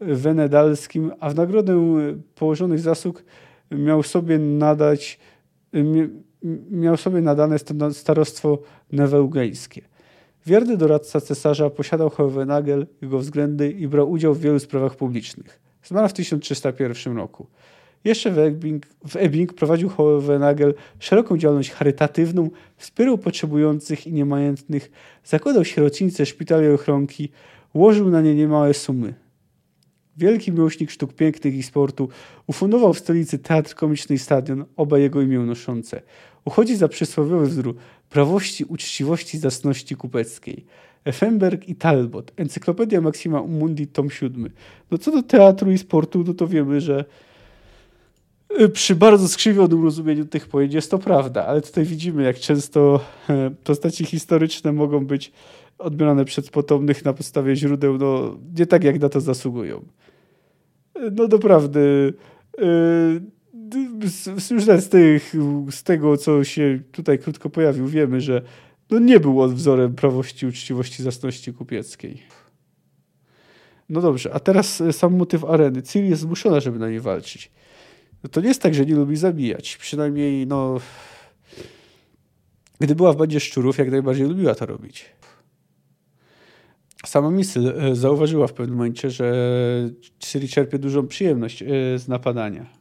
wenedalskim, 0.00 1.12
a 1.20 1.30
w 1.30 1.34
nagrodę 1.34 1.82
położonych 2.34 2.80
zasług 2.80 3.24
miał 3.70 4.02
sobie 4.02 4.38
nadać 4.38 5.18
miał 6.70 6.96
sobie 6.96 7.20
nadane 7.20 7.56
starostwo 7.92 8.58
newełgejskie. 8.92 9.82
Wierny 10.46 10.76
doradca 10.76 11.20
cesarza 11.20 11.70
posiadał 11.70 12.10
Hohenagel, 12.10 12.86
jego 13.02 13.18
względy 13.18 13.70
i 13.70 13.88
brał 13.88 14.10
udział 14.10 14.34
w 14.34 14.40
wielu 14.40 14.58
sprawach 14.58 14.96
publicznych. 14.96 15.60
Zmarł 15.84 16.08
w 16.08 16.12
1301 16.12 17.16
roku. 17.16 17.46
Jeszcze 18.04 18.30
w 18.30 18.38
Ebbing, 18.38 18.86
w 19.08 19.54
prowadził 19.54 19.88
Hohenagel 19.88 20.74
szeroką 20.98 21.38
działalność 21.38 21.70
charytatywną, 21.70 22.50
wspierał 22.76 23.18
potrzebujących 23.18 24.06
i 24.06 24.12
niemajętnych, 24.12 24.90
zakładał 25.24 25.64
sierocińce, 25.64 26.26
szpitale 26.26 26.64
i 26.64 26.74
ochronki, 26.74 27.28
łożył 27.74 28.10
na 28.10 28.20
nie 28.20 28.34
niemałe 28.34 28.74
sumy. 28.74 29.14
Wielki 30.20 30.52
miłośnik 30.52 30.90
sztuk 30.90 31.12
pięknych 31.12 31.54
i 31.54 31.62
sportu, 31.62 32.08
ufundował 32.46 32.94
w 32.94 32.98
stolicy 32.98 33.38
teatr 33.38 33.74
komiczny 33.74 34.16
i 34.16 34.18
stadion, 34.18 34.64
oba 34.76 34.98
jego 34.98 35.22
imię 35.22 35.38
noszące. 35.38 36.02
Uchodzi 36.44 36.76
za 36.76 36.88
przysłowiowy 36.88 37.46
wzór 37.46 37.74
prawości, 38.10 38.64
uczciwości, 38.64 39.38
zasności 39.38 39.96
kupeckiej. 39.96 40.64
Effenberg 41.04 41.68
i 41.68 41.74
Talbot, 41.74 42.32
Encyklopedia 42.36 43.00
Maxima 43.00 43.42
Mundi, 43.42 43.86
tom 43.86 44.10
7. 44.10 44.50
No 44.90 44.98
co 44.98 45.10
do 45.12 45.22
teatru 45.22 45.72
i 45.72 45.78
sportu, 45.78 46.24
no 46.26 46.34
to 46.34 46.46
wiemy, 46.46 46.80
że 46.80 47.04
y, 48.60 48.68
przy 48.68 48.94
bardzo 48.94 49.28
skrzywionym 49.28 49.84
rozumieniu 49.84 50.24
tych 50.24 50.48
pojęć 50.48 50.74
jest 50.74 50.90
to 50.90 50.98
prawda, 50.98 51.46
ale 51.46 51.62
tutaj 51.62 51.84
widzimy, 51.84 52.22
jak 52.22 52.38
często 52.38 53.00
e, 53.28 53.50
postaci 53.64 54.04
historyczne 54.04 54.72
mogą 54.72 55.06
być 55.06 55.32
odbierane 55.78 56.24
przez 56.24 56.50
potomnych 56.50 57.04
na 57.04 57.12
podstawie 57.12 57.56
źródeł, 57.56 57.98
no 57.98 58.36
nie 58.58 58.66
tak 58.66 58.84
jak 58.84 59.00
na 59.00 59.08
to 59.08 59.20
zasługują. 59.20 59.84
No 61.12 61.28
doprawdy, 61.28 62.14
już 64.50 64.64
z, 64.64 64.88
tych, 64.88 65.34
z 65.70 65.82
tego, 65.82 66.16
co 66.16 66.44
się 66.44 66.80
tutaj 66.92 67.18
krótko 67.18 67.50
pojawił, 67.50 67.86
wiemy, 67.86 68.20
że 68.20 68.42
no 68.90 68.98
nie 68.98 69.20
był 69.20 69.42
on 69.42 69.54
wzorem 69.54 69.94
prawości, 69.94 70.46
uczciwości, 70.46 71.02
zasności 71.02 71.52
kupieckiej. 71.52 72.22
No 73.88 74.00
dobrze, 74.00 74.34
a 74.34 74.40
teraz 74.40 74.80
e, 74.80 74.92
sam 74.92 75.16
motyw 75.16 75.44
areny. 75.44 75.82
Ciri 75.82 76.08
jest 76.08 76.22
zmuszona, 76.22 76.60
żeby 76.60 76.78
na 76.78 76.88
niej 76.88 77.00
walczyć. 77.00 77.50
No 78.22 78.30
to 78.30 78.40
nie 78.40 78.48
jest 78.48 78.62
tak, 78.62 78.74
że 78.74 78.86
nie 78.86 78.94
lubi 78.94 79.16
zabijać. 79.16 79.76
Przynajmniej, 79.76 80.46
no... 80.46 80.80
Gdy 82.80 82.94
była 82.94 83.12
w 83.12 83.16
bandzie 83.16 83.40
szczurów, 83.40 83.78
jak 83.78 83.90
najbardziej 83.90 84.26
lubiła 84.26 84.54
to 84.54 84.66
robić. 84.66 85.06
Sama 87.06 87.30
Misy 87.30 87.74
e, 87.74 87.94
zauważyła 87.94 88.46
w 88.46 88.52
pewnym 88.52 88.76
momencie, 88.76 89.10
że 89.10 89.34
Ciri 90.18 90.48
czerpie 90.48 90.78
dużą 90.78 91.06
przyjemność 91.06 91.62
e, 91.62 91.66
z 91.98 92.08
napadania 92.08 92.80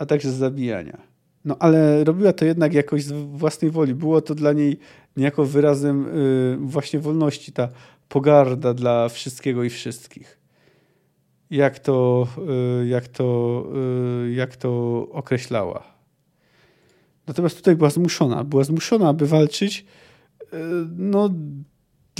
a 0.00 0.06
także 0.06 0.30
z 0.30 0.34
zabijania. 0.34 0.98
No 1.44 1.56
ale 1.58 2.04
robiła 2.04 2.32
to 2.32 2.44
jednak 2.44 2.74
jakoś 2.74 3.04
z 3.04 3.12
własnej 3.12 3.70
woli. 3.70 3.94
Było 3.94 4.20
to 4.20 4.34
dla 4.34 4.52
niej 4.52 4.78
niejako 5.16 5.44
wyrazem 5.44 6.06
y, 6.06 6.56
właśnie 6.60 6.98
wolności, 6.98 7.52
ta 7.52 7.68
pogarda 8.08 8.74
dla 8.74 9.08
wszystkiego 9.08 9.64
i 9.64 9.70
wszystkich. 9.70 10.40
Jak 11.50 11.78
to, 11.78 12.28
jak 12.86 13.08
to, 13.08 13.64
jak 14.30 14.56
to 14.56 14.70
określała. 15.12 15.82
Natomiast 17.26 17.56
tutaj 17.56 17.76
była 17.76 17.90
zmuszona. 17.90 18.44
Była 18.44 18.64
zmuszona, 18.64 19.08
aby 19.08 19.26
walczyć 19.26 19.86
no, 20.96 21.30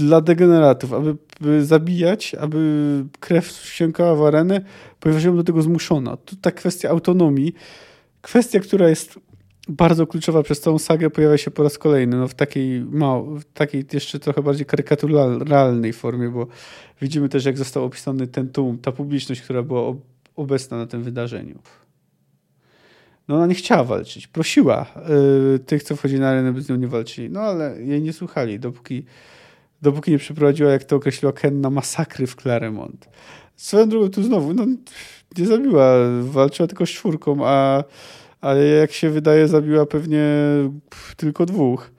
dla 0.03 0.21
degeneratów, 0.21 0.93
aby 0.93 1.17
zabijać, 1.65 2.35
aby 2.35 3.05
krew 3.21 3.53
wsiąkała 3.53 4.15
w 4.15 4.23
arenę, 4.23 4.61
ponieważ 5.01 5.25
ją 5.25 5.37
do 5.37 5.45
tego 5.45 5.63
zmuszona. 5.63 6.17
To 6.17 6.37
ta 6.41 6.51
kwestia 6.51 6.91
autonomii, 6.91 7.55
kwestia, 8.23 8.61
która 8.61 8.89
jest 8.89 9.21
bardzo 9.69 10.07
kluczowa 10.07 10.43
przez 10.43 10.61
całą 10.61 10.79
sagę, 10.79 11.11
pojawia 11.11 11.39
się 11.39 11.51
po 11.51 11.63
raz 11.63 11.79
kolejny, 11.79 12.17
no 12.17 12.29
w 12.29 12.35
takiej, 12.35 12.81
mało, 12.81 13.37
w 13.37 13.45
takiej 13.45 13.85
jeszcze 13.93 14.19
trochę 14.19 14.43
bardziej 14.43 14.67
karykaturalnej 14.67 15.93
formie, 15.93 16.29
bo 16.29 16.47
widzimy 17.01 17.29
też, 17.29 17.45
jak 17.45 17.59
został 17.59 17.85
opisany 17.85 18.27
ten 18.27 18.49
tłum, 18.49 18.79
ta 18.79 18.93
publiczność, 18.93 19.41
która 19.41 19.63
była 19.63 19.95
obecna 20.37 20.77
na 20.77 20.87
tym 20.87 21.03
wydarzeniu. 21.03 21.59
No 23.29 23.37
ona 23.37 23.47
nie 23.47 23.55
chciała 23.55 23.85
walczyć, 23.85 24.27
prosiła 24.27 24.87
yy, 25.53 25.59
tych, 25.59 25.83
co 25.83 25.97
wchodzili 25.97 26.21
na 26.21 26.29
arenę, 26.29 26.53
by 26.53 26.63
z 26.63 26.69
nią 26.69 26.77
nie 26.77 26.89
walczyli, 26.89 27.31
no 27.31 27.41
ale 27.41 27.83
jej 27.83 28.03
nie 28.03 28.13
słuchali, 28.13 28.59
dopóki 28.59 29.05
dopóki 29.83 30.11
nie 30.11 30.19
przeprowadziła, 30.19 30.71
jak 30.71 30.85
to 30.85 30.97
określiła 30.97 31.33
Ken, 31.33 31.61
na 31.61 31.71
masakry 31.71 32.27
w 32.27 32.37
Claremont. 32.37 33.09
Swoją 33.57 33.89
drogą 33.89 34.09
tu 34.09 34.23
znowu, 34.23 34.55
no, 34.55 34.67
nie 35.39 35.47
zabiła, 35.47 35.95
walczyła 36.21 36.67
tylko 36.67 36.87
z 36.87 36.91
czwórką, 36.91 37.47
a, 37.47 37.85
a 38.41 38.55
jak 38.55 38.93
się 38.93 39.11
wydaje, 39.11 39.49
zabiła 39.49 39.87
pewnie 39.87 40.25
tylko 41.17 41.47
dwóch. 41.47 41.91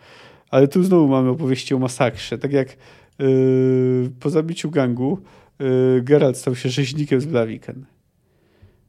Ale 0.49 0.67
tu 0.67 0.84
znowu 0.84 1.07
mamy 1.07 1.29
opowieści 1.29 1.73
o 1.73 1.79
masakrze. 1.79 2.38
Tak 2.38 2.53
jak 2.53 2.77
yy, 3.19 4.11
po 4.19 4.29
zabiciu 4.29 4.71
gangu 4.71 5.19
yy, 5.59 6.01
Geralt 6.03 6.38
stał 6.38 6.55
się 6.55 6.69
rzeźnikiem 6.69 7.21
z 7.21 7.25
Blaviken. 7.25 7.86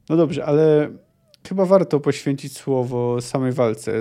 No 0.09 0.16
dobrze, 0.16 0.45
ale 0.45 0.90
chyba 1.49 1.66
warto 1.66 2.01
poświęcić 2.01 2.57
słowo 2.57 3.20
samej 3.20 3.53
walce, 3.53 3.93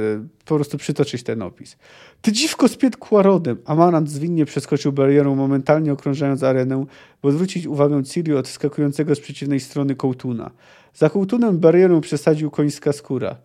po 0.45 0.55
prostu 0.55 0.77
przytoczyć 0.77 1.23
ten 1.23 1.41
opis. 1.41 1.77
Ty 2.21 2.31
dziwko 2.31 2.67
spięt 2.67 2.97
kłarodem. 2.97 3.57
Amarant 3.65 4.09
zwinnie 4.09 4.45
przeskoczył 4.45 4.91
barierą, 4.91 5.35
momentalnie 5.35 5.93
okrążając 5.93 6.43
arenę, 6.43 6.85
by 7.21 7.27
odwrócić 7.27 7.67
uwagę 7.67 8.03
Ciri 8.03 8.33
od 8.33 8.47
skakującego 8.47 9.15
z 9.15 9.19
przeciwnej 9.19 9.59
strony 9.59 9.95
kołtuna. 9.95 10.51
Za 10.93 11.09
kołtunem 11.09 11.59
barierę 11.59 12.01
przesadził 12.01 12.51
końska 12.51 12.93
skóra. 12.93 13.35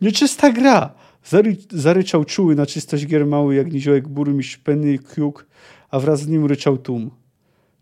Nieczysta 0.00 0.52
gra! 0.52 0.94
Zary 1.24 1.56
zaryczał 1.70 2.24
czuły 2.24 2.54
na 2.54 2.66
czystość 2.66 3.06
gier 3.06 3.26
mały 3.26 3.54
jak 3.54 3.72
niziołek 3.72 4.08
burmistrz 4.08 4.56
Penny 4.56 4.98
Kruk, 4.98 5.46
a 5.90 6.00
wraz 6.00 6.20
z 6.20 6.28
nim 6.28 6.46
ryczał 6.46 6.78
tłum. 6.78 7.10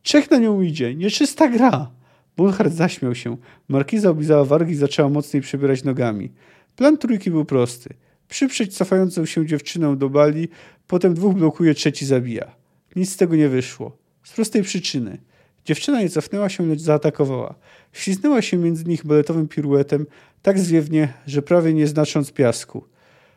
Czech 0.02 0.30
na 0.30 0.38
nią 0.38 0.60
idzie! 0.60 0.94
Nieczysta 0.94 1.48
gra! 1.48 1.90
Bunhard 2.36 2.72
zaśmiał 2.72 3.14
się. 3.14 3.36
Markiza 3.68 4.10
oblizała 4.10 4.44
wargi 4.44 4.72
i 4.72 4.76
zaczęła 4.76 5.08
mocniej 5.08 5.42
przebierać 5.42 5.84
nogami. 5.84 6.32
Plan 6.76 6.98
trójki 6.98 7.30
był 7.30 7.44
prosty. 7.44 7.94
Przyprzeć 8.30 8.76
cofającą 8.76 9.26
się 9.26 9.46
dziewczynę 9.46 9.96
do 9.96 10.08
bali, 10.08 10.48
potem 10.86 11.14
dwóch 11.14 11.34
blokuje, 11.34 11.74
trzeci 11.74 12.06
zabija. 12.06 12.56
Nic 12.96 13.12
z 13.12 13.16
tego 13.16 13.36
nie 13.36 13.48
wyszło. 13.48 13.96
Z 14.24 14.32
prostej 14.32 14.62
przyczyny. 14.62 15.18
Dziewczyna 15.64 16.02
nie 16.02 16.08
cofnęła 16.08 16.48
się, 16.48 16.66
lecz 16.66 16.80
zaatakowała. 16.80 17.54
Śliznęła 17.92 18.42
się 18.42 18.56
między 18.56 18.84
nich 18.84 19.06
baletowym 19.06 19.48
piruetem, 19.48 20.06
tak 20.42 20.58
zwiewnie, 20.58 21.12
że 21.26 21.42
prawie 21.42 21.74
nie 21.74 21.86
znacząc 21.86 22.32
piasku. 22.32 22.84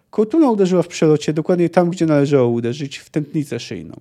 Kołtuna 0.10 0.50
uderzyła 0.50 0.82
w 0.82 0.88
przelocie 0.88 1.34
dokładnie 1.34 1.70
tam, 1.70 1.90
gdzie 1.90 2.06
należało 2.06 2.50
uderzyć, 2.50 2.98
w 2.98 3.10
tętnicę 3.10 3.60
szyjną. 3.60 4.00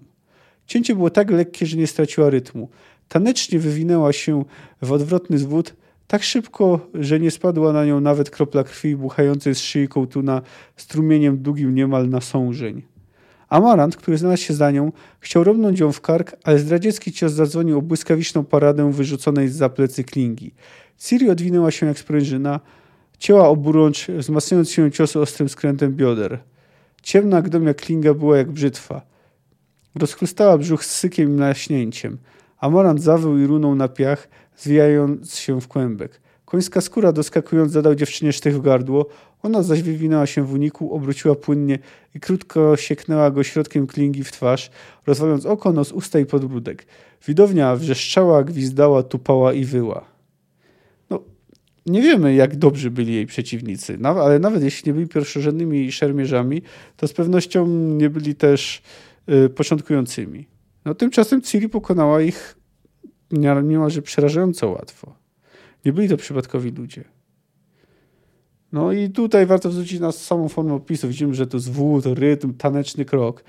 Cięcie 0.66 0.94
było 0.94 1.10
tak 1.10 1.30
lekkie, 1.30 1.66
że 1.66 1.76
nie 1.76 1.86
straciła 1.86 2.30
rytmu. 2.30 2.68
Tanecznie 3.08 3.58
wywinęła 3.58 4.12
się 4.12 4.44
w 4.82 4.92
odwrotny 4.92 5.38
zwód, 5.38 5.74
tak 6.12 6.22
szybko, 6.22 6.80
że 6.94 7.20
nie 7.20 7.30
spadła 7.30 7.72
na 7.72 7.84
nią 7.84 8.00
nawet 8.00 8.30
kropla 8.30 8.64
krwi 8.64 8.96
buchającej 8.96 9.54
z 9.54 9.58
szyi 9.58 9.88
kołtuna 9.88 10.42
strumieniem 10.76 11.42
długim 11.42 11.74
niemal 11.74 12.08
na 12.08 12.20
sążeń. 12.20 12.82
Amarant, 13.48 13.96
który 13.96 14.18
znalazł 14.18 14.42
się 14.42 14.54
za 14.54 14.70
nią, 14.70 14.92
chciał 15.20 15.44
robnąć 15.44 15.80
ją 15.80 15.92
w 15.92 16.00
kark, 16.00 16.36
ale 16.44 16.58
zdradziecki 16.58 17.12
cios 17.12 17.32
zadzwonił 17.32 17.78
o 17.78 17.82
błyskawiczną 17.82 18.44
paradę 18.44 18.92
wyrzuconej 18.92 19.48
z 19.48 19.56
za 19.56 19.68
plecy 19.68 20.04
klingi. 20.04 20.54
Ciri 20.98 21.30
odwinęła 21.30 21.70
się 21.70 21.86
jak 21.86 21.98
sprężyna, 21.98 22.60
cięła 23.18 23.48
oburącz, 23.48 24.06
wzmacniając 24.08 24.70
się 24.70 24.90
ciosu 24.90 25.20
ostrym 25.20 25.48
skrętem 25.48 25.92
bioder. 25.96 26.38
Ciemna 27.02 27.42
gdomia 27.42 27.74
klinga 27.74 28.14
była 28.14 28.36
jak 28.36 28.50
brzytwa. 28.50 29.02
Rozchlustała 29.94 30.58
brzuch 30.58 30.84
z 30.84 30.90
sykiem 30.90 31.28
i 31.28 31.36
naśnięciem. 31.36 32.18
Amarant 32.58 33.02
zawył 33.02 33.38
i 33.38 33.46
runął 33.46 33.74
na 33.74 33.88
piach, 33.88 34.28
zwijając 34.56 35.36
się 35.36 35.60
w 35.60 35.68
kłębek. 35.68 36.20
Końska 36.44 36.80
skóra 36.80 37.12
doskakując 37.12 37.72
zadał 37.72 37.94
dziewczynie 37.94 38.32
sztych 38.32 38.56
w 38.56 38.60
gardło, 38.60 39.08
ona 39.42 39.62
zaś 39.62 39.82
wywinęła 39.82 40.26
się 40.26 40.44
w 40.44 40.52
uniku, 40.52 40.94
obróciła 40.94 41.34
płynnie 41.34 41.78
i 42.14 42.20
krótko 42.20 42.76
sieknęła 42.76 43.30
go 43.30 43.44
środkiem 43.44 43.86
klingi 43.86 44.24
w 44.24 44.32
twarz, 44.32 44.70
rozwalając 45.06 45.46
oko, 45.46 45.72
nos, 45.72 45.92
usta 45.92 46.18
i 46.18 46.26
podbródek. 46.26 46.86
Widownia 47.26 47.76
wrzeszczała, 47.76 48.44
gwizdała, 48.44 49.02
tupała 49.02 49.52
i 49.52 49.64
wyła. 49.64 50.04
No, 51.10 51.22
nie 51.86 52.02
wiemy, 52.02 52.34
jak 52.34 52.56
dobrzy 52.56 52.90
byli 52.90 53.14
jej 53.14 53.26
przeciwnicy, 53.26 53.98
ale 54.04 54.38
nawet 54.38 54.62
jeśli 54.62 54.88
nie 54.88 54.94
byli 54.94 55.08
pierwszorzędnymi 55.08 55.92
szermierzami, 55.92 56.62
to 56.96 57.08
z 57.08 57.12
pewnością 57.12 57.66
nie 57.68 58.10
byli 58.10 58.34
też 58.34 58.82
y, 59.28 59.48
początkującymi. 59.48 60.48
No, 60.84 60.94
tymczasem 60.94 61.42
Ciri 61.42 61.68
pokonała 61.68 62.22
ich 62.22 62.61
niemalże 63.32 64.02
przerażająco 64.02 64.68
łatwo. 64.68 65.14
Nie 65.84 65.92
byli 65.92 66.08
to 66.08 66.16
przypadkowi 66.16 66.70
ludzie. 66.70 67.04
No 68.72 68.92
i 68.92 69.10
tutaj 69.10 69.46
warto 69.46 69.70
zwrócić 69.70 70.00
na 70.00 70.12
samą 70.12 70.48
formę 70.48 70.74
opisu. 70.74 71.08
Widzimy, 71.08 71.34
że 71.34 71.46
to 71.46 71.58
zwód, 71.58 72.06
rytm, 72.06 72.54
taneczny 72.54 73.04
krok. 73.04 73.44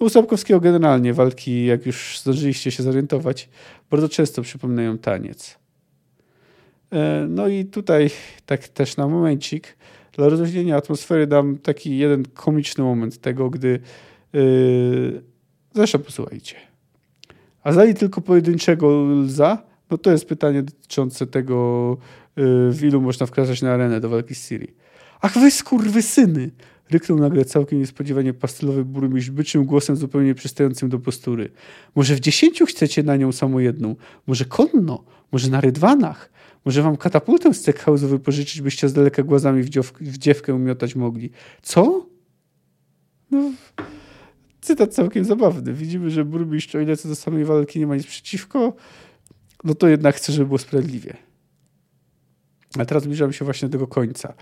No 0.00 0.06
u 0.06 0.08
Sapkowskiego 0.08 0.60
generalnie 0.60 1.14
walki, 1.14 1.66
jak 1.66 1.86
już 1.86 2.20
zdążyliście 2.20 2.70
się 2.70 2.82
zorientować, 2.82 3.48
bardzo 3.90 4.08
często 4.08 4.42
przypominają 4.42 4.98
taniec. 4.98 5.58
E, 6.92 7.26
no 7.28 7.48
i 7.48 7.64
tutaj 7.64 8.10
tak 8.46 8.68
też 8.68 8.96
na 8.96 9.08
momencik 9.08 9.76
dla 10.12 10.28
rozluźnienia 10.28 10.76
atmosfery 10.76 11.26
dam 11.26 11.58
taki 11.58 11.98
jeden 11.98 12.24
komiczny 12.24 12.84
moment 12.84 13.18
tego, 13.18 13.50
gdy 13.50 13.80
yy, 14.32 15.22
zresztą 15.74 15.98
posłuchajcie. 15.98 16.65
A 17.66 17.72
zali 17.72 17.94
tylko 17.94 18.20
pojedynczego 18.20 19.04
lza? 19.04 19.62
No 19.90 19.98
to 19.98 20.10
jest 20.10 20.26
pytanie 20.26 20.62
dotyczące 20.62 21.26
tego, 21.26 21.96
y, 22.38 22.72
w 22.72 22.78
ilu 22.82 23.00
można 23.00 23.26
wkraczać 23.26 23.62
na 23.62 23.72
arenę 23.72 24.00
do 24.00 24.08
walki 24.08 24.34
z 24.34 24.48
Siri. 24.48 24.74
Ach 25.20 25.38
wy 25.38 25.50
skurwysyny! 25.50 26.50
Ryknął 26.90 27.18
nagle 27.18 27.44
całkiem 27.44 27.78
niespodziewanie 27.78 28.34
pastelowy 28.34 28.84
burmistrz 28.84 29.30
byczym 29.30 29.64
głosem 29.64 29.96
zupełnie 29.96 30.34
przystającym 30.34 30.88
do 30.88 30.98
postury. 30.98 31.50
Może 31.94 32.14
w 32.14 32.20
dziesięciu 32.20 32.66
chcecie 32.66 33.02
na 33.02 33.16
nią 33.16 33.32
samą 33.32 33.58
jedną? 33.58 33.96
Może 34.26 34.44
konno? 34.44 35.04
Może 35.32 35.50
na 35.50 35.60
rydwanach? 35.60 36.30
Może 36.64 36.82
wam 36.82 36.96
katapultę 36.96 37.54
z 37.54 37.60
Ceckhausu 37.60 38.08
wypożyczyć, 38.08 38.60
byście 38.60 38.88
z 38.88 38.92
daleka 38.92 39.22
głazami 39.22 39.62
w, 39.62 39.70
w 40.00 40.18
dziewkę 40.18 40.58
miotać 40.58 40.96
mogli? 40.96 41.30
Co? 41.62 42.06
No, 43.30 43.52
cytat 44.66 44.94
całkiem 44.94 45.24
zabawny. 45.24 45.72
Widzimy, 45.72 46.10
że 46.10 46.24
burmistrz, 46.24 46.74
o 46.74 46.80
ile 46.80 46.96
co 46.96 47.08
do 47.08 47.14
samej 47.14 47.44
walki 47.44 47.78
nie 47.78 47.86
ma 47.86 47.96
nic 47.96 48.06
przeciwko, 48.06 48.72
no 49.64 49.74
to 49.74 49.88
jednak 49.88 50.16
chce, 50.16 50.32
żeby 50.32 50.46
było 50.46 50.58
sprawiedliwie. 50.58 51.16
A 52.78 52.84
teraz 52.84 53.02
zbliżamy 53.02 53.32
się 53.32 53.44
właśnie 53.44 53.68
do 53.68 53.72
tego 53.72 53.86
końca. 53.86 54.34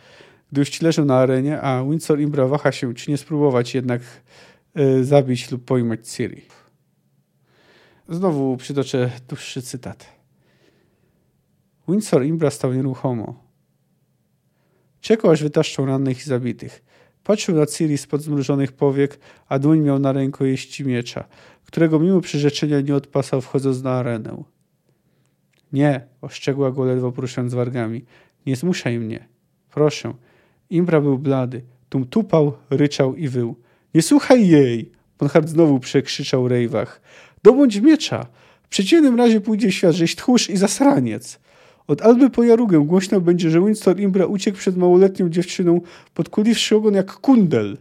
Gdy 0.53 0.61
już 0.61 0.71
ci 0.71 0.85
leżą 0.85 1.05
na 1.05 1.19
arenie, 1.19 1.61
a 1.61 1.85
Windsor 1.85 2.21
Imbra 2.21 2.47
waha 2.47 2.73
się, 2.73 2.95
czy 2.95 3.11
nie 3.11 3.17
spróbować 3.17 3.75
jednak 3.75 4.03
y, 4.79 5.05
zabić 5.05 5.51
lub 5.51 5.65
pojmać 5.65 6.09
Ciri. 6.09 6.43
Znowu 8.09 8.57
przytoczę 8.57 9.11
dłuższy 9.29 9.63
cytat. 9.63 10.07
Windsor 11.89 12.25
Imbra 12.25 12.51
stał 12.51 12.73
nieruchomo. 12.73 13.45
Czekał, 15.01 15.31
aż 15.31 15.43
wytaszczą 15.43 15.87
rannych 15.87 16.19
i 16.19 16.25
zabitych. 16.25 16.85
Patrzył 17.25 17.55
na 17.55 17.67
Ciri 17.67 17.99
spod 17.99 18.23
zmrużonych 18.23 18.73
powiek, 18.73 19.19
a 19.49 19.59
dłoń 19.59 19.81
miał 19.81 19.99
na 19.99 20.13
ręku 20.13 20.45
jeści 20.45 20.85
miecza, 20.85 21.25
którego 21.67 21.99
mimo 21.99 22.21
przyrzeczenia 22.21 22.81
nie 22.81 22.95
odpasał 22.95 23.41
wchodząc 23.41 23.83
na 23.83 23.93
arenę. 23.93 24.45
Nie, 25.73 26.07
ostrzegła 26.21 26.71
go 26.71 26.85
ledwo 26.85 27.13
poruszając 27.13 27.55
wargami. 27.55 28.05
Nie 28.47 28.57
zmuszaj 28.57 28.99
mnie. 28.99 29.29
Proszę. 29.71 30.15
Imbra 30.71 31.01
był 31.01 31.19
blady. 31.19 31.63
Tum 31.89 32.07
tupał, 32.07 32.53
ryczał 32.71 33.17
i 33.17 33.29
wył. 33.29 33.57
Nie 33.95 34.03
słuchaj 34.03 34.49
jej! 34.49 34.93
Bonhard 35.19 35.49
znowu 35.49 35.81
przekrzyczał 35.81 36.49
rejwach. 36.49 37.01
Dobądź 37.43 37.81
miecza! 37.81 38.27
W 38.63 38.69
przeciwnym 38.69 39.17
razie 39.17 39.41
pójdzie 39.41 39.73
świat, 39.73 39.95
żeś 39.95 40.17
tchórz 40.17 40.51
i 40.51 40.57
zasraniec. 40.57 41.41
Od 41.87 42.03
Alby 42.03 42.31
po 42.31 42.43
Jarugę 42.43 42.87
głośno 42.87 43.21
będzie, 43.21 43.51
że 43.51 43.61
Winston 43.61 44.01
Imbra 44.01 44.27
uciekł 44.27 44.59
przed 44.59 44.77
małoletnią 44.77 45.29
dziewczyną, 45.29 45.81
podkuliwszy 46.15 46.77
ogon 46.77 46.95
jak 46.95 47.13
kundel. 47.13 47.77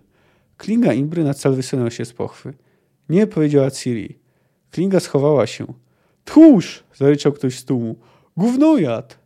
Klinga 0.58 0.94
Imbry 0.94 1.24
na 1.24 1.34
cal 1.34 1.56
wysunął 1.56 1.92
się 1.92 2.06
z 2.06 2.14
pochwy. 2.14 2.54
Nie, 3.10 3.28
powiedziała 3.28 3.72
Ciri. 3.72 4.20
Klinga 4.72 5.00
schowała 5.00 5.48
się. 5.48 5.66
Tchórz! 6.26 6.84
zaryczał 6.96 7.34
ktoś 7.34 7.60
z 7.60 7.66
tłumu. 7.66 7.96
Gównojad! 8.38 9.20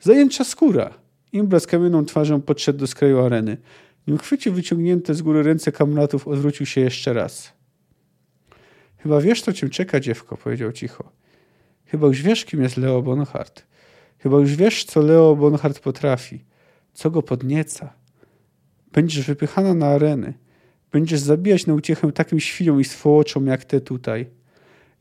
Zajęcza 0.00 0.44
skóra! 0.44 0.94
Imbra 1.32 1.60
z 1.60 1.66
kamienną 1.66 2.04
twarzą 2.04 2.40
podszedł 2.40 2.78
do 2.78 2.86
skraju 2.86 3.20
areny. 3.20 3.56
Nim 4.06 4.18
chwycił 4.18 4.52
wyciągnięte 4.52 5.14
z 5.14 5.22
góry 5.22 5.42
ręce 5.42 5.72
kamratów, 5.72 6.28
odwrócił 6.28 6.66
się 6.66 6.80
jeszcze 6.80 7.12
raz. 7.12 7.52
Chyba 8.96 9.20
wiesz, 9.20 9.42
co 9.42 9.52
cię 9.52 9.68
czeka, 9.68 10.00
dziewko, 10.00 10.36
powiedział 10.36 10.72
cicho. 10.72 11.12
Chyba 11.84 12.06
już 12.06 12.22
wiesz, 12.22 12.44
kim 12.44 12.62
jest 12.62 12.76
Leo 12.76 13.02
Bonhart. 13.02 13.66
Chyba 14.18 14.38
już 14.38 14.56
wiesz, 14.56 14.84
co 14.84 15.00
Leo 15.00 15.36
Bonhart 15.36 15.80
potrafi, 15.80 16.44
co 16.92 17.10
go 17.10 17.22
podnieca. 17.22 17.92
Będziesz 18.92 19.26
wypychana 19.26 19.74
na 19.74 19.86
areny. 19.86 20.34
Będziesz 20.92 21.20
zabijać 21.20 21.66
na 21.66 21.74
uciechę 21.74 22.12
takim 22.12 22.40
świniom 22.40 22.80
i 22.80 22.84
swołoczom 22.84 23.46
jak 23.46 23.64
te 23.64 23.80
tutaj. 23.80 24.26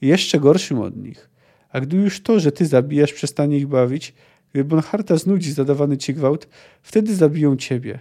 Jeszcze 0.01 0.39
gorszym 0.39 0.79
od 0.79 0.97
nich. 0.97 1.29
A 1.69 1.81
gdy 1.81 1.97
już 1.97 2.21
to, 2.21 2.39
że 2.39 2.51
ty 2.51 2.65
zabijasz, 2.65 3.13
przestanie 3.13 3.57
ich 3.57 3.67
bawić, 3.67 4.13
gdy 4.53 4.63
Bonharta 4.63 5.17
znudzi 5.17 5.51
zadawany 5.51 5.97
ci 5.97 6.13
gwałt, 6.13 6.47
wtedy 6.81 7.15
zabiją 7.15 7.55
ciebie. 7.57 7.99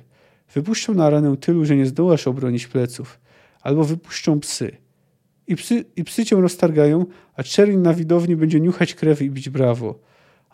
Wypuszczą 0.55 0.95
na 0.95 1.05
arenę 1.07 1.37
tylu, 1.37 1.65
że 1.65 1.77
nie 1.77 1.87
zdołasz 1.87 2.29
obronić 2.29 2.67
pleców. 2.67 3.21
Albo 3.61 3.85
wypuszczą 3.85 4.41
psy. 4.41 4.77
I 5.47 5.57
psy, 5.57 5.85
i 5.97 6.05
psy 6.05 6.25
cię 6.25 6.37
roztargają, 6.37 7.07
a 7.35 7.43
czerń 7.43 7.77
na 7.77 7.95
widowni 7.95 8.37
będzie 8.37 8.61
niuchać 8.61 8.95
krew 8.95 9.23
i 9.23 9.31
bić 9.31 9.49
brawo. 9.51 10.01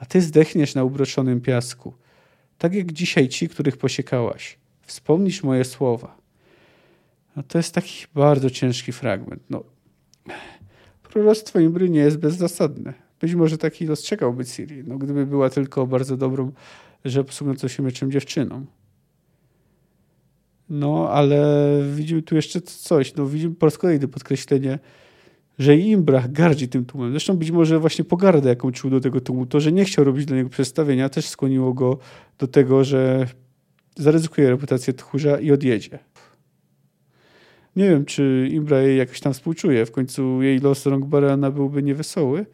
A 0.00 0.06
ty 0.06 0.20
zdechniesz 0.20 0.74
na 0.74 0.84
ubroczonym 0.84 1.40
piasku. 1.40 1.94
Tak 2.58 2.74
jak 2.74 2.92
dzisiaj 2.92 3.28
ci, 3.28 3.48
których 3.48 3.76
posiekałaś. 3.76 4.58
Wspomnisz 4.82 5.42
moje 5.42 5.64
słowa. 5.64 6.16
No 7.36 7.42
to 7.42 7.58
jest 7.58 7.74
taki 7.74 8.06
bardzo 8.14 8.50
ciężki 8.50 8.92
fragment. 8.92 9.42
No, 9.50 9.64
proroctwo 11.02 11.60
Imbry 11.60 11.90
nie 11.90 12.00
jest 12.00 12.18
bezzasadne. 12.18 12.94
Być 13.20 13.34
może 13.34 13.58
taki 13.58 13.86
los 13.86 14.02
czekałby 14.02 14.44
Ciri, 14.44 14.84
no, 14.84 14.98
gdyby 14.98 15.26
była 15.26 15.50
tylko 15.50 15.86
bardzo 15.86 16.16
dobrą, 16.16 16.52
że 17.04 17.24
posługującą 17.24 17.68
się 17.68 17.82
mieczem 17.82 18.10
dziewczyną. 18.10 18.66
No, 20.68 21.08
ale 21.10 21.66
widzimy 21.94 22.22
tu 22.22 22.36
jeszcze 22.36 22.60
coś. 22.60 23.14
No, 23.14 23.26
widzimy 23.26 23.54
po 23.54 23.66
raz 23.66 23.78
kolejny 23.78 24.08
podkreślenie, 24.08 24.78
że 25.60 25.76
Imbrach 25.76 26.32
gardzi 26.32 26.68
tym 26.68 26.84
tłumem. 26.84 27.10
Zresztą 27.10 27.36
być 27.36 27.50
może 27.50 27.78
właśnie 27.78 28.04
pogardę, 28.04 28.48
jaką 28.48 28.72
czuł 28.72 28.90
do 28.90 29.00
tego 29.00 29.20
tłumu, 29.20 29.46
to, 29.46 29.60
że 29.60 29.72
nie 29.72 29.84
chciał 29.84 30.04
robić 30.04 30.26
dla 30.26 30.36
niego 30.36 30.48
przedstawienia, 30.48 31.08
też 31.08 31.28
skłoniło 31.28 31.74
go 31.74 31.98
do 32.38 32.46
tego, 32.46 32.84
że 32.84 33.26
zaryzykuje 33.96 34.50
reputację 34.50 34.92
tchórza 34.92 35.40
i 35.40 35.52
odjedzie. 35.52 35.98
Nie 37.76 37.90
wiem, 37.90 38.04
czy 38.04 38.48
Imbra 38.50 38.80
jej 38.80 38.98
jakoś 38.98 39.20
tam 39.20 39.32
współczuje. 39.32 39.86
W 39.86 39.90
końcu 39.90 40.42
jej 40.42 40.58
los 40.58 40.86
rąk 40.86 41.04
Barana 41.04 41.50
byłby 41.50 41.82
niewesoły. 41.82 42.46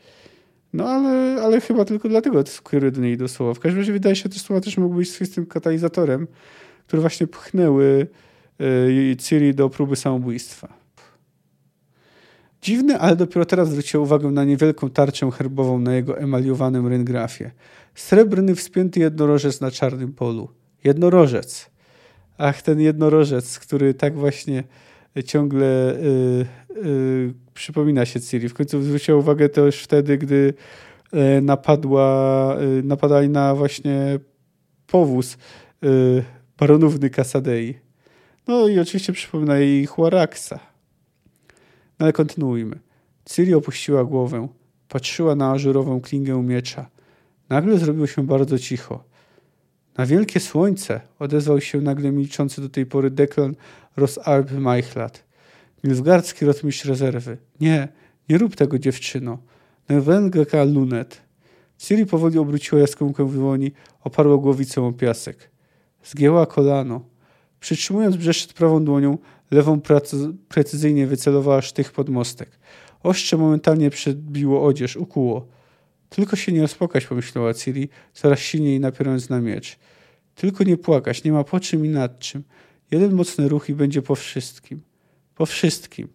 No 0.72 0.88
ale, 0.88 1.42
ale 1.42 1.60
chyba 1.60 1.84
tylko 1.84 2.08
dlatego 2.08 2.46
skieruje 2.46 2.92
do 2.92 3.00
niej 3.00 3.16
do 3.16 3.28
słowa. 3.28 3.54
W 3.54 3.60
każdym 3.60 3.80
razie 3.80 3.92
wydaje 3.92 4.16
się, 4.16 4.22
że 4.22 4.28
te 4.28 4.38
słowa 4.38 4.60
też 4.60 4.78
mogły 4.78 4.96
być 4.96 5.10
swoistym 5.10 5.46
katalizatorem, 5.46 6.26
które 6.86 7.00
właśnie 7.00 7.26
pchnęły 7.26 8.06
y, 8.60 9.16
Ciri 9.18 9.54
do 9.54 9.70
próby 9.70 9.96
samobójstwa. 9.96 10.85
Dziwny, 12.66 12.98
ale 12.98 13.16
dopiero 13.16 13.44
teraz 13.44 13.68
zwrócił 13.68 14.02
uwagę 14.02 14.30
na 14.30 14.44
niewielką 14.44 14.90
tarczę 14.90 15.30
herbową 15.30 15.78
na 15.78 15.94
jego 15.94 16.18
emaliowanym 16.18 16.86
ryngrafie. 16.86 17.50
Srebrny, 17.94 18.54
wspięty 18.54 19.00
jednorożec 19.00 19.60
na 19.60 19.70
czarnym 19.70 20.12
polu. 20.12 20.48
Jednorożec. 20.84 21.70
Ach, 22.38 22.62
ten 22.62 22.80
jednorożec, 22.80 23.58
który 23.58 23.94
tak 23.94 24.14
właśnie 24.14 24.64
ciągle 25.24 25.94
y, 25.94 26.46
y, 26.86 27.34
przypomina 27.54 28.06
się 28.06 28.20
Ciri. 28.20 28.48
W 28.48 28.54
końcu 28.54 28.82
zwróciła 28.82 29.18
uwagę 29.18 29.48
też 29.48 29.82
wtedy, 29.82 30.18
gdy 30.18 30.54
y, 31.14 31.42
napadła, 31.42 32.56
napadali 32.82 33.28
na 33.28 33.54
właśnie 33.54 34.18
powóz 34.86 35.36
baronówny 36.58 37.10
Kasadei. 37.10 37.74
No 38.48 38.68
i 38.68 38.78
oczywiście 38.78 39.12
przypomina 39.12 39.58
jej 39.58 39.86
Huaraxa. 39.86 40.75
No 41.98 42.04
ale 42.06 42.12
kontynuujmy. 42.12 42.78
Ciri 43.24 43.54
opuściła 43.54 44.04
głowę. 44.04 44.48
Patrzyła 44.88 45.34
na 45.34 45.50
ażurową 45.50 46.00
klingę 46.00 46.42
miecza. 46.42 46.90
Nagle 47.48 47.78
zrobiło 47.78 48.06
się 48.06 48.26
bardzo 48.26 48.58
cicho. 48.58 49.04
Na 49.98 50.06
wielkie 50.06 50.40
słońce 50.40 51.00
odezwał 51.18 51.60
się 51.60 51.80
nagle 51.80 52.12
milczący 52.12 52.60
do 52.60 52.68
tej 52.68 52.86
pory 52.86 53.10
deklan 53.10 53.54
Rosalb 53.96 54.52
Majchlat. 54.52 55.24
Nilfgardzki 55.84 56.44
rotmistrz 56.44 56.84
rezerwy. 56.84 57.36
Nie, 57.60 57.88
nie 58.28 58.38
rób 58.38 58.56
tego, 58.56 58.78
dziewczyno. 58.78 59.38
Newenga 59.88 60.64
lunet. 60.64 61.22
Ciri 61.78 62.06
powoli 62.06 62.38
obróciła 62.38 62.80
jaskółkę 62.80 63.24
w 63.24 63.34
dłoni, 63.34 63.72
oparła 64.04 64.36
głowicę 64.36 64.82
o 64.82 64.92
piasek. 64.92 65.50
Zgięła 66.04 66.46
kolano. 66.46 67.00
Przytrzymując 67.60 68.16
brzeszczet 68.16 68.52
prawą 68.52 68.84
dłonią, 68.84 69.18
lewą 69.50 69.80
precyzyjnie 70.48 71.06
wycelowała 71.06 71.62
sztych 71.62 71.92
pod 71.92 72.08
mostek. 72.08 72.50
Ostrze 73.02 73.36
momentalnie 73.36 73.90
przedbiło 73.90 74.64
odzież, 74.64 74.96
ukuło. 74.96 75.46
Tylko 76.08 76.36
się 76.36 76.52
nie 76.52 76.62
rozpłakać, 76.62 77.06
pomyślała 77.06 77.54
Ciri, 77.54 77.88
coraz 78.12 78.38
silniej 78.38 78.80
napierając 78.80 79.28
na 79.28 79.40
miecz. 79.40 79.78
Tylko 80.34 80.64
nie 80.64 80.76
płakać, 80.76 81.24
nie 81.24 81.32
ma 81.32 81.44
po 81.44 81.60
czym 81.60 81.86
i 81.86 81.88
nad 81.88 82.18
czym. 82.18 82.42
Jeden 82.90 83.12
mocny 83.12 83.48
ruch 83.48 83.68
i 83.68 83.74
będzie 83.74 84.02
po 84.02 84.14
wszystkim. 84.14 84.80
Po 85.34 85.46
wszystkim. 85.46 86.08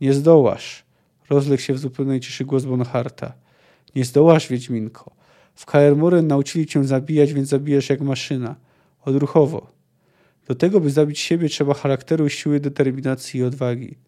Nie 0.00 0.14
zdołasz. 0.14 0.84
Rozległ 1.30 1.62
się 1.62 1.74
w 1.74 1.78
zupełnej 1.78 2.20
ciszy 2.20 2.44
głos 2.44 2.64
Bonharta. 2.64 3.32
Nie 3.94 4.04
zdołasz, 4.04 4.48
Wiedźminko. 4.48 5.10
W 5.54 5.66
Kaer 5.66 5.96
nauczyli 6.22 6.66
cię 6.66 6.84
zabijać, 6.84 7.32
więc 7.32 7.48
zabijesz 7.48 7.90
jak 7.90 8.00
maszyna. 8.00 8.56
Odruchowo. 9.04 9.79
Do 10.50 10.54
tego, 10.54 10.80
by 10.80 10.90
zabić 10.90 11.18
siebie, 11.18 11.48
trzeba 11.48 11.74
charakteru, 11.74 12.28
siły, 12.28 12.60
determinacji 12.60 13.40
i 13.40 13.42
odwagi. 13.42 13.98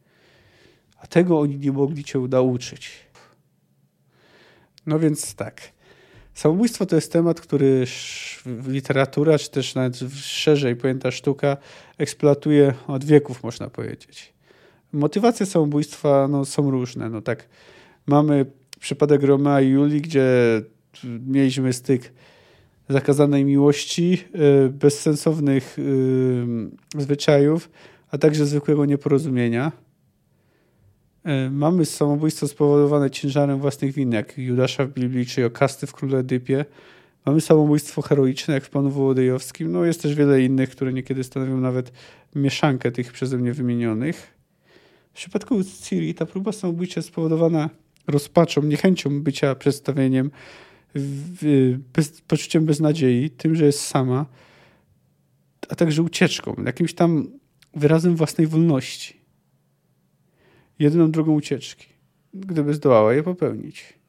A 0.98 1.06
tego 1.06 1.40
oni 1.40 1.58
nie 1.58 1.72
mogli 1.72 2.04
cię 2.04 2.18
nauczyć. 2.18 2.90
No 4.86 4.98
więc 4.98 5.34
tak. 5.34 5.60
Samobójstwo 6.34 6.86
to 6.86 6.96
jest 6.96 7.12
temat, 7.12 7.40
który 7.40 7.84
literatura, 8.66 9.38
czy 9.38 9.50
też 9.50 9.74
nawet 9.74 9.98
szerzej 10.14 10.76
pojęta 10.76 11.10
sztuka, 11.10 11.56
eksploatuje 11.98 12.74
od 12.86 13.04
wieków, 13.04 13.42
można 13.42 13.70
powiedzieć. 13.70 14.32
Motywacje 14.92 15.46
samobójstwa 15.46 16.28
no, 16.28 16.44
są 16.44 16.70
różne. 16.70 17.10
No 17.10 17.20
tak, 17.20 17.48
mamy 18.06 18.46
przypadek 18.80 19.22
Romea 19.22 19.60
i 19.60 19.68
Julii, 19.68 20.00
gdzie 20.00 20.26
mieliśmy 21.26 21.72
styk 21.72 22.12
zakazanej 22.92 23.44
miłości, 23.44 24.24
y, 24.66 24.68
bezsensownych 24.68 25.78
y, 25.78 26.44
zwyczajów, 26.98 27.70
a 28.10 28.18
także 28.18 28.46
zwykłego 28.46 28.84
nieporozumienia. 28.84 29.72
Y, 31.46 31.50
mamy 31.50 31.84
samobójstwo 31.84 32.48
spowodowane 32.48 33.10
ciężarem 33.10 33.58
własnych 33.58 33.92
win, 33.94 34.12
jak 34.12 34.38
Judasza 34.38 34.84
w 34.84 34.92
Biblii, 34.92 35.26
czy 35.26 35.46
Okasty 35.46 35.86
w 35.86 35.92
Królu 35.92 36.16
Edypie. 36.16 36.64
Mamy 37.26 37.40
samobójstwo 37.40 38.02
heroiczne, 38.02 38.54
jak 38.54 38.64
w 38.64 38.70
Panu 38.70 38.90
Wołodyjowskim. 38.90 39.72
No 39.72 39.84
jest 39.84 40.02
też 40.02 40.14
wiele 40.14 40.42
innych, 40.42 40.70
które 40.70 40.92
niekiedy 40.92 41.24
stanowią 41.24 41.56
nawet 41.56 41.92
mieszankę 42.34 42.92
tych 42.92 43.12
przeze 43.12 43.38
mnie 43.38 43.52
wymienionych. 43.52 44.34
W 45.12 45.14
przypadku 45.14 45.64
Ciri 45.82 46.14
ta 46.14 46.26
próba 46.26 46.52
samobójcza 46.52 47.02
spowodowana 47.02 47.70
rozpaczą, 48.06 48.62
niechęcią 48.62 49.22
bycia 49.22 49.54
przedstawieniem, 49.54 50.30
bez, 51.92 52.20
poczuciem 52.20 52.64
beznadziei, 52.64 53.30
tym, 53.30 53.54
że 53.54 53.64
jest 53.66 53.80
sama, 53.80 54.26
a 55.68 55.74
także 55.74 56.02
ucieczką, 56.02 56.54
jakimś 56.66 56.94
tam 56.94 57.26
wyrazem 57.74 58.16
własnej 58.16 58.46
wolności. 58.46 59.20
Jedyną 60.78 61.10
drogą 61.10 61.34
ucieczki, 61.34 61.86
gdyby 62.34 62.74
zdołała 62.74 63.14
je 63.14 63.22
popełnić. 63.22 64.02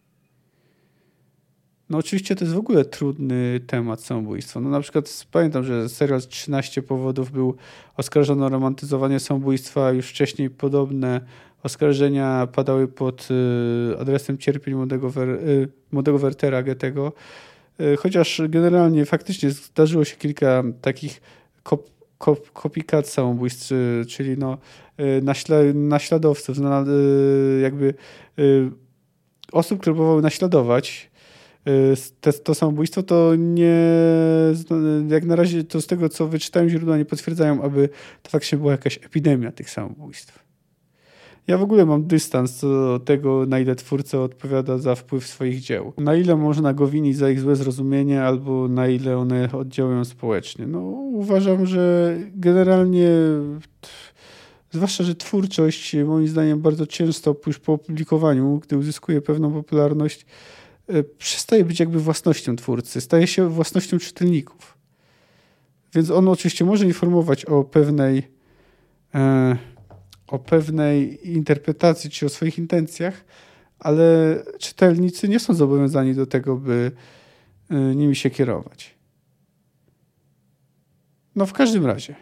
No 1.89 1.97
oczywiście 1.97 2.35
to 2.35 2.45
jest 2.45 2.55
w 2.55 2.59
ogóle 2.59 2.85
trudny 2.85 3.59
temat 3.67 4.01
samobójstwa. 4.01 4.59
No 4.59 4.69
na 4.69 4.81
przykład 4.81 5.25
pamiętam, 5.31 5.63
że 5.63 5.89
serial 5.89 6.21
13 6.21 6.81
powodów 6.81 7.31
był 7.31 7.55
oskarżony 7.97 8.45
o 8.45 8.49
romantyzowanie 8.49 9.19
samobójstwa, 9.19 9.91
już 9.91 10.09
wcześniej 10.09 10.49
podobne 10.49 11.21
oskarżenia 11.63 12.47
padały 12.47 12.87
pod 12.87 13.27
y, 13.31 13.99
adresem 13.99 14.37
cierpień 14.37 14.73
młodego, 14.73 15.09
Wer, 15.09 15.29
y, 15.29 15.67
młodego 15.91 16.19
Wertera 16.19 16.63
Goethego, 16.63 17.13
y, 17.81 17.97
chociaż 17.97 18.41
generalnie 18.49 19.05
faktycznie 19.05 19.51
zdarzyło 19.51 20.05
się 20.05 20.15
kilka 20.15 20.63
takich 20.81 21.21
kop, 21.63 21.89
kop, 22.17 22.51
kopikat 22.51 23.09
samobójstw, 23.09 23.71
czyli 24.07 24.37
no 24.37 24.57
naśla, 25.21 25.57
naśladowców, 25.73 26.57
jakby 27.61 27.93
osób, 29.51 29.79
które 29.81 29.93
próbowały 29.93 30.21
naśladować 30.21 31.11
to 32.43 32.55
samobójstwo, 32.55 33.03
to 33.03 33.35
nie, 33.35 33.75
jak 35.07 35.25
na 35.25 35.35
razie 35.35 35.63
to 35.63 35.81
z 35.81 35.87
tego, 35.87 36.09
co 36.09 36.27
wyczytałem, 36.27 36.69
źródła 36.69 36.97
nie 36.97 37.05
potwierdzają, 37.05 37.61
aby 37.61 37.89
to 38.23 38.29
faktycznie 38.29 38.57
była 38.57 38.71
jakaś 38.71 38.97
epidemia 38.97 39.51
tych 39.51 39.69
samobójstw. 39.69 40.43
Ja 41.47 41.57
w 41.57 41.63
ogóle 41.63 41.85
mam 41.85 42.07
dystans 42.07 42.61
do 42.61 42.99
tego, 43.05 43.45
na 43.45 43.59
ile 43.59 43.75
twórca 43.75 44.19
odpowiada 44.19 44.77
za 44.77 44.95
wpływ 44.95 45.27
swoich 45.27 45.59
dzieł. 45.59 45.93
Na 45.97 46.15
ile 46.15 46.35
można 46.35 46.73
go 46.73 46.87
winić 46.87 47.17
za 47.17 47.29
ich 47.29 47.39
złe 47.39 47.55
zrozumienie, 47.55 48.23
albo 48.23 48.67
na 48.67 48.87
ile 48.87 49.17
one 49.17 49.51
oddziałują 49.51 50.05
społecznie. 50.05 50.67
No, 50.67 50.79
uważam, 51.13 51.65
że 51.65 52.17
generalnie 52.35 53.09
Zwłaszcza, 54.73 55.03
że 55.03 55.15
twórczość, 55.15 55.95
moim 56.05 56.27
zdaniem, 56.27 56.61
bardzo 56.61 56.87
często 56.87 57.35
już 57.47 57.59
po 57.59 57.73
opublikowaniu, 57.73 58.59
gdy 58.59 58.77
uzyskuje 58.77 59.21
pewną 59.21 59.51
popularność, 59.51 60.25
e, 60.87 61.03
przestaje 61.03 61.65
być 61.65 61.79
jakby 61.79 61.99
własnością 61.99 62.55
twórcy, 62.55 63.01
staje 63.01 63.27
się 63.27 63.49
własnością 63.49 63.99
czytelników. 63.99 64.77
Więc 65.95 66.11
on 66.11 66.27
oczywiście 66.27 66.65
może 66.65 66.85
informować 66.85 67.45
o 67.45 67.63
pewnej, 67.63 68.23
e, 69.15 69.57
o 70.27 70.39
pewnej 70.39 71.29
interpretacji 71.31 72.09
czy 72.09 72.25
o 72.25 72.29
swoich 72.29 72.57
intencjach, 72.57 73.25
ale 73.79 74.37
czytelnicy 74.59 75.29
nie 75.29 75.39
są 75.39 75.53
zobowiązani 75.53 76.15
do 76.15 76.25
tego, 76.25 76.55
by 76.55 76.91
e, 77.69 77.75
nimi 77.75 78.15
się 78.15 78.29
kierować. 78.29 78.95
No 81.35 81.45
w 81.45 81.53
każdym 81.53 81.85
razie. 81.85 82.15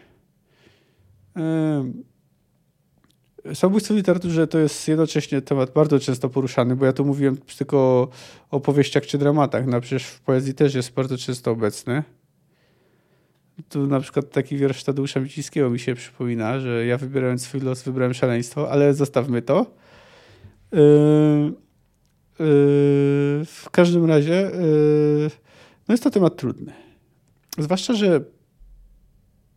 Samobójstwo 3.54 3.94
w 3.94 3.96
literaturze 3.96 4.46
to 4.46 4.58
jest 4.58 4.88
jednocześnie 4.88 5.42
temat 5.42 5.72
bardzo 5.72 6.00
często 6.00 6.28
poruszany, 6.28 6.76
bo 6.76 6.86
ja 6.86 6.92
tu 6.92 7.04
mówiłem 7.04 7.36
tylko 7.58 7.76
o 7.78 8.56
opowieściach 8.56 9.06
czy 9.06 9.18
dramatach, 9.18 9.66
no 9.66 9.80
przecież 9.80 10.04
w 10.06 10.20
poezji 10.20 10.54
też 10.54 10.74
jest 10.74 10.92
bardzo 10.92 11.18
często 11.18 11.50
obecny. 11.50 12.02
Tu 13.68 13.86
na 13.86 14.00
przykład 14.00 14.30
taki 14.30 14.56
wiersz 14.56 14.84
Tadeusza 14.84 15.20
Micińskiego 15.20 15.70
mi 15.70 15.78
się 15.78 15.94
przypomina, 15.94 16.60
że 16.60 16.86
ja 16.86 16.98
wybierając 16.98 17.42
swój 17.42 17.60
los 17.60 17.82
wybrałem 17.82 18.14
szaleństwo, 18.14 18.70
ale 18.70 18.94
zostawmy 18.94 19.42
to. 19.42 19.66
Yy, 20.72 20.78
yy, 20.78 21.54
w 23.46 23.68
każdym 23.70 24.04
razie 24.04 24.32
yy, 24.32 25.30
no 25.88 25.92
jest 25.92 26.04
to 26.04 26.10
temat 26.10 26.36
trudny. 26.36 26.72
Zwłaszcza, 27.58 27.94
że 27.94 28.20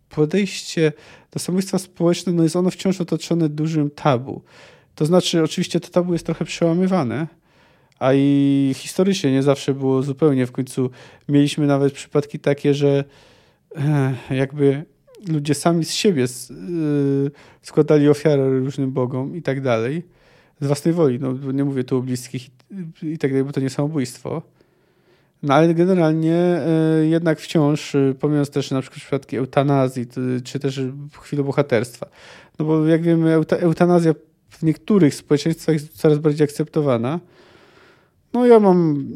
podejście 0.10 0.93
do 1.32 1.39
samobójstwa 1.39 1.78
społecznego 1.78 2.38
no 2.38 2.43
jest 2.43 2.56
ono 2.56 2.70
wciąż 2.70 3.01
otoczone 3.01 3.49
dużym 3.49 3.89
tabu. 3.89 4.41
To 4.95 5.06
znaczy, 5.06 5.43
oczywiście 5.43 5.80
to 5.80 5.89
tabu 5.89 6.14
jest 6.14 6.26
trochę 6.26 6.45
przełamywane, 6.45 7.28
a 7.99 8.14
i 8.14 8.72
historycznie 8.76 9.32
nie 9.32 9.43
zawsze 9.43 9.74
było 9.74 10.03
zupełnie. 10.03 10.45
W 10.45 10.51
końcu 10.51 10.89
mieliśmy 11.30 11.68
nawet 11.68 11.93
przypadki 11.93 12.39
takie, 12.39 12.74
że 12.74 13.03
jakby 14.30 14.86
ludzie 15.28 15.53
sami 15.53 15.86
z 15.86 15.91
siebie 15.91 16.23
y, 16.23 16.28
składali 17.61 18.09
ofiarę 18.09 18.59
różnym 18.59 18.91
bogom 18.91 19.36
i 19.36 19.41
tak 19.41 19.61
dalej. 19.61 20.03
Z 20.61 20.67
własnej 20.67 20.93
woli. 20.93 21.19
No, 21.19 21.51
nie 21.51 21.63
mówię 21.63 21.84
tu 21.84 21.97
o 21.97 22.01
bliskich 22.01 22.47
i 23.03 23.17
tak 23.17 23.32
dalej, 23.32 23.43
bo 23.43 23.51
to 23.51 23.59
nie 23.59 23.69
samobójstwo. 23.69 24.41
No 25.43 25.53
ale 25.53 25.73
generalnie 25.73 26.36
e, 26.36 27.05
jednak 27.05 27.39
wciąż, 27.39 27.95
e, 27.95 28.13
pomijając 28.19 28.49
też 28.49 28.71
na 28.71 28.82
przykład 28.82 29.01
przypadki 29.01 29.38
eutanazji, 29.38 30.07
czy 30.43 30.59
też 30.59 30.82
chwilę 31.21 31.43
bohaterstwa. 31.43 32.07
No 32.59 32.65
bo 32.65 32.86
jak 32.86 33.01
wiemy, 33.01 33.34
eutanazja 33.59 34.13
w 34.49 34.63
niektórych 34.63 35.15
społeczeństwach 35.15 35.73
jest 35.73 35.97
coraz 35.97 36.17
bardziej 36.17 36.45
akceptowana. 36.45 37.19
No 38.34 38.45
ja 38.45 38.59
mam 38.59 39.07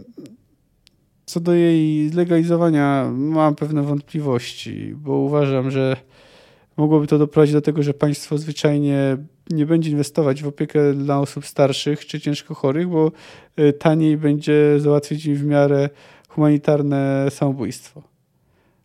co 1.29 1.39
do 1.39 1.53
jej 1.53 2.09
zlegalizowania 2.09 3.11
mam 3.13 3.55
pewne 3.55 3.83
wątpliwości, 3.83 4.93
bo 4.95 5.15
uważam, 5.15 5.71
że 5.71 5.97
mogłoby 6.77 7.07
to 7.07 7.17
doprowadzić 7.17 7.53
do 7.53 7.61
tego, 7.61 7.83
że 7.83 7.93
państwo 7.93 8.37
zwyczajnie 8.37 9.17
nie 9.49 9.65
będzie 9.65 9.91
inwestować 9.91 10.43
w 10.43 10.47
opiekę 10.47 10.93
dla 10.93 11.19
osób 11.19 11.45
starszych 11.45 12.05
czy 12.05 12.19
ciężko 12.19 12.55
chorych, 12.55 12.87
bo 12.87 13.11
e, 13.55 13.73
taniej 13.73 14.17
będzie 14.17 14.79
załatwić 14.79 15.25
im 15.25 15.35
w 15.35 15.45
miarę 15.45 15.89
humanitarne 16.29 17.27
samobójstwo. 17.29 18.03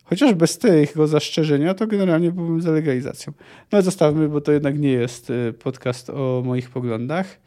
Chociaż 0.03 0.33
bez 0.33 0.57
tego 0.57 1.07
zastrzeżenia, 1.07 1.73
to 1.73 1.87
generalnie 1.87 2.31
byłbym 2.31 2.61
za 2.61 2.71
legalizacją. 2.71 3.33
No 3.71 3.75
ale 3.75 3.81
zostawmy, 3.81 4.29
bo 4.29 4.41
to 4.41 4.51
jednak 4.51 4.79
nie 4.79 4.91
jest 4.91 5.29
y, 5.29 5.53
podcast 5.53 6.09
o 6.09 6.43
moich 6.45 6.69
poglądach. 6.69 7.39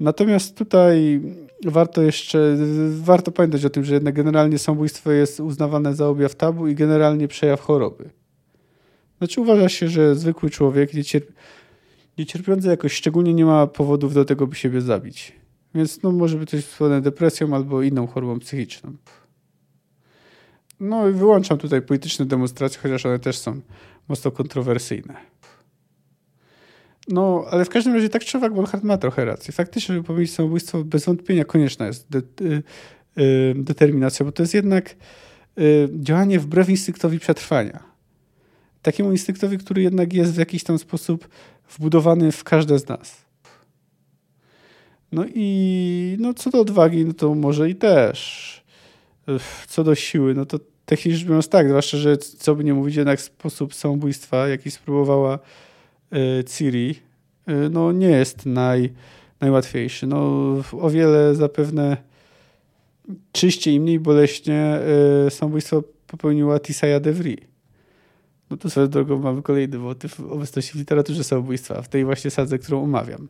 Natomiast 0.00 0.56
tutaj 0.56 1.20
warto 1.64 2.02
jeszcze, 2.02 2.56
warto 2.90 3.32
pamiętać 3.32 3.64
o 3.64 3.70
tym, 3.70 3.84
że 3.84 3.94
jednak 3.94 4.14
generalnie 4.14 4.58
samobójstwo 4.58 5.10
jest 5.10 5.40
uznawane 5.40 5.94
za 5.94 6.08
objaw 6.08 6.34
tabu 6.34 6.68
i 6.68 6.74
generalnie 6.74 7.28
przejaw 7.28 7.60
choroby. 7.60 8.10
Znaczy 9.18 9.40
uważa 9.40 9.68
się, 9.68 9.88
że 9.88 10.14
zwykły 10.14 10.50
człowiek, 10.50 10.90
niecierpiący 12.18 12.68
jakoś 12.68 12.92
szczególnie 12.92 13.34
nie 13.34 13.44
ma 13.44 13.66
powodów 13.66 14.14
do 14.14 14.24
tego, 14.24 14.46
by 14.46 14.56
siebie 14.56 14.80
zabić. 14.80 15.32
Więc 15.74 16.02
no, 16.02 16.12
może 16.12 16.38
być 16.38 16.50
coś 16.50 16.64
spowodowane 16.64 17.02
depresją 17.02 17.54
albo 17.54 17.82
inną 17.82 18.06
chorobą 18.06 18.38
psychiczną. 18.38 18.92
No 20.80 21.08
i 21.08 21.12
wyłączam 21.12 21.58
tutaj 21.58 21.82
polityczne 21.82 22.26
demonstracje, 22.26 22.80
chociaż 22.82 23.06
one 23.06 23.18
też 23.18 23.38
są 23.38 23.60
mocno 24.08 24.30
kontrowersyjne. 24.30 25.29
No, 27.10 27.44
ale 27.50 27.64
w 27.64 27.68
każdym 27.68 27.94
razie 27.94 28.08
tak 28.08 28.24
czy 28.24 28.38
owak 28.38 28.54
Bonhart 28.54 28.84
ma 28.84 28.98
trochę 28.98 29.24
racji. 29.24 29.52
Faktycznie, 29.52 29.94
żeby 29.94 30.06
powiedzieć 30.06 30.34
samobójstwo, 30.34 30.84
bez 30.84 31.04
wątpienia 31.04 31.44
konieczna 31.44 31.86
jest 31.86 32.06
de, 32.10 32.18
y, 32.18 32.62
y, 33.18 33.54
determinacja, 33.56 34.26
bo 34.26 34.32
to 34.32 34.42
jest 34.42 34.54
jednak 34.54 34.96
y, 35.58 35.88
działanie 35.94 36.40
wbrew 36.40 36.68
instynktowi 36.68 37.18
przetrwania. 37.18 37.82
Takiemu 38.82 39.12
instynktowi, 39.12 39.58
który 39.58 39.82
jednak 39.82 40.12
jest 40.12 40.32
w 40.32 40.38
jakiś 40.38 40.64
tam 40.64 40.78
sposób 40.78 41.28
wbudowany 41.70 42.32
w 42.32 42.44
każde 42.44 42.78
z 42.78 42.88
nas. 42.88 43.16
No 45.12 45.24
i 45.34 46.16
no 46.20 46.34
co 46.34 46.50
do 46.50 46.60
odwagi, 46.60 47.04
no 47.04 47.12
to 47.12 47.34
może 47.34 47.70
i 47.70 47.74
też. 47.74 48.50
Co 49.68 49.84
do 49.84 49.94
siły, 49.94 50.34
no 50.34 50.46
to 50.46 50.58
technicznie 50.84 51.18
rzecz 51.18 51.28
biorąc 51.28 51.48
tak, 51.48 51.68
zwłaszcza, 51.68 51.96
że 51.96 52.18
co 52.18 52.54
by 52.54 52.64
nie 52.64 52.74
mówić, 52.74 52.96
jednak 52.96 53.20
sposób 53.20 53.74
samobójstwa, 53.74 54.48
jaki 54.48 54.70
spróbowała 54.70 55.38
Ciri, 56.44 56.94
y, 57.48 57.70
no 57.70 57.92
nie 57.92 58.08
jest 58.10 58.46
naj, 58.46 58.92
najłatwiejszy. 59.40 60.06
No 60.06 60.16
o 60.72 60.90
wiele 60.90 61.34
zapewne 61.34 61.96
czyściej 63.32 63.74
i 63.74 63.80
mniej 63.80 64.00
boleśnie 64.00 64.80
y, 65.26 65.30
samobójstwo 65.30 65.82
popełniła 66.06 66.60
Tisaya 66.60 67.00
Devry. 67.00 67.36
No 68.50 68.56
tu 68.56 68.70
swoją 68.70 68.88
drogą 68.88 69.18
mamy 69.18 69.42
kolejny 69.42 69.78
motyw 69.78 70.20
obecności 70.20 70.72
w 70.72 70.74
literaturze 70.74 71.24
samobójstwa, 71.24 71.82
w 71.82 71.88
tej 71.88 72.04
właśnie 72.04 72.30
sadze, 72.30 72.58
którą 72.58 72.82
omawiam. 72.82 73.28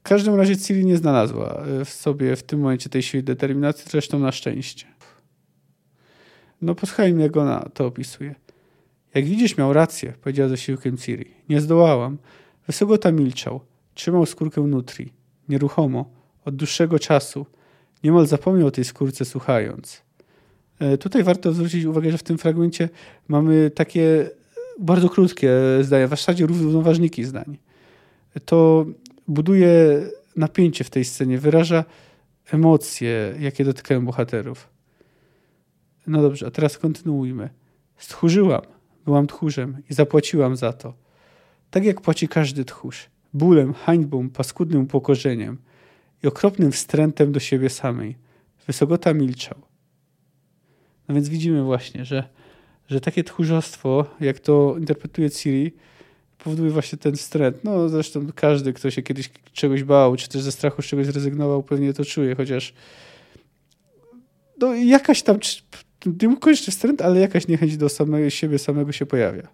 W 0.00 0.08
każdym 0.08 0.34
razie 0.34 0.56
Ciri 0.56 0.86
nie 0.86 0.96
znalazła 0.96 1.62
e, 1.62 1.84
w 1.84 1.90
sobie 1.90 2.36
w 2.36 2.42
tym 2.42 2.60
momencie 2.60 2.90
tej 2.90 3.02
siły 3.02 3.22
determinacji, 3.22 3.84
zresztą 3.90 4.18
na 4.18 4.32
szczęście. 4.32 4.86
No 6.62 6.74
posłuchaj 6.74 7.18
jak 7.18 7.36
ona 7.36 7.68
to 7.74 7.86
opisuje. 7.86 8.34
Jak 9.16 9.24
widzisz, 9.24 9.56
miał 9.56 9.72
rację, 9.72 10.12
powiedziała 10.22 10.48
ze 10.48 10.56
siłkiem 10.56 10.96
Ciri. 10.96 11.30
Nie 11.48 11.60
zdołałam. 11.60 12.18
Wysogota 12.66 13.12
milczał. 13.12 13.60
Trzymał 13.94 14.26
skórkę 14.26 14.60
nutri. 14.60 15.12
Nieruchomo. 15.48 16.10
Od 16.44 16.56
dłuższego 16.56 16.98
czasu. 16.98 17.46
Niemal 18.04 18.26
zapomniał 18.26 18.66
o 18.66 18.70
tej 18.70 18.84
skórce 18.84 19.24
słuchając. 19.24 20.02
E, 20.78 20.98
tutaj 20.98 21.22
warto 21.22 21.52
zwrócić 21.52 21.84
uwagę, 21.84 22.10
że 22.10 22.18
w 22.18 22.22
tym 22.22 22.38
fragmencie 22.38 22.88
mamy 23.28 23.70
takie 23.70 24.30
bardzo 24.80 25.08
krótkie 25.08 25.50
zdania, 25.82 26.06
w 26.06 26.10
zasadzie 26.10 26.46
równoważniki 26.46 27.24
zdań. 27.24 27.58
To 28.44 28.86
buduje 29.28 30.02
napięcie 30.36 30.84
w 30.84 30.90
tej 30.90 31.04
scenie, 31.04 31.38
wyraża 31.38 31.84
emocje, 32.52 33.34
jakie 33.40 33.64
dotykają 33.64 34.06
bohaterów. 34.06 34.68
No 36.06 36.22
dobrze, 36.22 36.46
a 36.46 36.50
teraz 36.50 36.78
kontynuujmy. 36.78 37.50
Stchórzyłam, 37.96 38.75
byłam 39.06 39.26
tchórzem 39.26 39.82
i 39.90 39.94
zapłaciłam 39.94 40.56
za 40.56 40.72
to. 40.72 40.94
Tak 41.70 41.84
jak 41.84 42.00
płaci 42.00 42.28
każdy 42.28 42.64
tchórz. 42.64 43.06
Bólem, 43.34 43.74
hańbą, 43.74 44.30
paskudnym 44.30 44.82
upokorzeniem 44.82 45.58
i 46.24 46.26
okropnym 46.26 46.72
wstrętem 46.72 47.32
do 47.32 47.40
siebie 47.40 47.70
samej. 47.70 48.16
Wysogota 48.66 49.14
milczał. 49.14 49.58
No 51.08 51.14
więc 51.14 51.28
widzimy 51.28 51.62
właśnie, 51.62 52.04
że, 52.04 52.28
że 52.88 53.00
takie 53.00 53.24
tchórzostwo, 53.24 54.06
jak 54.20 54.40
to 54.40 54.74
interpretuje 54.78 55.30
Ciri, 55.30 55.72
powoduje 56.38 56.70
właśnie 56.70 56.98
ten 56.98 57.16
wstręt. 57.16 57.64
No 57.64 57.88
zresztą 57.88 58.26
każdy, 58.34 58.72
kto 58.72 58.90
się 58.90 59.02
kiedyś 59.02 59.30
czegoś 59.52 59.82
bał, 59.84 60.16
czy 60.16 60.28
też 60.28 60.42
ze 60.42 60.52
strachu 60.52 60.82
z 60.82 60.84
czegoś 60.84 61.06
zrezygnował, 61.06 61.62
pewnie 61.62 61.92
to 61.92 62.04
czuje, 62.04 62.34
chociaż 62.34 62.74
no 64.60 64.74
jakaś 64.74 65.22
tam, 65.22 65.38
nie 66.22 66.28
mógł 66.28 66.54
wstręt, 66.54 67.02
ale 67.02 67.20
jakaś 67.20 67.48
niechęć 67.48 67.76
do 67.76 67.88
samego 67.88 68.30
siebie 68.30 68.58
samego 68.58 68.92
się 68.92 69.06
pojawia. 69.06 69.48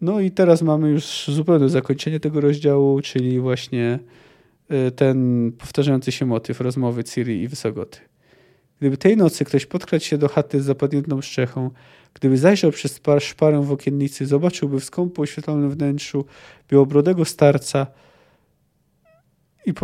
No 0.00 0.20
i 0.20 0.30
teraz 0.30 0.62
mamy 0.62 0.90
już 0.90 1.24
zupełne 1.28 1.68
zakończenie 1.68 2.20
tego 2.20 2.40
rozdziału, 2.40 3.00
czyli 3.00 3.40
właśnie 3.40 3.98
y, 4.88 4.90
ten 4.90 5.52
powtarzający 5.58 6.12
się 6.12 6.26
motyw 6.26 6.60
rozmowy 6.60 7.04
Ciri 7.04 7.42
i 7.42 7.48
Wysogoty. 7.48 7.98
Gdyby 8.80 8.96
tej 8.96 9.16
nocy 9.16 9.44
ktoś 9.44 9.66
podkradł 9.66 10.04
się 10.04 10.18
do 10.18 10.28
chaty 10.28 10.62
z 10.62 10.64
zapadniętą 10.64 11.22
strzechą, 11.22 11.70
gdyby 12.14 12.38
zajrzał 12.38 12.70
przez 12.70 13.00
szparę 13.20 13.62
w 13.62 13.72
okiennicy, 13.72 14.26
zobaczyłby 14.26 14.80
w 14.80 14.84
skąpo 14.84 15.22
oświetlonym 15.22 15.70
wnętrzu 15.70 16.24
białobrodego 16.70 17.24
starca 17.24 17.86
i 19.66 19.74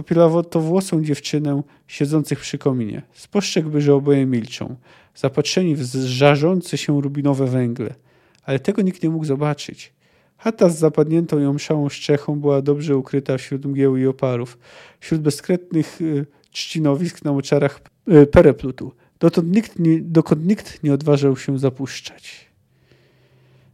to 0.42 0.60
włosą 0.60 1.04
dziewczynę 1.04 1.62
siedzących 1.86 2.40
przy 2.40 2.58
kominie. 2.58 3.02
Spostrzegłby, 3.12 3.80
że 3.80 3.94
oboje 3.94 4.26
milczą, 4.26 4.76
zapatrzeni 5.14 5.76
w 5.76 5.82
żarzące 5.94 6.78
się 6.78 7.00
rubinowe 7.00 7.46
węgle. 7.46 7.94
Ale 8.42 8.58
tego 8.58 8.82
nikt 8.82 9.02
nie 9.02 9.10
mógł 9.10 9.24
zobaczyć. 9.24 9.92
Chata 10.36 10.68
z 10.68 10.78
zapadniętą 10.78 11.38
ją 11.38 11.52
mszałą 11.52 11.88
strzechą 11.88 12.40
była 12.40 12.62
dobrze 12.62 12.96
ukryta 12.96 13.38
wśród 13.38 13.64
mgieł 13.64 13.96
i 13.96 14.06
oparów, 14.06 14.58
wśród 15.00 15.20
bezkretnych 15.20 16.00
y, 16.00 16.26
trzcinowisk 16.50 17.24
na 17.24 17.32
moczarach 17.32 17.80
y, 18.12 18.26
pereplutu, 18.26 18.92
dotąd 19.20 19.56
nikt 19.56 19.78
nie, 19.78 20.00
dokąd 20.00 20.46
nikt 20.46 20.82
nie 20.82 20.94
odważył 20.94 21.36
się 21.36 21.58
zapuszczać. 21.58 22.50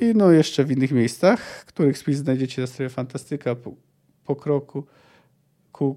i 0.00 0.12
no 0.14 0.30
jeszcze 0.30 0.64
w 0.64 0.70
innych 0.70 0.92
miejscach, 0.92 1.64
których 1.66 1.98
spis 1.98 2.18
znajdziecie 2.18 2.62
na 2.62 2.66
stronie 2.66 2.88
fantastyka 2.88 3.54
po, 3.54 3.72
po 4.24 4.36
kroku 4.36 4.86
ku 5.72 5.96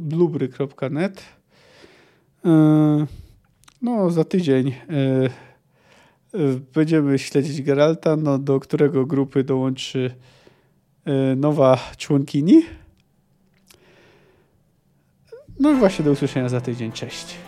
blubry.net. 0.00 1.35
E, 2.46 3.06
no, 3.82 4.10
za 4.10 4.24
tydzień 4.24 4.68
e, 4.68 4.74
e, 4.74 5.30
będziemy 6.74 7.18
śledzić 7.18 7.62
Geralta, 7.62 8.16
no, 8.16 8.38
do 8.38 8.60
którego 8.60 9.06
grupy 9.06 9.44
dołączy 9.44 10.14
nowa 11.36 11.78
członkini. 11.96 12.62
No 15.60 15.72
i 15.72 15.74
właśnie 15.74 16.04
do 16.04 16.10
usłyszenia 16.10 16.48
za 16.48 16.60
tydzień. 16.60 16.92
Cześć. 16.92 17.45